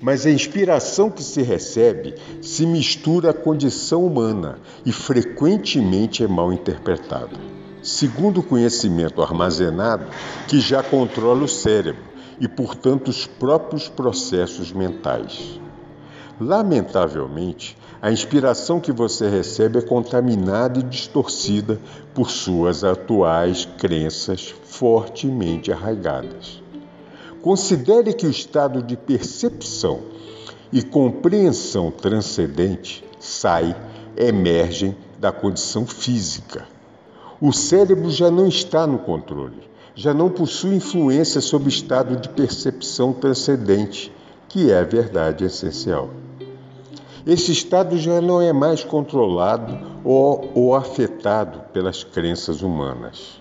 Mas 0.00 0.26
a 0.26 0.30
inspiração 0.30 1.10
que 1.10 1.22
se 1.22 1.42
recebe 1.42 2.14
se 2.42 2.66
mistura 2.66 3.30
à 3.30 3.34
condição 3.34 4.04
humana 4.04 4.58
e 4.84 4.92
frequentemente 4.92 6.22
é 6.22 6.28
mal 6.28 6.52
interpretada, 6.52 7.36
segundo 7.82 8.40
o 8.40 8.42
conhecimento 8.42 9.22
armazenado 9.22 10.06
que 10.48 10.60
já 10.60 10.82
controla 10.82 11.44
o 11.44 11.48
cérebro 11.48 12.02
e, 12.40 12.48
portanto, 12.48 13.08
os 13.08 13.26
próprios 13.26 13.88
processos 13.88 14.72
mentais. 14.72 15.60
Lamentavelmente, 16.40 17.76
a 18.02 18.10
inspiração 18.10 18.80
que 18.80 18.90
você 18.90 19.28
recebe 19.28 19.78
é 19.78 19.82
contaminada 19.82 20.80
e 20.80 20.82
distorcida 20.82 21.80
por 22.12 22.28
suas 22.28 22.82
atuais 22.82 23.68
crenças 23.78 24.52
fortemente 24.64 25.72
arraigadas. 25.72 26.63
Considere 27.44 28.14
que 28.14 28.26
o 28.26 28.30
estado 28.30 28.82
de 28.82 28.96
percepção 28.96 30.00
e 30.72 30.82
compreensão 30.82 31.90
transcendente 31.90 33.04
sai, 33.20 33.76
emergem 34.16 34.96
da 35.18 35.30
condição 35.30 35.84
física. 35.84 36.66
O 37.38 37.52
cérebro 37.52 38.10
já 38.10 38.30
não 38.30 38.48
está 38.48 38.86
no 38.86 38.98
controle, 38.98 39.68
já 39.94 40.14
não 40.14 40.30
possui 40.30 40.76
influência 40.76 41.42
sobre 41.42 41.68
o 41.68 41.68
estado 41.68 42.16
de 42.16 42.30
percepção 42.30 43.12
transcendente, 43.12 44.10
que 44.48 44.70
é 44.70 44.78
a 44.78 44.84
verdade 44.84 45.44
essencial. 45.44 46.08
Esse 47.26 47.52
estado 47.52 47.98
já 47.98 48.22
não 48.22 48.40
é 48.40 48.54
mais 48.54 48.82
controlado 48.82 50.00
ou, 50.02 50.50
ou 50.54 50.74
afetado 50.74 51.60
pelas 51.74 52.04
crenças 52.04 52.62
humanas. 52.62 53.38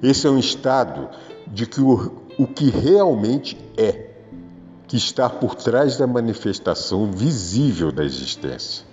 Esse 0.00 0.28
é 0.28 0.30
um 0.30 0.38
estado 0.38 1.08
de 1.48 1.66
que 1.66 1.80
o, 1.80 2.25
o 2.38 2.46
que 2.46 2.70
realmente 2.70 3.56
é, 3.76 4.10
que 4.86 4.96
está 4.96 5.28
por 5.28 5.54
trás 5.54 5.96
da 5.96 6.06
manifestação 6.06 7.10
visível 7.10 7.90
da 7.90 8.04
existência, 8.04 8.84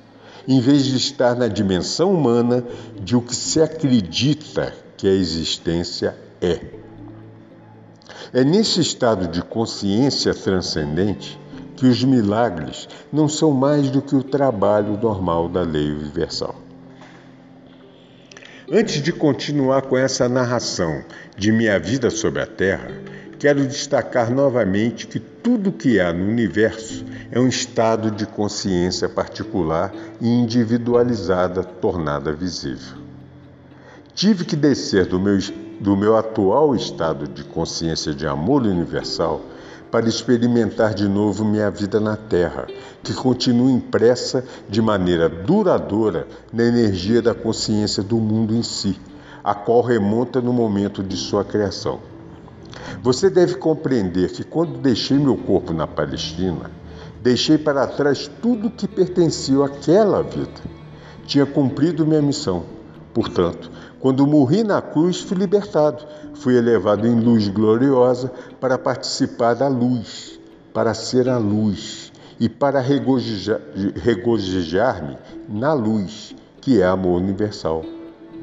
em 0.47 0.59
vez 0.59 0.85
de 0.85 0.97
estar 0.97 1.35
na 1.35 1.47
dimensão 1.47 2.13
humana 2.13 2.63
de 2.99 3.15
o 3.15 3.21
que 3.21 3.35
se 3.35 3.61
acredita 3.61 4.73
que 4.97 5.07
a 5.07 5.11
existência 5.11 6.17
é. 6.41 6.59
É 8.33 8.43
nesse 8.43 8.81
estado 8.81 9.27
de 9.27 9.41
consciência 9.41 10.33
transcendente 10.33 11.39
que 11.75 11.85
os 11.85 12.03
milagres 12.03 12.87
não 13.11 13.27
são 13.27 13.51
mais 13.51 13.89
do 13.89 14.01
que 14.01 14.15
o 14.15 14.23
trabalho 14.23 14.97
normal 14.97 15.49
da 15.49 15.61
lei 15.61 15.91
universal. 15.91 16.55
Antes 18.71 19.01
de 19.01 19.11
continuar 19.11 19.83
com 19.83 19.97
essa 19.97 20.27
narração 20.29 21.03
de 21.37 21.51
minha 21.51 21.77
vida 21.77 22.09
sobre 22.09 22.41
a 22.41 22.47
Terra, 22.47 22.89
quero 23.43 23.67
destacar 23.67 24.31
novamente 24.31 25.05
que 25.05 25.19
tudo 25.19 25.69
que 25.69 25.99
há 25.99 26.13
no 26.13 26.23
universo 26.23 27.03
é 27.29 27.37
um 27.37 27.49
estado 27.49 28.09
de 28.09 28.25
consciência 28.25 29.09
particular 29.09 29.93
e 30.21 30.29
individualizada 30.29 31.61
tornada 31.61 32.31
visível. 32.31 32.97
Tive 34.15 34.45
que 34.45 34.55
descer 34.55 35.07
do 35.07 35.19
meu, 35.19 35.37
do 35.81 35.97
meu 35.97 36.15
atual 36.15 36.73
estado 36.73 37.27
de 37.27 37.43
consciência 37.43 38.13
de 38.13 38.25
amor 38.25 38.61
universal 38.61 39.41
para 39.91 40.07
experimentar 40.07 40.93
de 40.93 41.09
novo 41.09 41.43
minha 41.43 41.69
vida 41.69 41.99
na 41.99 42.15
Terra, 42.15 42.65
que 43.03 43.13
continua 43.13 43.69
impressa 43.69 44.45
de 44.69 44.81
maneira 44.81 45.27
duradoura 45.27 46.29
na 46.53 46.63
energia 46.63 47.21
da 47.21 47.35
consciência 47.35 48.01
do 48.01 48.15
mundo 48.15 48.55
em 48.55 48.63
si, 48.63 48.97
a 49.43 49.53
qual 49.53 49.81
remonta 49.81 50.39
no 50.39 50.53
momento 50.53 51.03
de 51.03 51.17
sua 51.17 51.43
criação. 51.43 52.12
Você 53.01 53.29
deve 53.29 53.55
compreender 53.55 54.31
que 54.31 54.43
quando 54.43 54.79
deixei 54.79 55.17
meu 55.17 55.35
corpo 55.35 55.73
na 55.73 55.87
Palestina, 55.87 56.71
deixei 57.21 57.57
para 57.57 57.87
trás 57.87 58.29
tudo 58.41 58.69
que 58.69 58.87
pertencia 58.87 59.65
àquela 59.65 60.23
vida. 60.23 60.61
Tinha 61.25 61.45
cumprido 61.45 62.05
minha 62.05 62.21
missão. 62.21 62.63
Portanto, 63.13 63.69
quando 63.99 64.25
morri 64.25 64.63
na 64.63 64.81
cruz, 64.81 65.21
fui 65.21 65.37
libertado. 65.37 66.03
Fui 66.35 66.57
elevado 66.57 67.07
em 67.07 67.19
luz 67.19 67.47
gloriosa 67.47 68.31
para 68.59 68.77
participar 68.77 69.53
da 69.53 69.67
luz, 69.67 70.39
para 70.73 70.93
ser 70.93 71.29
a 71.29 71.37
luz 71.37 72.11
e 72.39 72.49
para 72.49 72.81
regozijar-me 72.81 75.17
na 75.47 75.73
luz, 75.73 76.35
que 76.59 76.81
é 76.81 76.85
amor 76.85 77.21
universal, 77.21 77.85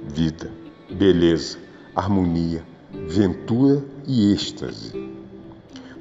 vida, 0.07 0.51
beleza, 0.91 1.59
harmonia, 1.95 2.65
ventura 3.09 3.83
e 4.11 4.33
êxtase. 4.33 4.93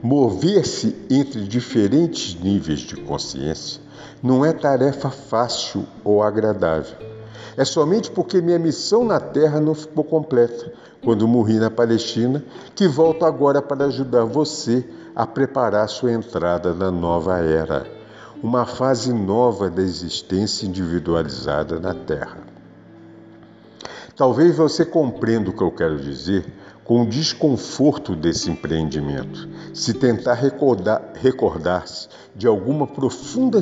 Mover-se 0.01 0.95
entre 1.09 1.43
diferentes 1.43 2.33
níveis 2.41 2.79
de 2.79 2.95
consciência 2.95 3.81
não 4.23 4.43
é 4.43 4.51
tarefa 4.51 5.09
fácil 5.09 5.85
ou 6.03 6.23
agradável 6.23 7.09
é 7.59 7.65
somente 7.65 8.09
porque 8.09 8.41
minha 8.41 8.57
missão 8.57 9.03
na 9.03 9.19
terra 9.19 9.59
não 9.59 9.75
ficou 9.75 10.01
completa 10.01 10.71
quando 11.03 11.27
morri 11.27 11.59
na 11.59 11.69
Palestina 11.69 12.41
que 12.73 12.87
volto 12.87 13.25
agora 13.25 13.61
para 13.61 13.87
ajudar 13.87 14.23
você 14.23 14.87
a 15.13 15.27
preparar 15.27 15.89
sua 15.89 16.13
entrada 16.13 16.73
na 16.73 16.89
nova 16.89 17.39
era, 17.39 17.85
uma 18.41 18.65
fase 18.65 19.11
nova 19.11 19.69
da 19.69 19.81
existência 19.81 20.65
individualizada 20.65 21.81
na 21.81 21.93
Terra. 21.93 22.37
Talvez 24.15 24.55
você 24.55 24.85
compreenda 24.85 25.49
o 25.49 25.53
que 25.53 25.61
eu 25.61 25.71
quero 25.71 25.97
dizer 25.97 26.45
com 26.89 27.03
o 27.03 27.05
desconforto 27.05 28.15
desse 28.15 28.49
empreendimento, 28.49 29.47
se 29.75 29.93
tentar 29.93 30.33
recordar-se 30.33 31.19
recordar 31.21 31.85
de 32.35 32.47
alguma 32.47 32.87
profunda 32.87 33.59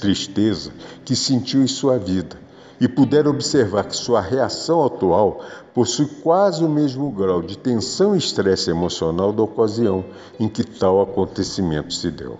tristeza 0.00 0.72
que 1.04 1.14
sentiu 1.14 1.62
em 1.62 1.68
sua 1.68 1.96
vida 1.96 2.36
e 2.80 2.88
puder 2.88 3.28
observar 3.28 3.84
que 3.84 3.94
sua 3.94 4.20
reação 4.20 4.84
atual 4.84 5.44
possui 5.72 6.06
quase 6.24 6.64
o 6.64 6.68
mesmo 6.68 7.08
grau 7.12 7.40
de 7.40 7.56
tensão 7.56 8.16
e 8.16 8.18
estresse 8.18 8.68
emocional 8.68 9.32
da 9.32 9.44
ocasião 9.44 10.04
em 10.40 10.48
que 10.48 10.64
tal 10.64 11.00
acontecimento 11.00 11.94
se 11.94 12.10
deu. 12.10 12.36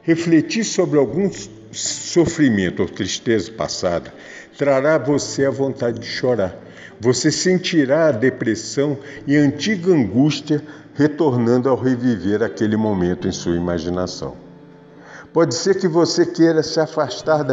Refletir 0.00 0.64
sobre 0.64 0.98
algum 0.98 1.30
sofrimento 1.70 2.80
ou 2.80 2.88
tristeza 2.88 3.52
passada 3.52 4.10
trará 4.56 4.96
você 4.96 5.44
a 5.44 5.50
vontade 5.50 5.98
de 5.98 6.06
chorar. 6.06 6.63
Você 7.04 7.30
sentirá 7.30 8.08
a 8.08 8.12
depressão 8.12 8.96
e 9.26 9.36
a 9.36 9.40
antiga 9.42 9.92
angústia 9.92 10.64
retornando 10.94 11.68
ao 11.68 11.76
reviver 11.76 12.42
aquele 12.42 12.78
momento 12.78 13.28
em 13.28 13.30
sua 13.30 13.54
imaginação. 13.54 14.34
Pode 15.30 15.54
ser 15.54 15.78
que 15.78 15.86
você 15.86 16.24
queira 16.24 16.62
se 16.62 16.80
afastar 16.80 17.44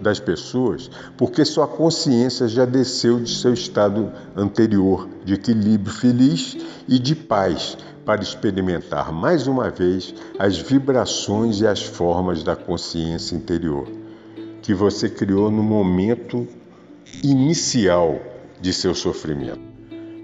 das 0.00 0.18
pessoas 0.18 0.90
porque 1.18 1.44
sua 1.44 1.68
consciência 1.68 2.48
já 2.48 2.64
desceu 2.64 3.20
de 3.20 3.28
seu 3.28 3.52
estado 3.52 4.10
anterior 4.34 5.06
de 5.22 5.34
equilíbrio 5.34 5.92
feliz 5.92 6.56
e 6.88 6.98
de 6.98 7.14
paz 7.14 7.76
para 8.06 8.22
experimentar 8.22 9.12
mais 9.12 9.46
uma 9.46 9.68
vez 9.68 10.14
as 10.38 10.56
vibrações 10.56 11.60
e 11.60 11.66
as 11.66 11.82
formas 11.82 12.42
da 12.42 12.56
consciência 12.56 13.36
interior 13.36 13.86
que 14.62 14.72
você 14.72 15.10
criou 15.10 15.50
no 15.50 15.62
momento 15.62 16.48
inicial 17.22 18.32
de 18.64 18.72
seu 18.72 18.94
sofrimento. 18.94 19.60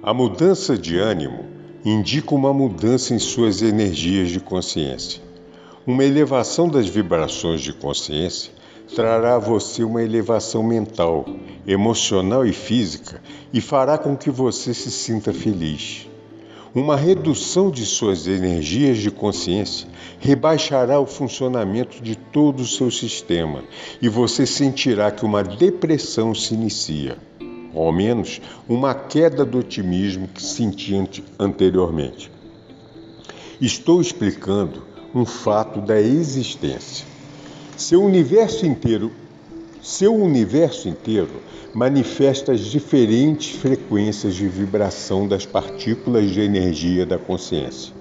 A 0.02 0.14
mudança 0.14 0.78
de 0.78 0.96
ânimo 0.96 1.44
indica 1.84 2.34
uma 2.34 2.54
mudança 2.54 3.12
em 3.12 3.18
suas 3.18 3.60
energias 3.60 4.30
de 4.30 4.40
consciência. 4.40 5.20
Uma 5.86 6.04
elevação 6.04 6.66
das 6.66 6.88
vibrações 6.88 7.60
de 7.60 7.74
consciência 7.74 8.50
trará 8.96 9.34
a 9.34 9.38
você 9.38 9.84
uma 9.84 10.02
elevação 10.02 10.62
mental, 10.62 11.26
emocional 11.66 12.46
e 12.46 12.52
física 12.54 13.22
e 13.52 13.60
fará 13.60 13.98
com 13.98 14.16
que 14.16 14.30
você 14.30 14.72
se 14.72 14.90
sinta 14.90 15.34
feliz. 15.34 16.08
Uma 16.74 16.96
redução 16.96 17.70
de 17.70 17.84
suas 17.84 18.26
energias 18.26 18.96
de 18.96 19.10
consciência 19.10 19.86
rebaixará 20.18 20.98
o 20.98 21.04
funcionamento 21.04 22.02
de 22.02 22.16
todo 22.16 22.60
o 22.60 22.66
seu 22.66 22.90
sistema 22.90 23.64
e 24.00 24.08
você 24.08 24.46
sentirá 24.46 25.10
que 25.10 25.26
uma 25.26 25.42
depressão 25.42 26.34
se 26.34 26.54
inicia, 26.54 27.18
ao 27.74 27.92
menos 27.92 28.40
uma 28.68 28.94
queda 28.94 29.44
do 29.44 29.58
otimismo 29.58 30.28
que 30.28 30.42
sentia 30.42 31.08
anteriormente. 31.38 32.30
Estou 33.60 34.00
explicando 34.00 34.82
um 35.14 35.24
fato 35.24 35.80
da 35.80 36.00
existência. 36.00 37.06
Seu 37.76 38.02
universo 38.02 38.66
inteiro 38.66 39.12
Seu 39.82 40.14
universo 40.14 40.90
inteiro 40.90 41.40
manifesta 41.74 42.52
as 42.52 42.60
diferentes 42.60 43.56
frequências 43.56 44.34
de 44.34 44.46
vibração 44.46 45.26
das 45.26 45.46
partículas 45.46 46.30
de 46.30 46.40
energia 46.40 47.06
da 47.06 47.16
consciência. 47.16 47.94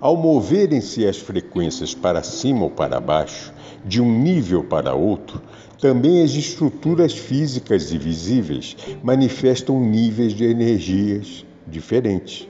Ao 0.00 0.16
moverem-se 0.16 1.04
as 1.04 1.16
frequências 1.16 1.92
para 1.92 2.22
cima 2.22 2.62
ou 2.62 2.70
para 2.70 3.00
baixo, 3.00 3.52
de 3.84 4.00
um 4.00 4.16
nível 4.20 4.62
para 4.62 4.94
outro, 4.94 5.42
também 5.82 6.22
as 6.22 6.30
estruturas 6.36 7.12
físicas 7.12 7.90
e 7.90 7.98
visíveis 7.98 8.76
manifestam 9.02 9.80
níveis 9.80 10.32
de 10.32 10.44
energias 10.44 11.44
diferentes. 11.66 12.46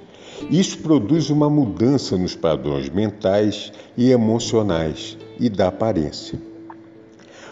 Isso 0.50 0.76
produz 0.80 1.30
uma 1.30 1.48
mudança 1.48 2.18
nos 2.18 2.36
padrões 2.36 2.90
mentais 2.90 3.72
e 3.96 4.10
emocionais 4.10 5.16
e 5.40 5.48
da 5.48 5.68
aparência. 5.68 6.38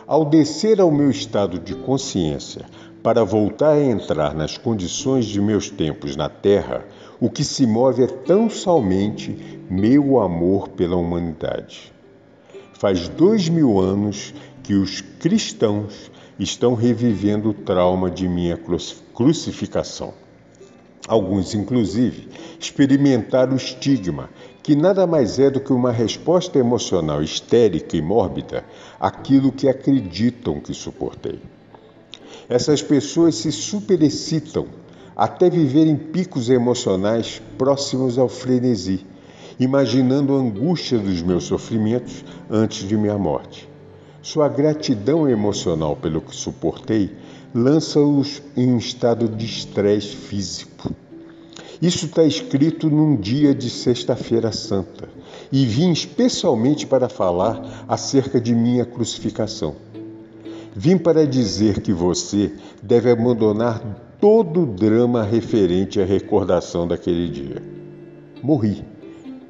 Ao 0.07 0.23
descer 0.23 0.83
ao 0.83 0.91
meu 0.91 1.11
estado 1.11 1.59
de 1.59 1.75
consciência 1.75 2.67
para 3.03 3.25
voltar 3.25 3.71
a 3.71 3.83
entrar 3.83 4.35
nas 4.35 4.59
condições 4.59 5.25
de 5.25 5.41
meus 5.41 5.71
tempos 5.71 6.15
na 6.15 6.29
Terra, 6.29 6.85
o 7.19 7.31
que 7.31 7.43
se 7.43 7.65
move 7.67 8.03
é 8.03 8.07
tão 8.07 8.51
somente 8.51 9.35
meu 9.71 10.21
amor 10.21 10.69
pela 10.69 10.97
humanidade. 10.97 11.91
Faz 12.75 13.09
dois 13.09 13.49
mil 13.49 13.79
anos 13.79 14.35
que 14.71 14.75
os 14.77 15.01
cristãos 15.01 16.13
estão 16.39 16.75
revivendo 16.75 17.51
o 17.51 17.53
trauma 17.53 18.09
de 18.09 18.29
minha 18.29 18.57
crucificação. 19.13 20.15
Alguns, 21.09 21.57
inclusive, 21.57 22.29
experimentaram 22.57 23.55
o 23.55 23.57
estigma, 23.57 24.31
que 24.63 24.77
nada 24.77 25.09
mais 25.09 25.41
é 25.41 25.51
do 25.51 25.59
que 25.59 25.73
uma 25.73 25.91
resposta 25.91 26.57
emocional 26.57 27.21
histérica 27.21 27.97
e 27.97 28.01
mórbida 28.01 28.65
àquilo 29.01 29.51
que 29.51 29.69
acreditam 29.69 30.61
que 30.61 30.73
suportei. 30.73 31.41
Essas 32.49 32.81
pessoas 32.81 33.35
se 33.35 33.51
superexcitam 33.51 34.69
até 35.17 35.51
viverem 35.51 35.97
picos 35.97 36.49
emocionais 36.49 37.43
próximos 37.59 38.19
ao 38.19 38.29
frenesi 38.29 39.05
imaginando 39.59 40.33
a 40.33 40.39
angústia 40.39 40.97
dos 40.97 41.21
meus 41.23 41.43
sofrimentos 41.43 42.25
antes 42.49 42.89
de 42.89 42.97
minha 42.97 43.19
morte. 43.19 43.70
Sua 44.23 44.49
gratidão 44.49 45.29
emocional 45.29 45.97
pelo 45.97 46.21
que 46.21 46.35
suportei 46.35 47.11
lança-os 47.55 48.43
em 48.57 48.73
um 48.73 48.79
estado 48.79 49.29
de 49.29 49.47
estresse 49.47 50.15
físico. 50.15 50.93
Isso 51.81 52.07
está 52.07 52.23
escrito 52.25 52.91
num 52.91 53.17
dia 53.17 53.55
de 53.55 53.71
Sexta-feira 53.71 54.53
Santa 54.53 55.09
e 55.51 55.65
vim 55.65 55.91
especialmente 55.91 56.87
para 56.87 57.09
falar 57.09 57.85
acerca 57.89 58.39
de 58.41 58.55
minha 58.55 58.85
crucificação. 58.85 59.75
Vim 60.77 60.99
para 60.99 61.27
dizer 61.27 61.81
que 61.81 61.93
você 61.93 62.53
deve 62.83 63.11
abandonar 63.11 63.81
todo 64.21 64.63
o 64.63 64.67
drama 64.67 65.23
referente 65.23 66.01
à 66.01 66.05
recordação 66.05 66.87
daquele 66.87 67.29
dia. 67.29 67.63
Morri 68.43 68.85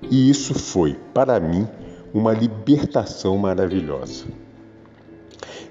e 0.09 0.31
isso 0.31 0.55
foi, 0.55 0.97
para 1.12 1.39
mim, 1.39 1.66
uma 2.14 2.33
libertação 2.33 3.37
maravilhosa. 3.37 4.25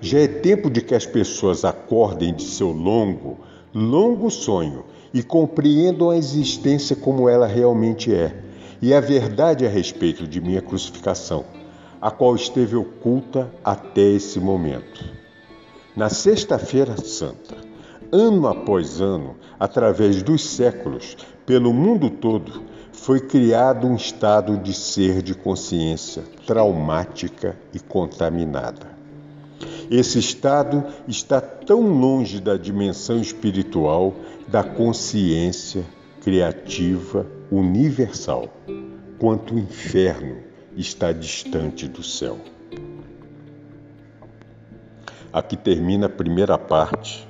Já 0.01 0.19
é 0.19 0.27
tempo 0.27 0.69
de 0.69 0.81
que 0.81 0.95
as 0.95 1.05
pessoas 1.05 1.65
acordem 1.65 2.33
de 2.33 2.43
seu 2.43 2.71
longo, 2.71 3.39
longo 3.73 4.29
sonho 4.29 4.85
e 5.13 5.21
compreendam 5.21 6.09
a 6.09 6.17
existência 6.17 6.95
como 6.95 7.27
ela 7.27 7.47
realmente 7.47 8.13
é 8.13 8.35
e 8.81 8.93
a 8.93 8.99
verdade 8.99 9.65
a 9.65 9.69
respeito 9.69 10.25
de 10.25 10.39
minha 10.39 10.61
crucificação, 10.61 11.45
a 12.01 12.09
qual 12.09 12.35
esteve 12.35 12.75
oculta 12.75 13.51
até 13.63 14.01
esse 14.01 14.39
momento. 14.39 15.03
Na 15.95 16.09
Sexta-feira 16.09 16.95
Santa, 16.97 17.57
ano 18.11 18.47
após 18.47 19.01
ano, 19.01 19.35
através 19.59 20.23
dos 20.23 20.45
séculos, 20.45 21.17
pelo 21.45 21.73
mundo 21.73 22.09
todo, 22.09 22.63
foi 22.93 23.19
criado 23.19 23.87
um 23.87 23.95
estado 23.95 24.57
de 24.57 24.73
ser 24.73 25.21
de 25.21 25.33
consciência 25.33 26.23
traumática 26.45 27.57
e 27.73 27.79
contaminada. 27.79 28.98
Esse 29.89 30.19
estado 30.19 30.85
está 31.07 31.41
tão 31.41 31.81
longe 31.81 32.39
da 32.39 32.55
dimensão 32.55 33.19
espiritual 33.19 34.15
da 34.47 34.63
consciência 34.63 35.83
criativa 36.21 37.25
universal 37.51 38.53
quanto 39.17 39.55
o 39.55 39.59
inferno 39.59 40.37
está 40.75 41.11
distante 41.11 41.87
do 41.87 42.03
céu. 42.03 42.37
Aqui 45.31 45.57
termina 45.57 46.07
a 46.07 46.09
primeira 46.09 46.57
parte 46.57 47.27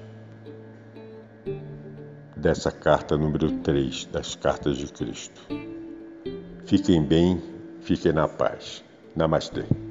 dessa 2.36 2.72
carta 2.72 3.18
número 3.18 3.52
3 3.60 4.06
das 4.06 4.36
Cartas 4.36 4.78
de 4.78 4.88
Cristo. 4.88 5.42
Fiquem 6.66 7.04
bem, 7.04 7.42
fiquem 7.82 8.14
na 8.14 8.28
paz. 8.28 8.84
Namastê. 9.16 9.89